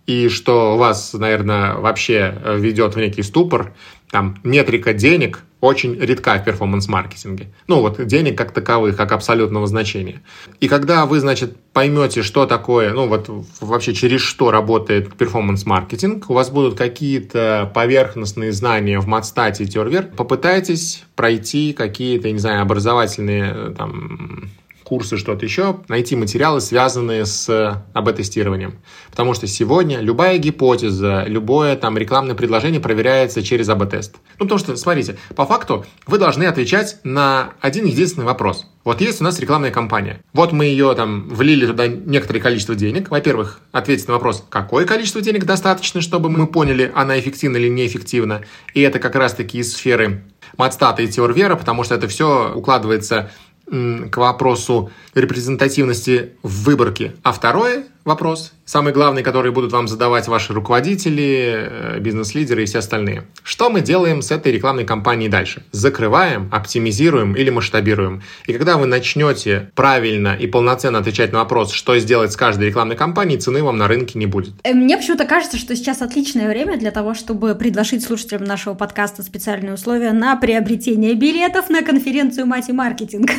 и 0.07 0.29
что 0.29 0.77
вас, 0.77 1.13
наверное, 1.15 1.75
вообще 1.75 2.35
ведет 2.57 2.95
в 2.95 2.99
некий 2.99 3.23
ступор, 3.23 3.75
там 4.11 4.39
метрика 4.45 4.93
денег 4.93 5.45
очень 5.65 5.99
редка 5.99 6.39
в 6.39 6.45
перформанс-маркетинге. 6.45 7.49
Ну 7.67 7.81
вот 7.81 8.05
денег 8.07 8.37
как 8.37 8.53
таковых, 8.53 8.97
как 8.97 9.13
абсолютного 9.13 9.67
значения. 9.67 10.23
И 10.61 10.69
когда 10.69 11.07
вы, 11.07 11.21
значит, 11.21 11.57
поймете, 11.73 12.23
что 12.23 12.47
такое, 12.47 12.93
ну 12.93 13.09
вот 13.09 13.31
вообще 13.61 13.95
через 13.95 14.21
что 14.21 14.51
работает 14.51 15.15
перформанс-маркетинг, 15.15 16.29
у 16.29 16.35
вас 16.35 16.51
будут 16.51 16.77
какие-то 16.77 17.71
поверхностные 17.75 18.53
знания 18.53 18.99
в 19.01 19.07
матстате 19.07 19.65
и 19.65 19.67
Тервер, 19.67 20.11
попытайтесь 20.17 21.05
пройти 21.17 21.73
какие-то, 21.73 22.31
не 22.31 22.39
знаю, 22.39 22.63
образовательные 22.63 23.75
там 23.75 24.51
курсы, 24.85 25.17
что-то 25.17 25.45
еще, 25.45 25.81
найти 25.89 26.15
материалы, 26.15 26.61
связанные 26.61 27.27
с 27.27 27.83
АБ-тестированием. 27.95 28.79
Потому 29.11 29.35
что 29.35 29.47
сегодня 29.47 30.01
любая 30.01 30.39
гипотеза, 30.39 31.25
любое 31.27 31.75
там 31.77 31.99
рекламное 31.99 32.35
предложение 32.35 32.81
проверяется 32.81 33.43
через 33.43 33.69
АБ-тест. 33.69 34.17
Ну, 34.39 34.47
потому 34.47 34.59
что, 34.59 34.77
смотрите, 34.77 35.17
по 35.35 35.47
факту 35.47 35.85
вы 36.07 36.19
должны 36.19 36.45
отвечать 36.45 36.99
на 37.03 37.55
один 37.61 37.87
единственный 37.87 38.25
вопрос. 38.25 38.67
Вот 38.85 39.01
есть 39.01 39.23
у 39.23 39.25
нас 39.25 39.41
рекламная 39.41 39.71
кампания. 39.71 40.21
Вот 40.35 40.53
мы 40.53 40.67
ее 40.67 40.95
там 40.95 41.31
влили 41.31 41.67
туда 41.67 41.87
некоторое 41.89 42.41
количество 42.41 42.75
денег. 42.75 43.11
Во-первых, 43.11 43.61
ответить 43.73 44.07
на 44.09 44.15
вопрос, 44.15 44.45
какое 44.51 44.85
количество 44.85 45.23
денег 45.23 45.45
достаточно, 45.47 46.03
чтобы 46.03 46.29
мы 46.29 46.47
поняли, 46.47 46.93
она 46.95 47.19
эффективна 47.19 47.57
или 47.57 47.69
неэффективна. 47.69 48.43
И 48.75 48.83
это 48.83 48.99
как 48.99 49.15
раз-таки 49.15 49.59
из 49.59 49.73
сферы 49.73 50.25
Матстата 50.59 51.03
и 51.03 51.09
Теорвера, 51.09 51.57
потому 51.57 51.83
что 51.83 51.95
это 51.95 52.09
все 52.09 52.53
укладывается 52.55 53.31
к 53.67 54.17
вопросу 54.17 54.91
репрезентативности 55.15 56.33
в 56.43 56.65
выборке. 56.65 57.15
А 57.23 57.33
второй 57.33 57.85
вопрос, 58.05 58.53
самый 58.65 58.93
главный, 58.93 59.23
который 59.23 59.51
будут 59.51 59.73
вам 59.73 59.89
задавать 59.89 60.29
ваши 60.29 60.53
руководители, 60.53 61.69
э, 61.71 61.99
бизнес-лидеры 62.01 62.63
и 62.63 62.67
все 62.67 62.79
остальные. 62.79 63.25
Что 63.43 63.71
мы 63.71 63.81
делаем 63.81 64.23
с 64.23 64.31
этой 64.31 64.53
рекламной 64.53 64.85
кампанией 64.85 65.31
дальше? 65.31 65.65
Закрываем, 65.73 66.49
оптимизируем 66.53 67.35
или 67.35 67.51
масштабируем? 67.51 68.23
И 68.47 68.53
когда 68.53 68.77
вы 68.77 68.87
начнете 68.87 69.71
правильно 69.75 70.37
и 70.37 70.47
полноценно 70.47 70.99
отвечать 70.99 71.33
на 71.33 71.39
вопрос, 71.39 71.73
что 71.73 71.99
сделать 71.99 72.33
с 72.33 72.37
каждой 72.37 72.69
рекламной 72.69 72.97
кампанией, 72.97 73.41
цены 73.41 73.63
вам 73.63 73.79
на 73.79 73.89
рынке 73.89 74.19
не 74.19 74.27
будет. 74.27 74.55
Э, 74.65 74.75
мне 74.75 74.97
почему-то 74.97 75.25
кажется, 75.25 75.57
что 75.57 75.75
сейчас 75.75 76.03
отличное 76.03 76.49
время 76.49 76.77
для 76.77 76.91
того, 76.91 77.15
чтобы 77.15 77.55
предложить 77.55 78.05
слушателям 78.05 78.45
нашего 78.45 78.75
подкаста 78.75 79.23
специальные 79.23 79.75
условия 79.75 80.13
на 80.13 80.37
приобретение 80.37 81.15
билетов 81.15 81.71
на 81.71 81.83
конференцию 81.83 82.47
«Мать 82.47 82.69
и 82.69 82.73
маркетинг». 82.73 83.31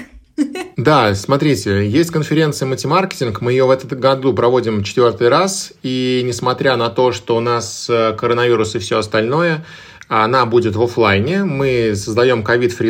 Да, 0.77 1.15
смотрите, 1.15 1.87
есть 1.87 2.11
конференция 2.11 2.65
«Матемаркетинг», 2.67 3.39
мы 3.39 3.53
ее 3.53 3.65
в 3.65 3.69
этот 3.69 3.97
году 3.97 4.33
проводим 4.33 4.83
четвертый 4.83 5.29
раз, 5.29 5.71
и 5.83 6.21
несмотря 6.25 6.75
на 6.75 6.89
то, 6.89 7.13
что 7.13 7.37
у 7.37 7.39
нас 7.39 7.89
э, 7.89 8.13
коронавирус 8.17 8.75
и 8.75 8.79
все 8.79 8.97
остальное, 8.97 9.65
она 10.07 10.45
будет 10.45 10.75
в 10.75 10.81
офлайне. 10.81 11.43
Мы 11.43 11.93
создаем 11.95 12.43
ковид-фри. 12.43 12.85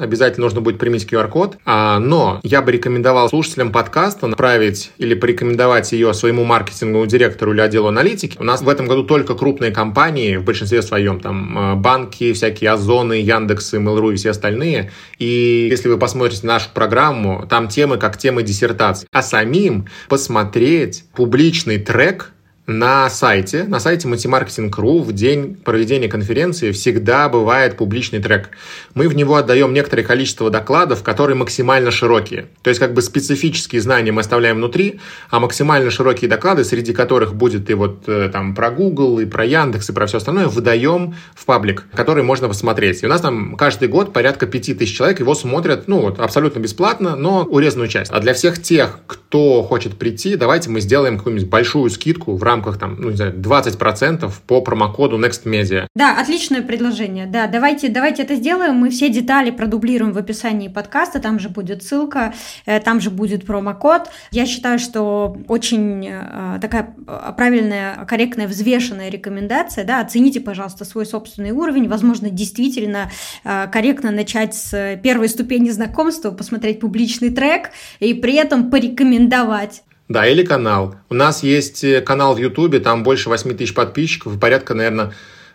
Обязательно 0.00 0.44
нужно 0.44 0.60
будет 0.60 0.78
применить 0.78 1.10
QR-код. 1.10 1.58
А, 1.64 1.98
но 1.98 2.40
я 2.42 2.62
бы 2.62 2.72
рекомендовал 2.72 3.28
слушателям 3.28 3.72
подкаста 3.72 4.26
направить 4.26 4.90
или 4.98 5.14
порекомендовать 5.14 5.92
ее 5.92 6.14
своему 6.14 6.44
маркетинговому 6.44 7.06
директору 7.06 7.52
или 7.52 7.60
отделу 7.60 7.88
аналитики. 7.88 8.36
У 8.38 8.44
нас 8.44 8.62
в 8.62 8.68
этом 8.68 8.86
году 8.86 9.04
только 9.04 9.34
крупные 9.34 9.70
компании, 9.70 10.36
в 10.36 10.44
большинстве 10.44 10.82
своем, 10.82 11.20
там 11.20 11.58
э, 11.58 11.74
банки, 11.76 12.32
всякие 12.32 12.70
Озоны, 12.70 13.14
Яндексы, 13.14 13.76
Mail.ru 13.76 14.12
и 14.12 14.16
все 14.16 14.30
остальные. 14.30 14.90
И 15.18 15.68
если 15.70 15.88
вы 15.88 15.98
посмотрите 15.98 16.46
нашу 16.46 16.70
программу, 16.72 17.46
там 17.48 17.68
темы 17.68 17.98
как 17.98 18.16
темы 18.16 18.42
диссертации. 18.42 19.06
А 19.12 19.22
самим 19.22 19.86
посмотреть 20.08 21.04
публичный 21.14 21.78
трек 21.78 22.32
на 22.66 23.10
сайте, 23.10 23.64
на 23.64 23.78
сайте 23.78 24.08
Multimarketing.ru 24.08 25.02
в 25.02 25.12
день 25.12 25.54
проведения 25.54 26.08
конференции 26.08 26.72
всегда 26.72 27.28
бывает 27.28 27.76
публичный 27.76 28.20
трек. 28.20 28.50
Мы 28.94 29.08
в 29.08 29.14
него 29.14 29.36
отдаем 29.36 29.74
некоторое 29.74 30.02
количество 30.02 30.48
докладов, 30.48 31.02
которые 31.02 31.36
максимально 31.36 31.90
широкие. 31.90 32.46
То 32.62 32.70
есть 32.70 32.80
как 32.80 32.94
бы 32.94 33.02
специфические 33.02 33.82
знания 33.82 34.12
мы 34.12 34.22
оставляем 34.22 34.56
внутри, 34.56 35.00
а 35.28 35.40
максимально 35.40 35.90
широкие 35.90 36.30
доклады, 36.30 36.64
среди 36.64 36.94
которых 36.94 37.34
будет 37.34 37.68
и 37.68 37.74
вот 37.74 38.04
э, 38.08 38.30
там 38.32 38.54
про 38.54 38.70
Google, 38.70 39.20
и 39.20 39.26
про 39.26 39.44
Яндекс, 39.44 39.90
и 39.90 39.92
про 39.92 40.06
все 40.06 40.16
остальное, 40.16 40.48
выдаем 40.48 41.14
в 41.34 41.44
паблик, 41.44 41.84
который 41.94 42.22
можно 42.22 42.48
посмотреть. 42.48 43.02
И 43.02 43.06
у 43.06 43.10
нас 43.10 43.20
там 43.20 43.56
каждый 43.56 43.88
год 43.88 44.14
порядка 44.14 44.46
5000 44.46 44.96
человек 44.96 45.20
его 45.20 45.34
смотрят, 45.34 45.86
ну 45.86 46.00
вот 46.00 46.18
абсолютно 46.18 46.60
бесплатно, 46.60 47.14
но 47.14 47.42
урезанную 47.42 47.88
часть. 47.88 48.10
А 48.10 48.20
для 48.20 48.32
всех 48.32 48.62
тех, 48.62 49.00
кто 49.06 49.34
кто 49.34 49.64
хочет 49.64 49.98
прийти, 49.98 50.36
давайте 50.36 50.70
мы 50.70 50.80
сделаем 50.80 51.18
какую-нибудь 51.18 51.48
большую 51.48 51.90
скидку 51.90 52.36
в 52.36 52.42
рамках 52.44 52.53
там, 52.62 52.96
ну, 52.98 53.10
не 53.10 53.16
знаю, 53.16 53.32
20% 53.34 54.30
по 54.46 54.60
промокоду 54.60 55.18
NextMedia. 55.18 55.86
Да, 55.94 56.18
отличное 56.20 56.62
предложение. 56.62 57.26
Да, 57.26 57.46
давайте, 57.46 57.88
давайте 57.88 58.22
это 58.22 58.34
сделаем. 58.34 58.76
Мы 58.76 58.90
все 58.90 59.08
детали 59.08 59.50
продублируем 59.50 60.12
в 60.12 60.18
описании 60.18 60.68
подкаста. 60.68 61.20
Там 61.20 61.38
же 61.38 61.48
будет 61.48 61.82
ссылка, 61.82 62.34
э, 62.66 62.80
там 62.80 63.00
же 63.00 63.10
будет 63.10 63.46
промокод. 63.46 64.10
Я 64.30 64.46
считаю, 64.46 64.78
что 64.78 65.36
очень 65.48 66.06
э, 66.06 66.58
такая 66.60 66.94
э, 67.06 67.32
правильная, 67.36 68.04
корректная, 68.06 68.48
взвешенная 68.48 69.08
рекомендация. 69.08 69.84
Да, 69.84 70.00
оцените, 70.00 70.40
пожалуйста, 70.40 70.84
свой 70.84 71.06
собственный 71.06 71.50
уровень. 71.50 71.88
Возможно, 71.88 72.30
действительно 72.30 73.10
корректно 73.44 74.10
начать 74.10 74.54
с 74.54 74.98
первой 75.02 75.28
ступени 75.28 75.70
знакомства, 75.70 76.30
посмотреть 76.30 76.80
публичный 76.80 77.30
трек 77.30 77.70
и 78.00 78.14
при 78.14 78.34
этом 78.34 78.70
порекомендовать 78.70 79.82
да, 80.08 80.26
или 80.26 80.44
канал. 80.44 80.96
У 81.08 81.14
нас 81.14 81.42
есть 81.42 81.84
канал 82.04 82.34
в 82.34 82.38
Ютубе, 82.38 82.80
там 82.80 83.02
больше 83.02 83.28
8 83.28 83.56
тысяч 83.56 83.74
подписчиков 83.74 84.36
и 84.36 84.38
порядка, 84.38 84.74
наверное, 84.74 85.12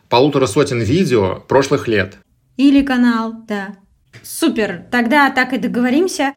полутора 0.09 0.47
сотен 0.47 0.79
видео 0.81 1.43
прошлых 1.47 1.87
лет. 1.87 2.17
Или 2.57 2.83
канал, 2.83 3.33
да. 3.47 3.75
Супер, 4.23 4.85
тогда 4.91 5.29
так 5.29 5.53
и 5.53 5.57
договоримся. 5.57 6.33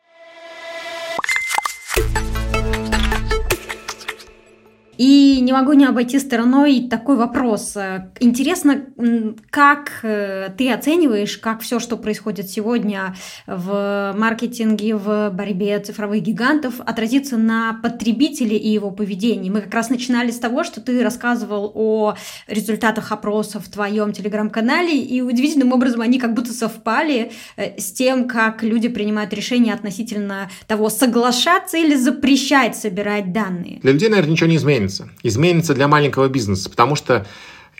И 5.02 5.40
не 5.40 5.52
могу 5.52 5.72
не 5.72 5.84
обойти 5.84 6.20
стороной 6.20 6.86
такой 6.88 7.16
вопрос. 7.16 7.76
Интересно, 8.20 8.84
как 9.50 9.90
э, 10.04 10.50
ты 10.56 10.70
оцениваешь, 10.70 11.38
как 11.38 11.60
все, 11.60 11.80
что 11.80 11.96
происходит 11.96 12.48
сегодня 12.48 13.16
в 13.48 14.14
маркетинге, 14.16 14.94
в 14.94 15.30
борьбе 15.30 15.80
цифровых 15.80 16.22
гигантов, 16.22 16.74
отразится 16.86 17.36
на 17.36 17.80
потребителе 17.82 18.56
и 18.56 18.68
его 18.68 18.92
поведении? 18.92 19.50
Мы 19.50 19.62
как 19.62 19.74
раз 19.74 19.90
начинали 19.90 20.30
с 20.30 20.38
того, 20.38 20.62
что 20.62 20.80
ты 20.80 21.02
рассказывал 21.02 21.72
о 21.74 22.14
результатах 22.46 23.10
опросов 23.10 23.66
в 23.66 23.72
твоем 23.72 24.12
телеграм-канале, 24.12 24.96
и 24.96 25.20
удивительным 25.20 25.72
образом 25.72 26.02
они 26.02 26.20
как 26.20 26.32
будто 26.32 26.52
совпали 26.52 27.32
э, 27.56 27.76
с 27.76 27.90
тем, 27.90 28.28
как 28.28 28.62
люди 28.62 28.86
принимают 28.86 29.32
решения 29.32 29.74
относительно 29.74 30.48
того, 30.68 30.90
соглашаться 30.90 31.76
или 31.76 31.96
запрещать 31.96 32.76
собирать 32.76 33.32
данные. 33.32 33.80
Для 33.82 33.90
людей, 33.90 34.08
наверное, 34.08 34.30
ничего 34.30 34.48
не 34.48 34.54
изменится 34.58 34.91
изменится. 34.92 35.08
Изменится 35.22 35.74
для 35.74 35.88
маленького 35.88 36.28
бизнеса, 36.28 36.70
потому 36.70 36.96
что 36.96 37.26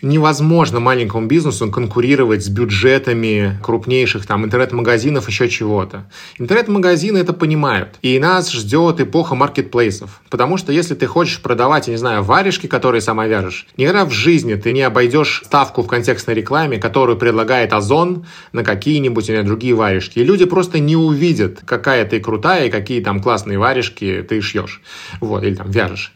невозможно 0.01 0.81
маленькому 0.81 1.27
бизнесу 1.27 1.71
конкурировать 1.71 2.43
с 2.43 2.49
бюджетами 2.49 3.57
крупнейших 3.63 4.25
там 4.25 4.43
интернет-магазинов, 4.43 5.29
еще 5.29 5.47
чего-то. 5.47 6.09
Интернет-магазины 6.37 7.19
это 7.19 7.31
понимают. 7.31 7.95
И 8.01 8.19
нас 8.19 8.51
ждет 8.51 8.99
эпоха 8.99 9.35
маркетплейсов. 9.35 10.21
Потому 10.29 10.57
что 10.57 10.73
если 10.73 10.93
ты 10.95 11.07
хочешь 11.07 11.41
продавать, 11.41 11.87
я 11.87 11.93
не 11.93 11.97
знаю, 11.97 12.21
варежки, 12.21 12.67
которые 12.67 13.01
сама 13.01 13.27
вяжешь, 13.27 13.65
никогда 13.77 14.03
в 14.03 14.11
жизни 14.11 14.55
ты 14.55 14.73
не 14.73 14.81
обойдешь 14.81 15.41
ставку 15.45 15.83
в 15.83 15.87
контекстной 15.87 16.35
рекламе, 16.35 16.79
которую 16.79 17.17
предлагает 17.17 17.71
Озон 17.71 18.25
на 18.51 18.63
какие-нибудь 18.63 19.29
или 19.29 19.41
другие 19.41 19.73
варежки. 19.73 20.19
И 20.19 20.23
люди 20.23 20.43
просто 20.43 20.79
не 20.79 20.97
увидят, 20.97 21.61
какая 21.65 22.03
ты 22.03 22.19
крутая 22.19 22.67
и 22.67 22.69
какие 22.69 23.01
там 23.01 23.21
классные 23.21 23.57
варежки 23.57 24.25
ты 24.27 24.41
шьешь. 24.41 24.81
Вот, 25.21 25.43
или 25.43 25.55
там 25.55 25.71
вяжешь. 25.71 26.11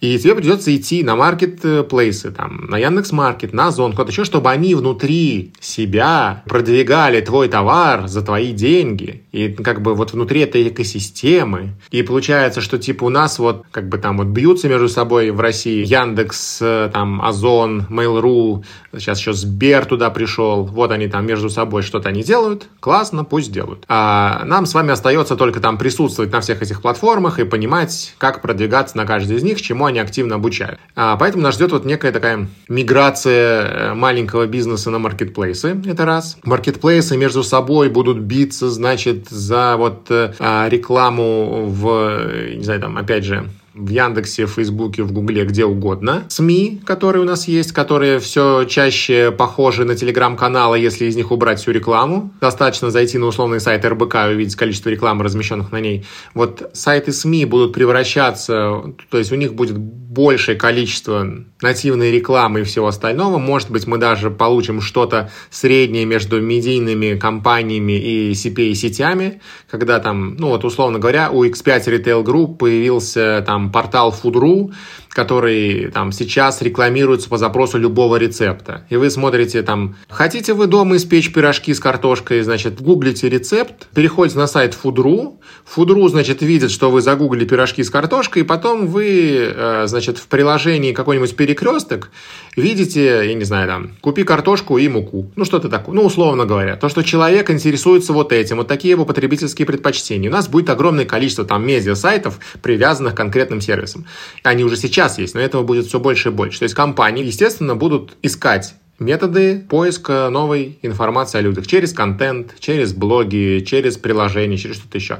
И 0.00 0.16
тебе 0.18 0.34
придется 0.36 0.74
идти 0.74 1.02
на 1.02 1.16
маркетплейсы, 1.16 2.30
там, 2.30 2.66
на 2.68 2.78
Яндекс.Маркет, 2.78 3.52
на 3.52 3.68
Озон, 3.68 3.92
куда-то 3.92 4.12
еще, 4.12 4.24
чтобы 4.24 4.50
они 4.50 4.74
внутри 4.74 5.52
себя 5.60 6.42
продвигали 6.46 7.20
твой 7.20 7.48
товар 7.48 8.06
за 8.06 8.22
твои 8.22 8.52
деньги. 8.52 9.22
И 9.32 9.48
как 9.48 9.82
бы 9.82 9.94
вот 9.94 10.12
внутри 10.12 10.40
этой 10.40 10.68
экосистемы. 10.68 11.74
И 11.90 12.02
получается, 12.02 12.60
что 12.60 12.78
типа 12.78 13.04
у 13.04 13.08
нас 13.08 13.38
вот 13.38 13.64
как 13.70 13.88
бы 13.88 13.98
там 13.98 14.18
вот 14.18 14.28
бьются 14.28 14.68
между 14.68 14.88
собой 14.88 15.30
в 15.30 15.40
России 15.40 15.84
Яндекс, 15.84 16.58
там 16.92 17.20
Озон, 17.22 17.86
Mail.ru, 17.90 18.64
сейчас 18.92 19.18
еще 19.18 19.32
Сбер 19.32 19.84
туда 19.84 20.10
пришел. 20.10 20.64
Вот 20.64 20.90
они 20.90 21.08
там 21.08 21.26
между 21.26 21.50
собой 21.50 21.82
что-то 21.82 22.08
они 22.08 22.22
делают. 22.22 22.68
Классно, 22.80 23.24
пусть 23.24 23.52
делают. 23.52 23.84
А 23.88 24.44
нам 24.44 24.66
с 24.66 24.74
вами 24.74 24.92
остается 24.92 25.36
только 25.36 25.60
там 25.60 25.78
присутствовать 25.78 26.32
на 26.32 26.40
всех 26.40 26.62
этих 26.62 26.82
платформах 26.82 27.38
и 27.38 27.44
понимать, 27.44 28.14
как 28.18 28.42
продвигаться 28.42 28.96
на 28.96 29.06
каждой 29.06 29.36
из 29.36 29.42
них, 29.42 29.60
чему 29.60 29.86
они 29.86 29.98
активно 29.98 30.36
обучают. 30.36 30.80
А, 30.96 31.16
поэтому 31.16 31.42
нас 31.42 31.54
ждет 31.54 31.72
вот 31.72 31.84
некая 31.84 32.12
такая 32.12 32.48
миграция 32.68 33.62
э, 33.62 33.94
маленького 33.94 34.46
бизнеса 34.46 34.90
на 34.90 34.98
маркетплейсы. 34.98 35.80
Это 35.86 36.04
раз. 36.04 36.38
Маркетплейсы 36.44 37.16
между 37.16 37.42
собой 37.42 37.88
будут 37.88 38.18
биться, 38.18 38.70
значит, 38.70 39.27
за 39.30 39.76
вот 39.76 40.10
э, 40.10 40.34
а, 40.38 40.68
рекламу 40.68 41.66
в, 41.66 42.54
не 42.54 42.62
знаю, 42.62 42.80
там, 42.80 42.96
опять 42.96 43.24
же, 43.24 43.48
в 43.78 43.88
Яндексе, 43.88 44.46
в 44.46 44.50
Фейсбуке, 44.50 45.02
в 45.02 45.12
Гугле, 45.12 45.44
где 45.44 45.64
угодно. 45.64 46.24
СМИ, 46.28 46.82
которые 46.84 47.22
у 47.22 47.24
нас 47.24 47.48
есть, 47.48 47.72
которые 47.72 48.18
все 48.18 48.64
чаще 48.64 49.30
похожи 49.30 49.84
на 49.84 49.94
телеграм-каналы, 49.94 50.78
если 50.78 51.06
из 51.06 51.16
них 51.16 51.30
убрать 51.30 51.60
всю 51.60 51.70
рекламу. 51.70 52.32
Достаточно 52.40 52.90
зайти 52.90 53.18
на 53.18 53.26
условный 53.26 53.60
сайт 53.60 53.84
РБК 53.84 54.14
и 54.14 54.34
увидеть 54.34 54.56
количество 54.56 54.90
рекламы, 54.90 55.24
размещенных 55.24 55.72
на 55.72 55.80
ней. 55.80 56.04
Вот 56.34 56.70
сайты 56.72 57.12
СМИ 57.12 57.44
будут 57.44 57.72
превращаться, 57.72 58.82
то 59.10 59.18
есть 59.18 59.32
у 59.32 59.36
них 59.36 59.54
будет 59.54 59.78
большее 59.78 60.56
количество 60.56 61.26
нативной 61.60 62.10
рекламы 62.10 62.60
и 62.60 62.62
всего 62.64 62.86
остального. 62.86 63.38
Может 63.38 63.70
быть, 63.70 63.86
мы 63.86 63.98
даже 63.98 64.30
получим 64.30 64.80
что-то 64.80 65.30
среднее 65.50 66.04
между 66.04 66.40
медийными 66.40 67.16
компаниями 67.16 67.92
и 67.92 68.32
CPA-сетями, 68.32 69.40
когда 69.70 69.98
там, 70.00 70.36
ну 70.36 70.48
вот 70.48 70.64
условно 70.64 70.98
говоря, 70.98 71.30
у 71.30 71.44
X5 71.44 71.84
Retail 71.86 72.24
Group 72.24 72.56
появился 72.56 73.44
там 73.46 73.67
портал 73.70 74.10
Food.ru, 74.12 74.72
который 75.10 75.90
там 75.90 76.12
сейчас 76.12 76.62
рекламируется 76.62 77.28
по 77.28 77.38
запросу 77.38 77.78
любого 77.78 78.16
рецепта. 78.16 78.84
И 78.90 78.96
вы 78.96 79.10
смотрите 79.10 79.62
там, 79.62 79.96
хотите 80.08 80.54
вы 80.54 80.66
дома 80.66 80.96
испечь 80.96 81.32
пирожки 81.32 81.74
с 81.74 81.80
картошкой, 81.80 82.42
значит, 82.42 82.80
гуглите 82.80 83.28
рецепт, 83.28 83.88
переходите 83.94 84.38
на 84.38 84.46
сайт 84.46 84.76
Food.ru, 84.80 85.38
Food.ru, 85.74 86.08
значит, 86.08 86.42
видит, 86.42 86.70
что 86.70 86.90
вы 86.90 87.00
загуглили 87.00 87.44
пирожки 87.44 87.82
с 87.82 87.90
картошкой, 87.90 88.42
и 88.42 88.44
потом 88.44 88.86
вы, 88.86 89.52
э, 89.54 89.84
значит, 89.86 90.18
в 90.18 90.28
приложении 90.28 90.92
какой-нибудь 90.92 91.36
перекресток 91.36 92.10
видите, 92.58 93.28
я 93.28 93.34
не 93.34 93.44
знаю, 93.44 93.68
там, 93.68 93.90
купи 94.00 94.24
картошку 94.24 94.78
и 94.78 94.88
муку. 94.88 95.30
Ну, 95.36 95.44
что-то 95.44 95.68
такое. 95.68 95.94
Ну, 95.94 96.04
условно 96.04 96.44
говоря. 96.44 96.76
То, 96.76 96.88
что 96.88 97.02
человек 97.02 97.50
интересуется 97.50 98.12
вот 98.12 98.32
этим, 98.32 98.58
вот 98.58 98.68
такие 98.68 98.90
его 98.92 99.04
потребительские 99.04 99.66
предпочтения. 99.66 100.28
У 100.28 100.32
нас 100.32 100.48
будет 100.48 100.70
огромное 100.70 101.04
количество 101.04 101.44
там 101.44 101.66
медиа-сайтов, 101.66 102.38
привязанных 102.62 103.14
к 103.14 103.16
конкретным 103.16 103.60
сервисам. 103.60 104.06
Они 104.42 104.64
уже 104.64 104.76
сейчас 104.76 104.97
сейчас 104.98 105.18
есть, 105.18 105.34
но 105.36 105.40
этого 105.40 105.62
будет 105.62 105.86
все 105.86 106.00
больше 106.00 106.30
и 106.30 106.32
больше. 106.32 106.58
То 106.58 106.64
есть 106.64 106.74
компании, 106.74 107.24
естественно, 107.24 107.76
будут 107.76 108.16
искать 108.22 108.74
методы 108.98 109.64
поиска 109.68 110.28
новой 110.28 110.80
информации 110.82 111.38
о 111.38 111.40
людях 111.40 111.68
через 111.68 111.92
контент, 111.92 112.56
через 112.58 112.92
блоги, 112.92 113.64
через 113.64 113.96
приложения, 113.96 114.56
через 114.56 114.76
что-то 114.76 114.98
еще. 114.98 115.18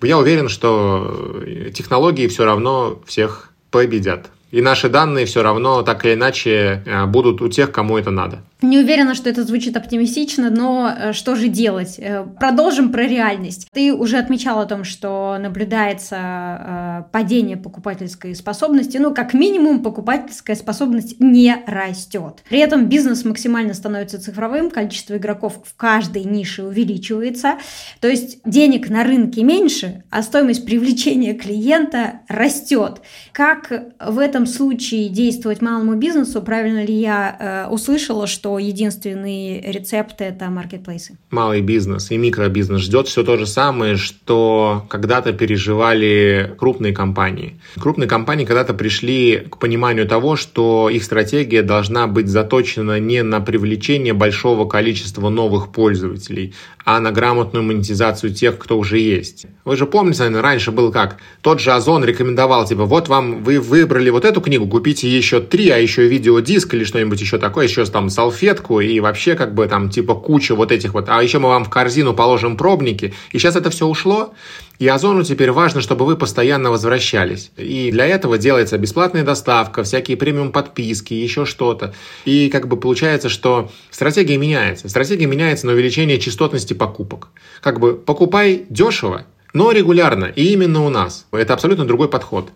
Я 0.00 0.18
уверен, 0.18 0.48
что 0.48 1.42
технологии 1.74 2.28
все 2.28 2.44
равно 2.44 3.02
всех 3.04 3.50
победят. 3.72 4.30
И 4.56 4.62
наши 4.62 4.88
данные 4.88 5.26
все 5.26 5.42
равно 5.42 5.82
так 5.82 6.06
или 6.06 6.14
иначе 6.14 6.82
э, 6.86 7.04
будут 7.04 7.42
у 7.42 7.48
тех, 7.48 7.72
кому 7.72 7.98
это 7.98 8.10
надо. 8.10 8.38
Не 8.62 8.78
уверена, 8.78 9.14
что 9.14 9.28
это 9.28 9.44
звучит 9.44 9.76
оптимистично, 9.76 10.48
но 10.48 10.90
э, 10.98 11.12
что 11.12 11.34
же 11.34 11.48
делать? 11.48 11.96
Э, 11.98 12.24
продолжим 12.40 12.90
про 12.90 13.02
реальность. 13.02 13.68
Ты 13.70 13.92
уже 13.92 14.16
отмечал 14.16 14.58
о 14.60 14.64
том, 14.64 14.84
что 14.84 15.36
наблюдается 15.38 17.06
падение 17.12 17.58
покупательской 17.58 18.34
способности. 18.34 18.96
Ну, 18.96 19.12
как 19.12 19.34
минимум, 19.34 19.82
покупательская 19.82 20.56
способность 20.56 21.20
не 21.20 21.54
растет. 21.66 22.42
При 22.48 22.58
этом 22.60 22.86
бизнес 22.86 23.26
максимально 23.26 23.74
становится 23.74 24.18
цифровым, 24.18 24.70
количество 24.70 25.18
игроков 25.18 25.60
в 25.64 25.76
каждой 25.76 26.24
нише 26.24 26.64
увеличивается. 26.64 27.56
То 28.00 28.08
есть 28.08 28.38
денег 28.46 28.88
на 28.88 29.04
рынке 29.04 29.42
меньше, 29.42 30.04
а 30.08 30.22
стоимость 30.22 30.64
привлечения 30.64 31.34
клиента 31.34 32.20
растет. 32.28 33.02
Как 33.32 33.70
в 34.00 34.18
этом 34.18 34.45
случае 34.46 35.08
действовать 35.08 35.62
малому 35.62 35.94
бизнесу, 35.94 36.42
правильно 36.42 36.84
ли 36.84 36.94
я 36.94 37.36
э, 37.38 37.72
услышала, 37.72 38.26
что 38.26 38.58
единственный 38.58 39.60
рецепт 39.60 40.20
это 40.20 40.46
маркетплейсы? 40.50 41.16
Малый 41.30 41.60
бизнес 41.60 42.10
и 42.10 42.16
микробизнес 42.16 42.80
ждет 42.80 43.08
все 43.08 43.22
то 43.22 43.36
же 43.36 43.46
самое, 43.46 43.96
что 43.96 44.86
когда-то 44.88 45.32
переживали 45.32 46.54
крупные 46.58 46.92
компании. 46.92 47.60
Крупные 47.76 48.08
компании 48.08 48.44
когда-то 48.44 48.74
пришли 48.74 49.46
к 49.50 49.58
пониманию 49.58 50.06
того, 50.06 50.36
что 50.36 50.88
их 50.90 51.04
стратегия 51.04 51.62
должна 51.62 52.06
быть 52.06 52.28
заточена 52.28 53.00
не 53.00 53.22
на 53.22 53.40
привлечение 53.40 54.12
большого 54.12 54.66
количества 54.66 55.28
новых 55.28 55.72
пользователей, 55.72 56.54
а 56.84 57.00
на 57.00 57.10
грамотную 57.10 57.64
монетизацию 57.64 58.32
тех, 58.32 58.58
кто 58.58 58.78
уже 58.78 58.98
есть. 58.98 59.46
Вы 59.64 59.76
же 59.76 59.86
помните, 59.86 60.20
наверное, 60.20 60.42
раньше 60.42 60.70
был 60.70 60.92
как? 60.92 61.16
Тот 61.40 61.60
же 61.60 61.72
Озон 61.72 62.04
рекомендовал, 62.04 62.64
типа, 62.64 62.84
вот 62.84 63.08
вам, 63.08 63.42
вы 63.42 63.60
выбрали 63.60 64.10
вот 64.10 64.24
эту 64.24 64.35
эту 64.36 64.42
книгу, 64.42 64.66
купите 64.66 65.08
еще 65.08 65.40
три, 65.40 65.70
а 65.70 65.78
еще 65.78 66.06
видеодиск 66.06 66.74
или 66.74 66.84
что-нибудь 66.84 67.18
еще 67.18 67.38
такое, 67.38 67.66
еще 67.66 67.86
там 67.86 68.10
салфетку 68.10 68.80
и 68.80 69.00
вообще 69.00 69.34
как 69.34 69.54
бы 69.54 69.66
там 69.66 69.88
типа 69.88 70.14
куча 70.14 70.54
вот 70.54 70.72
этих 70.72 70.92
вот, 70.92 71.08
а 71.08 71.22
еще 71.22 71.38
мы 71.38 71.48
вам 71.48 71.64
в 71.64 71.70
корзину 71.70 72.12
положим 72.12 72.58
пробники. 72.58 73.14
И 73.32 73.38
сейчас 73.38 73.56
это 73.56 73.70
все 73.70 73.86
ушло, 73.86 74.34
и 74.78 74.86
Озону 74.86 75.22
теперь 75.22 75.52
важно, 75.52 75.80
чтобы 75.80 76.04
вы 76.04 76.16
постоянно 76.16 76.70
возвращались. 76.70 77.50
И 77.56 77.90
для 77.90 78.04
этого 78.04 78.36
делается 78.36 78.76
бесплатная 78.76 79.24
доставка, 79.24 79.84
всякие 79.84 80.18
премиум 80.18 80.52
подписки, 80.52 81.14
еще 81.14 81.46
что-то. 81.46 81.94
И 82.26 82.50
как 82.50 82.68
бы 82.68 82.76
получается, 82.76 83.30
что 83.30 83.70
стратегия 83.90 84.36
меняется. 84.36 84.90
Стратегия 84.90 85.26
меняется 85.26 85.66
на 85.66 85.72
увеличение 85.72 86.18
частотности 86.18 86.74
покупок. 86.74 87.28
Как 87.62 87.80
бы 87.80 87.94
покупай 87.94 88.66
дешево, 88.68 89.24
но 89.56 89.72
регулярно, 89.72 90.26
и 90.26 90.52
именно 90.52 90.84
у 90.84 90.90
нас. 90.90 91.24
Это 91.32 91.54
абсолютно 91.54 91.86
другой 91.86 92.10
подход. 92.10 92.50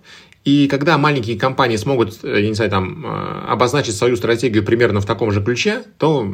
И 0.44 0.68
когда 0.68 0.96
маленькие 0.96 1.38
компании 1.38 1.76
смогут, 1.76 2.24
э, 2.24 2.40
я 2.42 2.48
не 2.48 2.54
знаю, 2.54 2.70
там, 2.70 3.04
э, 3.04 3.44
обозначить 3.48 3.96
свою 3.96 4.16
стратегию 4.16 4.64
примерно 4.64 5.00
в 5.00 5.06
таком 5.06 5.32
же 5.32 5.42
ключе, 5.42 5.82
то 5.98 6.26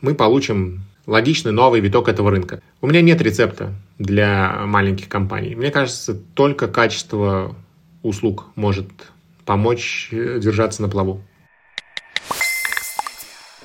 мы 0.00 0.14
получим 0.14 0.82
логичный 1.06 1.52
новый 1.52 1.80
виток 1.80 2.08
этого 2.08 2.30
рынка. 2.30 2.62
У 2.80 2.86
меня 2.86 3.02
нет 3.02 3.20
рецепта 3.20 3.74
для 3.98 4.62
маленьких 4.66 5.08
компаний. 5.08 5.54
Мне 5.54 5.70
кажется, 5.70 6.14
только 6.34 6.68
качество 6.68 7.54
услуг 8.02 8.46
может 8.54 8.88
помочь 9.44 10.08
э, 10.12 10.38
держаться 10.40 10.82
на 10.82 10.88
плаву. 10.88 11.22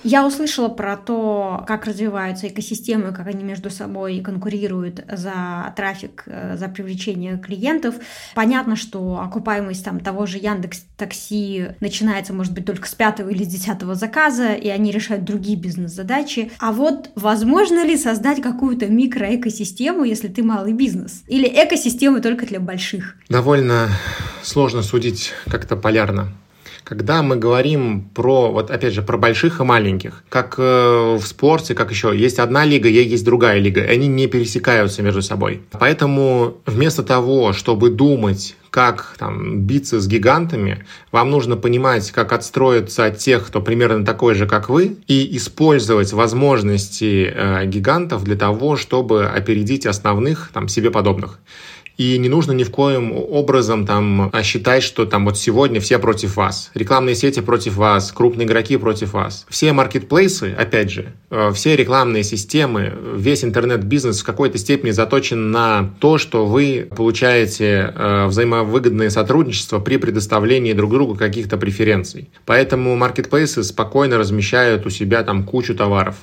Я 0.04 0.26
услышала 0.26 0.70
про 0.70 0.96
то, 0.96 1.64
как 1.68 1.86
развиваются 1.86 2.48
экосистемы, 2.48 3.14
как 3.14 3.28
они 3.28 3.44
между 3.44 3.70
собой 3.70 4.22
конкурируют 4.22 5.04
за 5.12 5.74
трафик, 5.76 6.24
э, 6.28 6.56
за 6.58 6.68
привлечение 6.68 7.38
клиентов. 7.38 7.96
Понятно, 8.36 8.76
что 8.76 9.20
окупаемость 9.20 9.84
там 9.84 10.00
того 10.00 10.26
же 10.26 10.38
Яндекс 10.38 10.86
Такси 10.98 11.70
начинается, 11.80 12.34
может 12.34 12.54
быть, 12.54 12.66
только 12.66 12.88
с 12.88 12.96
пятого 12.96 13.30
или 13.30 13.44
с 13.44 13.48
десятого 13.48 13.96
заказа, 13.96 14.54
и 14.54 14.70
они 14.70 14.92
решают 14.92 15.24
другие 15.24 15.58
бизнес-задачи. 15.58 16.52
А 16.60 16.72
вот 16.72 17.10
возможно 17.16 17.86
ли 17.86 17.98
создать 17.98 18.42
какую-то 18.42 18.88
микроэкосистему, 18.88 20.04
если 20.04 20.28
ты 20.28 20.44
малый 20.44 20.74
бизнес? 20.74 21.24
Или 21.28 21.48
экосистемы 21.48 22.22
только 22.22 22.46
для 22.46 22.60
больших? 22.60 23.16
Довольно 23.30 23.90
сложно 24.42 24.84
судить 24.84 25.34
как-то 25.48 25.76
полярно. 25.76 26.32
Когда 26.88 27.22
мы 27.22 27.36
говорим 27.36 28.10
про, 28.16 28.50
вот 28.50 28.72
опять 28.72 28.94
же, 28.94 29.02
про 29.02 29.18
больших 29.18 29.60
и 29.60 29.64
маленьких, 29.66 30.24
как 30.30 30.56
э, 30.58 31.18
в 31.20 31.28
спорте, 31.28 31.76
как 31.76 31.92
еще, 31.92 32.18
есть 32.18 32.40
одна 32.40 32.64
лига, 32.64 32.88
есть 32.88 33.26
другая 33.26 33.60
лига, 33.60 33.82
они 33.82 34.08
не 34.08 34.28
пересекаются 34.28 35.04
между 35.04 35.22
собой. 35.22 35.64
Поэтому 35.72 36.62
вместо 36.66 37.04
того, 37.04 37.52
чтобы 37.52 37.90
думать, 37.90 38.56
как 38.70 39.16
там, 39.18 39.64
биться 39.64 40.00
с 40.00 40.08
гигантами, 40.08 40.86
вам 41.12 41.30
нужно 41.30 41.58
понимать, 41.58 42.10
как 42.12 42.32
отстроиться 42.32 43.04
от 43.04 43.18
тех, 43.18 43.46
кто 43.48 43.62
примерно 43.62 44.06
такой 44.06 44.34
же, 44.34 44.48
как 44.48 44.70
вы, 44.70 44.96
и 45.08 45.36
использовать 45.36 46.14
возможности 46.14 47.34
э, 47.36 47.66
гигантов 47.66 48.24
для 48.24 48.38
того, 48.38 48.78
чтобы 48.78 49.26
опередить 49.26 49.86
основных 49.86 50.52
там, 50.54 50.70
себе 50.70 50.90
подобных. 50.90 51.40
И 51.98 52.16
не 52.20 52.30
нужно 52.30 52.52
ни 52.52 52.64
в 52.64 52.70
коем 52.70 53.12
образом 53.12 53.86
там 53.86 54.30
а, 54.32 54.44
считать, 54.44 54.84
что 54.84 55.06
там 55.06 55.26
вот 55.26 55.38
сегодня 55.38 55.82
все 55.82 55.98
против 55.98 56.36
вас. 56.36 56.70
Рекламные 56.76 57.16
сети 57.16 57.42
против 57.42 57.76
вас, 57.76 58.12
крупные 58.12 58.46
игроки 58.46 58.78
против 58.78 59.14
вас. 59.14 59.48
Все 59.50 59.74
маркетплейсы, 59.74 60.56
опять 60.58 60.92
же, 60.92 61.14
э, 61.32 61.52
все 61.56 61.76
рекламные 61.76 62.24
системы, 62.24 62.94
весь 63.16 63.44
интернет-бизнес 63.44 64.22
в 64.22 64.26
какой-то 64.26 64.60
степени 64.60 64.92
заточен 64.92 65.50
на 65.50 65.92
то, 66.00 66.20
что 66.20 66.46
вы 66.46 66.88
получаете 66.96 67.92
э, 67.96 68.26
взаимовыгодное 68.28 69.10
сотрудничество 69.10 69.80
при 69.80 69.98
предоставлении 69.98 70.74
друг 70.74 70.92
другу 70.92 71.16
каких-то 71.16 71.58
преференций. 71.58 72.30
Поэтому 72.46 72.96
маркетплейсы 72.96 73.64
спокойно 73.64 74.20
размещают 74.20 74.86
у 74.86 74.92
себя 74.92 75.24
там 75.24 75.44
кучу 75.44 75.74
товаров 75.74 76.16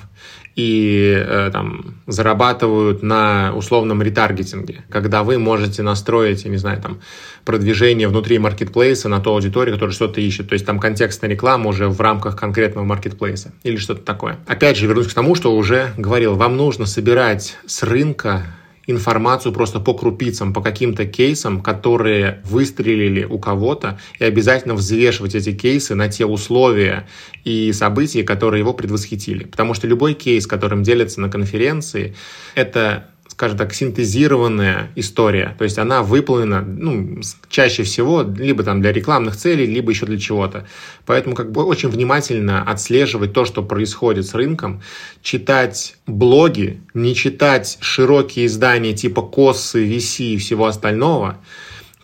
и 0.55 1.13
э, 1.15 1.49
там, 1.51 1.95
зарабатывают 2.07 3.03
на 3.03 3.53
условном 3.55 4.01
ретаргетинге, 4.01 4.85
когда 4.89 5.23
вы 5.23 5.37
можете 5.37 5.83
настроить, 5.83 6.45
я 6.45 6.49
не 6.49 6.57
знаю, 6.57 6.81
там, 6.81 6.99
продвижение 7.43 8.07
внутри 8.07 8.39
маркетплейса 8.39 9.09
на 9.09 9.19
ту 9.19 9.31
аудиторию, 9.31 9.75
которая 9.75 9.93
что-то 9.93 10.21
ищет. 10.21 10.47
То 10.47 10.53
есть 10.53 10.65
там 10.65 10.79
контекстная 10.79 11.29
реклама 11.29 11.69
уже 11.69 11.89
в 11.89 11.99
рамках 11.99 12.37
конкретного 12.37 12.85
маркетплейса 12.85 13.53
или 13.63 13.75
что-то 13.75 14.01
такое. 14.01 14.37
Опять 14.47 14.77
же, 14.77 14.87
вернусь 14.87 15.07
к 15.07 15.13
тому, 15.13 15.35
что 15.35 15.55
уже 15.55 15.91
говорил, 15.97 16.35
вам 16.35 16.55
нужно 16.55 16.85
собирать 16.85 17.57
с 17.65 17.83
рынка 17.83 18.45
информацию 18.87 19.51
просто 19.51 19.79
по 19.79 19.93
крупицам, 19.93 20.53
по 20.53 20.61
каким-то 20.61 21.05
кейсам, 21.05 21.61
которые 21.61 22.41
выстрелили 22.43 23.23
у 23.23 23.39
кого-то, 23.39 23.99
и 24.19 24.23
обязательно 24.23 24.75
взвешивать 24.75 25.35
эти 25.35 25.53
кейсы 25.53 25.95
на 25.95 26.07
те 26.07 26.25
условия 26.25 27.07
и 27.43 27.71
события, 27.73 28.23
которые 28.23 28.59
его 28.59 28.73
предвосхитили. 28.73 29.45
Потому 29.45 29.73
что 29.73 29.87
любой 29.87 30.13
кейс, 30.13 30.47
которым 30.47 30.83
делятся 30.83 31.21
на 31.21 31.29
конференции, 31.29 32.15
это 32.55 33.09
скажем 33.35 33.57
так, 33.57 33.73
синтезированная 33.73 34.91
история. 34.95 35.55
То 35.57 35.65
есть 35.65 35.77
она 35.77 36.03
выполнена, 36.03 36.61
ну, 36.61 37.19
чаще 37.49 37.83
всего, 37.83 38.21
либо 38.21 38.63
там 38.63 38.81
для 38.81 38.93
рекламных 38.93 39.35
целей, 39.35 39.65
либо 39.65 39.91
еще 39.91 40.05
для 40.05 40.17
чего-то. 40.17 40.65
Поэтому 41.05 41.35
как 41.35 41.51
бы 41.51 41.65
очень 41.65 41.89
внимательно 41.89 42.63
отслеживать 42.63 43.33
то, 43.33 43.43
что 43.43 43.61
происходит 43.61 44.25
с 44.25 44.33
рынком, 44.35 44.81
читать 45.21 45.97
блоги, 46.07 46.81
не 46.93 47.13
читать 47.13 47.77
широкие 47.81 48.45
издания 48.45 48.93
типа 48.93 49.21
Косы, 49.21 49.85
VC 49.85 50.35
и 50.35 50.37
всего 50.37 50.67
остального, 50.67 51.37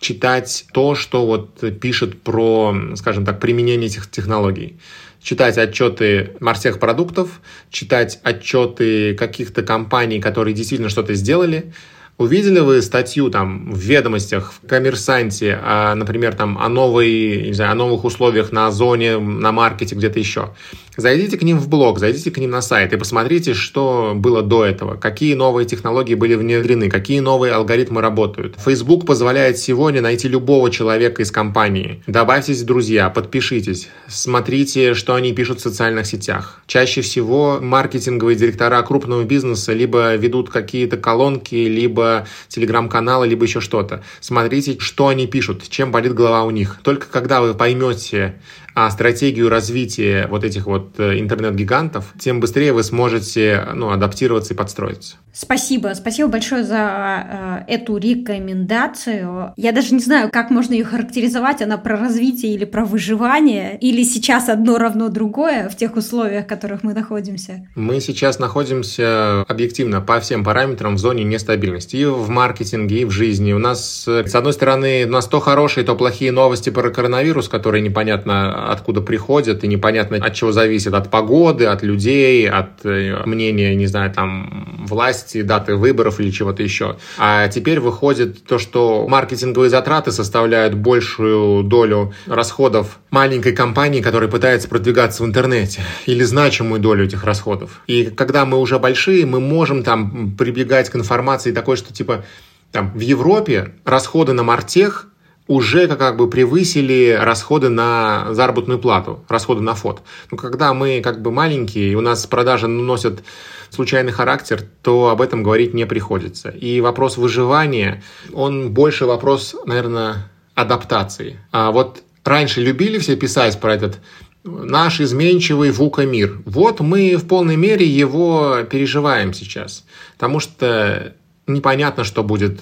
читать 0.00 0.66
то, 0.74 0.94
что 0.94 1.24
вот 1.24 1.80
пишет 1.80 2.20
про, 2.20 2.76
скажем 2.96 3.24
так, 3.24 3.40
применение 3.40 3.86
этих 3.86 4.10
технологий 4.10 4.76
читать 5.22 5.56
отчеты 5.58 6.32
марсех 6.40 6.78
продуктов, 6.78 7.40
читать 7.70 8.18
отчеты 8.22 9.14
каких-то 9.14 9.62
компаний, 9.62 10.20
которые 10.20 10.54
действительно 10.54 10.88
что-то 10.88 11.14
сделали, 11.14 11.72
Увидели 12.18 12.60
вы 12.60 12.82
статью 12.82 13.30
там 13.30 13.72
в 13.72 13.78
ведомостях, 13.78 14.52
в 14.52 14.68
коммерсанте, 14.68 15.58
а, 15.60 15.94
например, 15.94 16.34
там 16.34 16.58
о, 16.58 16.68
новой, 16.68 17.48
не 17.48 17.52
знаю, 17.54 17.72
о 17.72 17.74
новых 17.74 18.04
условиях 18.04 18.52
на 18.52 18.66
Озоне, 18.66 19.18
на 19.18 19.50
маркете, 19.50 19.94
где-то 19.94 20.18
еще? 20.18 20.50
Зайдите 20.96 21.38
к 21.38 21.42
ним 21.42 21.58
в 21.58 21.68
блог, 21.68 21.98
зайдите 21.98 22.30
к 22.30 22.36
ним 22.36 22.50
на 22.50 22.60
сайт 22.60 22.92
и 22.92 22.98
посмотрите, 22.98 23.54
что 23.54 24.12
было 24.14 24.42
до 24.42 24.66
этого, 24.66 24.96
какие 24.96 25.32
новые 25.32 25.64
технологии 25.64 26.14
были 26.14 26.34
внедрены, 26.34 26.90
какие 26.90 27.20
новые 27.20 27.54
алгоритмы 27.54 28.02
работают. 28.02 28.56
Facebook 28.62 29.06
позволяет 29.06 29.56
сегодня 29.56 30.02
найти 30.02 30.28
любого 30.28 30.70
человека 30.70 31.22
из 31.22 31.30
компании. 31.30 32.02
Добавьтесь 32.06 32.60
в 32.60 32.66
друзья, 32.66 33.08
подпишитесь, 33.08 33.88
смотрите, 34.06 34.92
что 34.92 35.14
они 35.14 35.32
пишут 35.32 35.60
в 35.60 35.62
социальных 35.62 36.04
сетях. 36.04 36.60
Чаще 36.66 37.00
всего 37.00 37.58
маркетинговые 37.58 38.36
директора 38.36 38.82
крупного 38.82 39.24
бизнеса 39.24 39.72
либо 39.72 40.14
ведут 40.16 40.50
какие-то 40.50 40.98
колонки, 40.98 41.54
либо 41.54 42.26
телеграм-каналы, 42.48 43.26
либо 43.26 43.46
еще 43.46 43.62
что-то. 43.62 44.02
Смотрите, 44.20 44.76
что 44.78 45.08
они 45.08 45.26
пишут, 45.26 45.70
чем 45.70 45.90
болит 45.90 46.12
голова 46.12 46.42
у 46.44 46.50
них. 46.50 46.80
Только 46.82 47.06
когда 47.06 47.40
вы 47.40 47.54
поймете, 47.54 48.34
а 48.74 48.90
стратегию 48.90 49.48
развития 49.48 50.26
вот 50.28 50.44
этих 50.44 50.66
вот 50.66 50.98
э, 50.98 51.18
интернет-гигантов, 51.18 52.14
тем 52.18 52.40
быстрее 52.40 52.72
вы 52.72 52.82
сможете 52.82 53.66
ну, 53.74 53.90
адаптироваться 53.90 54.54
и 54.54 54.56
подстроиться. 54.56 55.16
Спасибо, 55.34 55.92
спасибо 55.94 56.28
большое 56.28 56.62
за 56.62 57.64
э, 57.66 57.74
эту 57.74 57.96
рекомендацию. 57.96 59.54
Я 59.56 59.72
даже 59.72 59.94
не 59.94 60.00
знаю, 60.00 60.30
как 60.30 60.50
можно 60.50 60.74
ее 60.74 60.84
характеризовать, 60.84 61.62
она 61.62 61.78
про 61.78 61.96
развитие 61.96 62.54
или 62.54 62.66
про 62.66 62.84
выживание, 62.84 63.78
или 63.78 64.02
сейчас 64.02 64.50
одно 64.50 64.76
равно 64.76 65.08
другое 65.08 65.70
в 65.70 65.76
тех 65.76 65.96
условиях, 65.96 66.44
в 66.44 66.48
которых 66.48 66.82
мы 66.82 66.92
находимся. 66.92 67.66
Мы 67.74 68.00
сейчас 68.00 68.38
находимся 68.38 69.42
объективно 69.48 70.02
по 70.02 70.20
всем 70.20 70.44
параметрам 70.44 70.96
в 70.96 70.98
зоне 70.98 71.24
нестабильности 71.24 71.96
и 71.96 72.04
в 72.04 72.28
маркетинге, 72.28 73.00
и 73.00 73.04
в 73.06 73.10
жизни. 73.10 73.54
У 73.54 73.58
нас, 73.58 74.04
э, 74.06 74.26
с 74.26 74.34
одной 74.34 74.52
стороны, 74.52 75.06
у 75.06 75.10
нас 75.10 75.26
то 75.26 75.40
хорошие, 75.40 75.84
то 75.84 75.96
плохие 75.96 76.30
новости 76.30 76.68
про 76.68 76.90
коронавирус, 76.90 77.48
которые 77.48 77.80
непонятно 77.80 78.61
откуда 78.70 79.00
приходят, 79.00 79.64
и 79.64 79.68
непонятно 79.68 80.16
от 80.18 80.34
чего 80.34 80.52
зависит, 80.52 80.94
от 80.94 81.10
погоды, 81.10 81.66
от 81.66 81.82
людей, 81.82 82.48
от 82.48 82.84
э, 82.84 83.22
мнения, 83.26 83.74
не 83.74 83.86
знаю, 83.86 84.12
там, 84.12 84.84
власти, 84.86 85.42
даты 85.42 85.76
выборов 85.76 86.20
или 86.20 86.30
чего-то 86.30 86.62
еще. 86.62 86.96
А 87.18 87.48
теперь 87.48 87.80
выходит 87.80 88.44
то, 88.44 88.58
что 88.58 89.06
маркетинговые 89.08 89.70
затраты 89.70 90.12
составляют 90.12 90.74
большую 90.74 91.62
долю 91.62 92.12
расходов 92.26 92.98
маленькой 93.10 93.52
компании, 93.52 94.00
которая 94.00 94.30
пытается 94.30 94.68
продвигаться 94.68 95.22
в 95.22 95.26
интернете, 95.26 95.82
или 96.06 96.22
значимую 96.22 96.80
долю 96.80 97.04
этих 97.04 97.24
расходов. 97.24 97.82
И 97.86 98.04
когда 98.04 98.44
мы 98.44 98.58
уже 98.58 98.78
большие, 98.78 99.26
мы 99.26 99.40
можем 99.40 99.82
там 99.82 100.36
прибегать 100.36 100.90
к 100.90 100.96
информации 100.96 101.52
такой, 101.52 101.76
что 101.76 101.92
типа 101.92 102.24
там 102.72 102.90
в 102.94 103.00
Европе 103.00 103.74
расходы 103.84 104.32
на 104.32 104.42
мартех 104.42 105.08
уже 105.46 105.88
как 105.88 106.16
бы 106.16 106.28
превысили 106.30 107.18
расходы 107.20 107.68
на 107.68 108.32
заработную 108.32 108.78
плату, 108.78 109.24
расходы 109.28 109.60
на 109.60 109.74
фот. 109.74 110.02
Но 110.30 110.36
когда 110.36 110.72
мы 110.72 111.00
как 111.02 111.20
бы 111.20 111.30
маленькие, 111.30 111.92
и 111.92 111.94
у 111.94 112.00
нас 112.00 112.26
продажи 112.26 112.68
носят 112.68 113.22
случайный 113.70 114.12
характер, 114.12 114.62
то 114.82 115.08
об 115.08 115.20
этом 115.20 115.42
говорить 115.42 115.74
не 115.74 115.86
приходится. 115.86 116.50
И 116.50 116.80
вопрос 116.80 117.16
выживания, 117.16 118.02
он 118.32 118.70
больше 118.72 119.06
вопрос, 119.06 119.56
наверное, 119.66 120.30
адаптации. 120.54 121.38
А 121.50 121.70
вот 121.70 122.02
раньше 122.24 122.60
любили 122.60 122.98
все 122.98 123.16
писать 123.16 123.58
про 123.60 123.74
этот 123.74 123.98
наш 124.44 125.00
изменчивый 125.00 125.70
ВУКа 125.70 126.04
мир. 126.04 126.40
Вот 126.44 126.80
мы 126.80 127.16
в 127.16 127.26
полной 127.26 127.56
мере 127.56 127.86
его 127.86 128.58
переживаем 128.70 129.32
сейчас, 129.32 129.84
потому 130.14 130.40
что 130.40 131.14
непонятно, 131.46 132.04
что 132.04 132.22
будет 132.22 132.60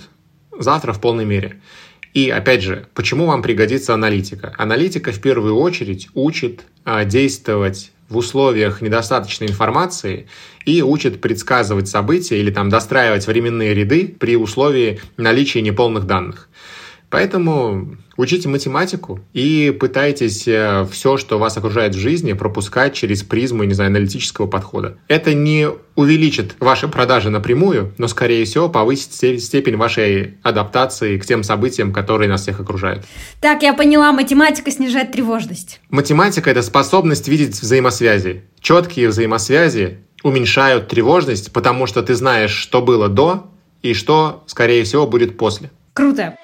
завтра 0.58 0.92
в 0.92 1.00
полной 1.00 1.24
мере. 1.24 1.60
И 2.12 2.28
опять 2.28 2.62
же, 2.62 2.86
почему 2.94 3.26
вам 3.26 3.42
пригодится 3.42 3.94
аналитика? 3.94 4.54
Аналитика 4.58 5.12
в 5.12 5.20
первую 5.20 5.56
очередь 5.56 6.08
учит 6.14 6.62
а, 6.84 7.04
действовать 7.04 7.92
в 8.08 8.16
условиях 8.16 8.82
недостаточной 8.82 9.46
информации 9.46 10.26
и 10.66 10.82
учит 10.82 11.20
предсказывать 11.20 11.88
события 11.88 12.38
или 12.38 12.50
там 12.50 12.68
достраивать 12.68 13.26
временные 13.26 13.72
ряды 13.72 14.14
при 14.18 14.36
условии 14.36 15.00
наличия 15.16 15.62
неполных 15.62 16.06
данных. 16.06 16.49
Поэтому 17.10 17.96
учите 18.16 18.48
математику 18.48 19.20
и 19.32 19.76
пытайтесь 19.78 20.46
э, 20.46 20.86
все, 20.90 21.16
что 21.16 21.38
вас 21.38 21.56
окружает 21.56 21.94
в 21.94 21.98
жизни, 21.98 22.34
пропускать 22.34 22.94
через 22.94 23.24
призму, 23.24 23.64
не 23.64 23.74
знаю, 23.74 23.88
аналитического 23.88 24.46
подхода. 24.46 24.96
Это 25.08 25.34
не 25.34 25.68
увеличит 25.96 26.54
ваши 26.60 26.86
продажи 26.86 27.28
напрямую, 27.28 27.92
но, 27.98 28.06
скорее 28.06 28.44
всего, 28.44 28.68
повысит 28.68 29.42
степень 29.42 29.76
вашей 29.76 30.38
адаптации 30.42 31.18
к 31.18 31.26
тем 31.26 31.42
событиям, 31.42 31.92
которые 31.92 32.28
нас 32.28 32.42
всех 32.42 32.60
окружают. 32.60 33.04
Так, 33.40 33.62
я 33.62 33.74
поняла, 33.74 34.12
математика 34.12 34.70
снижает 34.70 35.10
тревожность. 35.10 35.80
Математика— 35.90 36.48
это 36.50 36.62
способность 36.62 37.26
видеть 37.26 37.60
взаимосвязи. 37.60 38.44
Четкие 38.60 39.08
взаимосвязи 39.08 39.98
уменьшают 40.22 40.86
тревожность, 40.88 41.52
потому 41.52 41.86
что 41.86 42.02
ты 42.02 42.14
знаешь, 42.14 42.52
что 42.52 42.80
было 42.80 43.08
до 43.08 43.50
и 43.82 43.94
что, 43.94 44.44
скорее 44.46 44.84
всего, 44.84 45.06
будет 45.06 45.36
после. 45.36 45.70
Круто. 45.92 46.36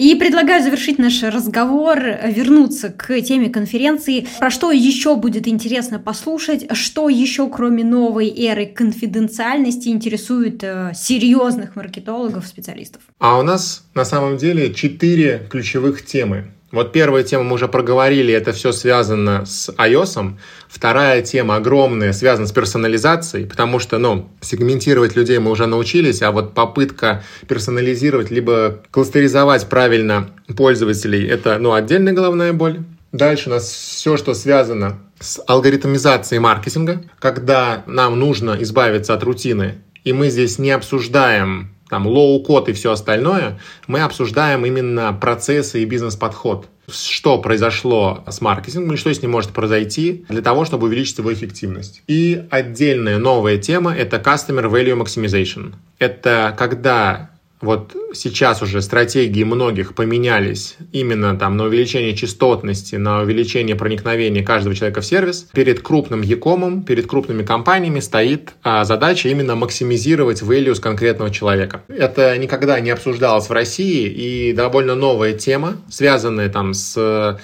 И 0.00 0.14
предлагаю 0.14 0.62
завершить 0.62 0.98
наш 0.98 1.22
разговор, 1.22 1.98
вернуться 2.24 2.88
к 2.88 3.20
теме 3.20 3.50
конференции. 3.50 4.26
Про 4.38 4.48
что 4.48 4.72
еще 4.72 5.14
будет 5.14 5.46
интересно 5.46 5.98
послушать, 5.98 6.74
что 6.74 7.10
еще 7.10 7.50
кроме 7.50 7.84
новой 7.84 8.30
эры 8.30 8.64
конфиденциальности 8.64 9.90
интересует 9.90 10.64
э, 10.64 10.92
серьезных 10.94 11.76
маркетологов, 11.76 12.46
специалистов. 12.46 13.02
А 13.18 13.38
у 13.38 13.42
нас 13.42 13.84
на 13.92 14.06
самом 14.06 14.38
деле 14.38 14.72
четыре 14.72 15.46
ключевых 15.50 16.02
темы. 16.06 16.46
Вот 16.72 16.92
первая 16.92 17.24
тема 17.24 17.42
мы 17.42 17.54
уже 17.54 17.66
проговорили, 17.66 18.32
это 18.32 18.52
все 18.52 18.70
связано 18.70 19.44
с 19.44 19.70
iOS. 19.70 20.34
Вторая 20.68 21.20
тема 21.22 21.56
огромная, 21.56 22.12
связана 22.12 22.46
с 22.46 22.52
персонализацией, 22.52 23.46
потому 23.46 23.80
что, 23.80 23.98
ну, 23.98 24.28
сегментировать 24.40 25.16
людей 25.16 25.38
мы 25.40 25.50
уже 25.50 25.66
научились, 25.66 26.22
а 26.22 26.30
вот 26.30 26.54
попытка 26.54 27.24
персонализировать, 27.48 28.30
либо 28.30 28.82
кластеризовать 28.92 29.68
правильно 29.68 30.30
пользователей, 30.56 31.26
это, 31.26 31.58
ну, 31.58 31.72
отдельная 31.72 32.12
головная 32.12 32.52
боль. 32.52 32.80
Дальше 33.10 33.48
у 33.48 33.52
нас 33.52 33.68
все, 33.68 34.16
что 34.16 34.34
связано 34.34 35.00
с 35.18 35.42
алгоритмизацией 35.48 36.38
маркетинга, 36.38 37.02
когда 37.18 37.82
нам 37.86 38.16
нужно 38.16 38.56
избавиться 38.60 39.14
от 39.14 39.24
рутины, 39.24 39.82
и 40.04 40.12
мы 40.12 40.30
здесь 40.30 40.60
не 40.60 40.70
обсуждаем 40.70 41.74
там 41.90 42.06
low-code 42.06 42.68
и 42.68 42.72
все 42.72 42.92
остальное, 42.92 43.58
мы 43.86 44.00
обсуждаем 44.00 44.64
именно 44.64 45.12
процессы 45.12 45.82
и 45.82 45.84
бизнес-подход. 45.84 46.68
Что 46.90 47.38
произошло 47.38 48.24
с 48.28 48.40
маркетингом 48.40 48.94
и 48.94 48.96
что 48.96 49.12
с 49.12 49.20
ним 49.20 49.32
может 49.32 49.50
произойти 49.50 50.24
для 50.28 50.40
того, 50.40 50.64
чтобы 50.64 50.86
увеличить 50.86 51.18
его 51.18 51.32
эффективность. 51.32 52.02
И 52.06 52.46
отдельная 52.50 53.18
новая 53.18 53.58
тема– 53.58 53.94
это 53.96 54.16
Customer 54.16 54.70
Value 54.70 55.02
Maximization. 55.02 55.74
Это 55.98 56.54
когда 56.56 57.30
вот 57.60 57.94
сейчас 58.14 58.62
уже 58.62 58.80
стратегии 58.80 59.44
многих 59.44 59.94
поменялись 59.94 60.76
именно 60.92 61.36
там 61.36 61.56
на 61.56 61.64
увеличение 61.64 62.14
частотности, 62.16 62.96
на 62.96 63.20
увеличение 63.20 63.76
проникновения 63.76 64.42
каждого 64.42 64.74
человека 64.74 65.00
в 65.00 65.06
сервис. 65.06 65.46
Перед 65.52 65.80
крупным 65.80 66.22
якомом, 66.22 66.82
перед 66.82 67.06
крупными 67.06 67.42
компаниями 67.42 68.00
стоит 68.00 68.52
а, 68.62 68.84
задача 68.84 69.28
именно 69.28 69.56
максимизировать 69.56 70.42
value 70.42 70.74
с 70.74 70.80
конкретного 70.80 71.30
человека. 71.30 71.82
Это 71.88 72.36
никогда 72.38 72.80
не 72.80 72.90
обсуждалось 72.90 73.48
в 73.48 73.52
России 73.52 74.08
и 74.08 74.52
довольно 74.52 74.94
новая 74.94 75.34
тема, 75.34 75.76
связанная 75.90 76.48
там 76.48 76.72
с 76.72 77.38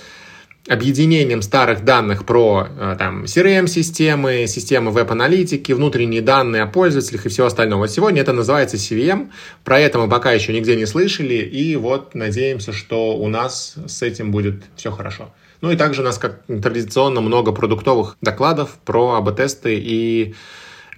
объединением 0.68 1.42
старых 1.42 1.84
данных 1.84 2.24
про 2.24 2.68
э, 2.68 2.96
там, 2.98 3.24
CRM-системы, 3.24 4.46
системы 4.46 4.90
веб-аналитики, 4.90 5.72
внутренние 5.72 6.22
данные 6.22 6.62
о 6.62 6.66
пользователях 6.66 7.26
и 7.26 7.28
все 7.28 7.46
остальное. 7.46 7.78
Вот 7.78 7.90
сегодня 7.90 8.20
это 8.20 8.32
называется 8.32 8.76
CVM. 8.76 9.30
Про 9.64 9.80
это 9.80 9.98
мы 9.98 10.08
пока 10.08 10.32
еще 10.32 10.52
нигде 10.52 10.76
не 10.76 10.86
слышали. 10.86 11.34
И 11.34 11.76
вот 11.76 12.14
надеемся, 12.14 12.72
что 12.72 13.16
у 13.16 13.28
нас 13.28 13.76
с 13.86 14.02
этим 14.02 14.30
будет 14.30 14.64
все 14.76 14.90
хорошо. 14.90 15.32
Ну 15.60 15.70
и 15.70 15.76
также 15.76 16.02
у 16.02 16.04
нас, 16.04 16.18
как 16.18 16.42
традиционно, 16.46 17.20
много 17.20 17.52
продуктовых 17.52 18.16
докладов 18.20 18.76
про 18.84 19.14
АБ-тесты 19.14 19.76
и 19.78 20.34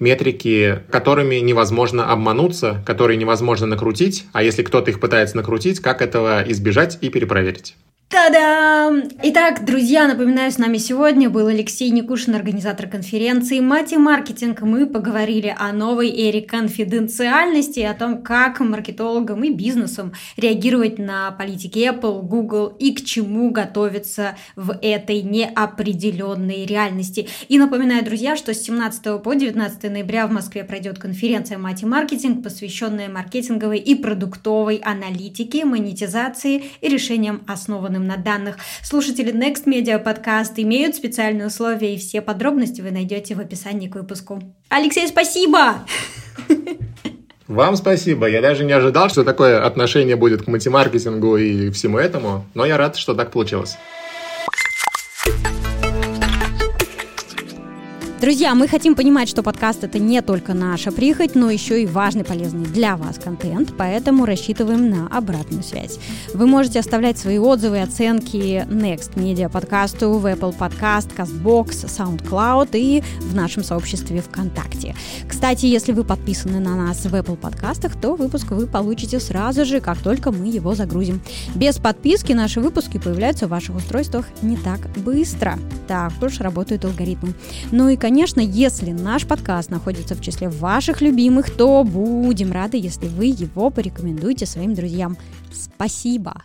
метрики, 0.01 0.81
которыми 0.91 1.37
невозможно 1.37 2.11
обмануться, 2.11 2.83
которые 2.87 3.17
невозможно 3.17 3.67
накрутить, 3.67 4.27
а 4.33 4.43
если 4.43 4.63
кто-то 4.63 4.91
их 4.91 5.01
пытается 5.01 5.37
накрутить, 5.37 5.81
как 5.81 6.03
этого 6.03 6.43
избежать 6.47 6.99
и 7.01 7.09
перепроверить. 7.09 7.75
Та-дам! 8.11 9.03
Итак, 9.23 9.67
друзья, 9.67 10.09
напоминаю, 10.09 10.51
с 10.51 10.57
нами 10.57 10.79
сегодня 10.79 11.29
был 11.29 11.49
Алексей 11.49 11.91
Никушин, 11.91 12.35
организатор 12.35 12.89
конференции 12.89 13.61
«Мати 13.61 13.97
маркетинг». 13.97 14.63
Мы 14.63 14.87
поговорили 14.87 15.55
о 15.55 15.75
новой 15.75 16.09
эре 16.09 16.41
конфиденциальности, 16.41 17.81
о 17.81 17.93
том, 17.93 18.23
как 18.23 18.61
маркетологам 18.61 19.45
и 19.45 19.51
бизнесам 19.51 20.15
реагировать 20.39 20.99
на 20.99 21.33
политики 21.33 21.81
Apple, 21.81 22.23
Google 22.23 22.75
и 22.79 22.95
к 22.95 23.05
чему 23.05 23.51
готовиться 23.51 24.39
в 24.57 24.79
этой 24.81 25.21
неопределенной 25.21 26.65
реальности. 26.65 27.29
И 27.49 27.59
напоминаю, 27.59 28.03
друзья, 28.07 28.37
что 28.37 28.55
с 28.55 28.63
17 28.63 29.23
по 29.23 29.35
19 29.35 29.83
ноября 29.83 30.27
в 30.27 30.33
Москве 30.33 30.65
пройдет 30.65 30.99
конференция 30.99 31.59
«Мати 31.59 31.85
маркетинг», 31.85 32.43
посвященная 32.43 33.11
маркетинговой 33.11 33.81
и 33.81 33.95
продуктовой 33.95 34.77
аналитике, 34.77 35.67
монетизации 35.67 36.65
и 36.81 36.89
решениям 36.89 37.43
основанным 37.47 37.98
основанным 37.99 38.07
на 38.07 38.17
данных. 38.17 38.57
Слушатели 38.83 39.33
Next 39.33 39.65
Media 39.67 40.03
Podcast 40.03 40.53
имеют 40.57 40.95
специальные 40.95 41.49
условия, 41.49 41.95
и 41.95 41.99
все 41.99 42.21
подробности 42.21 42.81
вы 42.81 42.91
найдете 42.91 43.35
в 43.35 43.41
описании 43.41 43.89
к 43.89 43.97
выпуску. 43.97 44.41
Алексей, 44.69 45.07
спасибо! 45.09 45.85
Вам 47.49 47.77
спасибо. 47.77 48.29
Я 48.29 48.43
даже 48.43 48.65
не 48.65 48.73
ожидал, 48.73 49.09
что 49.09 49.25
такое 49.25 49.65
отношение 49.65 50.17
будет 50.17 50.43
к 50.43 50.49
мультимаркетингу 50.49 51.39
и 51.39 51.71
всему 51.71 51.99
этому, 51.99 52.45
но 52.55 52.67
я 52.67 52.77
рад, 52.77 52.97
что 52.97 53.15
так 53.15 53.31
получилось. 53.31 53.79
Друзья, 58.21 58.57
мы 58.57 58.67
хотим 58.67 58.97
понимать, 58.97 59.29
что 59.29 59.45
подкаст 59.45 59.85
это 59.85 60.01
не 60.01 60.21
только 60.23 60.53
наша 60.53 60.91
прихоть, 60.91 61.37
но 61.37 61.51
еще 61.51 61.85
и 61.85 61.87
важный, 61.87 62.25
полезный 62.25 62.65
для 62.65 62.97
вас 62.97 63.17
контент, 63.17 63.75
поэтому 63.79 64.27
рассчитываем 64.27 64.91
на 64.91 65.07
обратную 65.07 65.63
связь. 65.63 66.01
Вы 66.35 66.49
можете 66.49 66.81
оставлять 66.81 67.17
свои 67.17 67.39
отзывы 67.39 67.77
и 67.77 67.81
оценки 67.81 68.67
Next 68.69 69.15
Media 69.15 69.49
подкасту 69.49 70.15
в 70.15 70.27
Apple 70.27 70.53
Podcast, 70.59 71.15
CastBox, 71.17 71.87
SoundCloud 71.87 72.71
и 72.73 73.05
в 73.21 73.37
нашем 73.37 73.63
сообществе 73.63 74.21
ВКонтакте. 74.21 74.97
Кстати, 75.29 75.67
если 75.67 75.93
вы 75.93 76.03
подписаны 76.03 76.59
на 76.59 76.75
нас 76.75 77.05
в 77.05 77.15
Apple 77.15 77.37
подкастах, 77.37 77.95
то 77.95 78.17
выпуск 78.17 78.51
вы 78.51 78.67
получите 78.67 79.21
сразу 79.21 79.65
же, 79.65 79.81
как 79.81 79.99
только 79.99 80.33
мы 80.33 80.49
его 80.49 80.75
загрузим. 80.75 81.21
Без 81.55 81.77
подписки 81.77 82.33
наши 82.33 82.61
выпуски 82.61 82.99
появляются 82.99 83.47
в 83.47 83.51
ваших 83.51 83.77
устройствах 83.77 84.27
не 84.43 84.57
так 84.57 84.81
быстро. 84.97 85.57
Так 85.87 86.13
уж 86.21 86.41
работают 86.41 86.85
алгоритмы. 86.85 87.35
Ну 87.71 87.89
и, 87.89 87.95
конечно, 87.95 88.08
если 88.41 88.93
наш 88.93 89.27
подкаст 89.27 89.71
находится 89.71 90.15
в 90.15 90.21
числе 90.21 90.49
ваших 90.49 91.01
любимых, 91.01 91.51
то 91.51 91.85
будем 91.85 92.53
рады, 92.53 92.77
если 92.77 93.07
вы 93.07 93.27
его 93.27 93.71
порекомендуете 93.71 94.47
своим 94.47 94.75
друзьям. 94.75 95.17
Спасибо! 95.53 96.43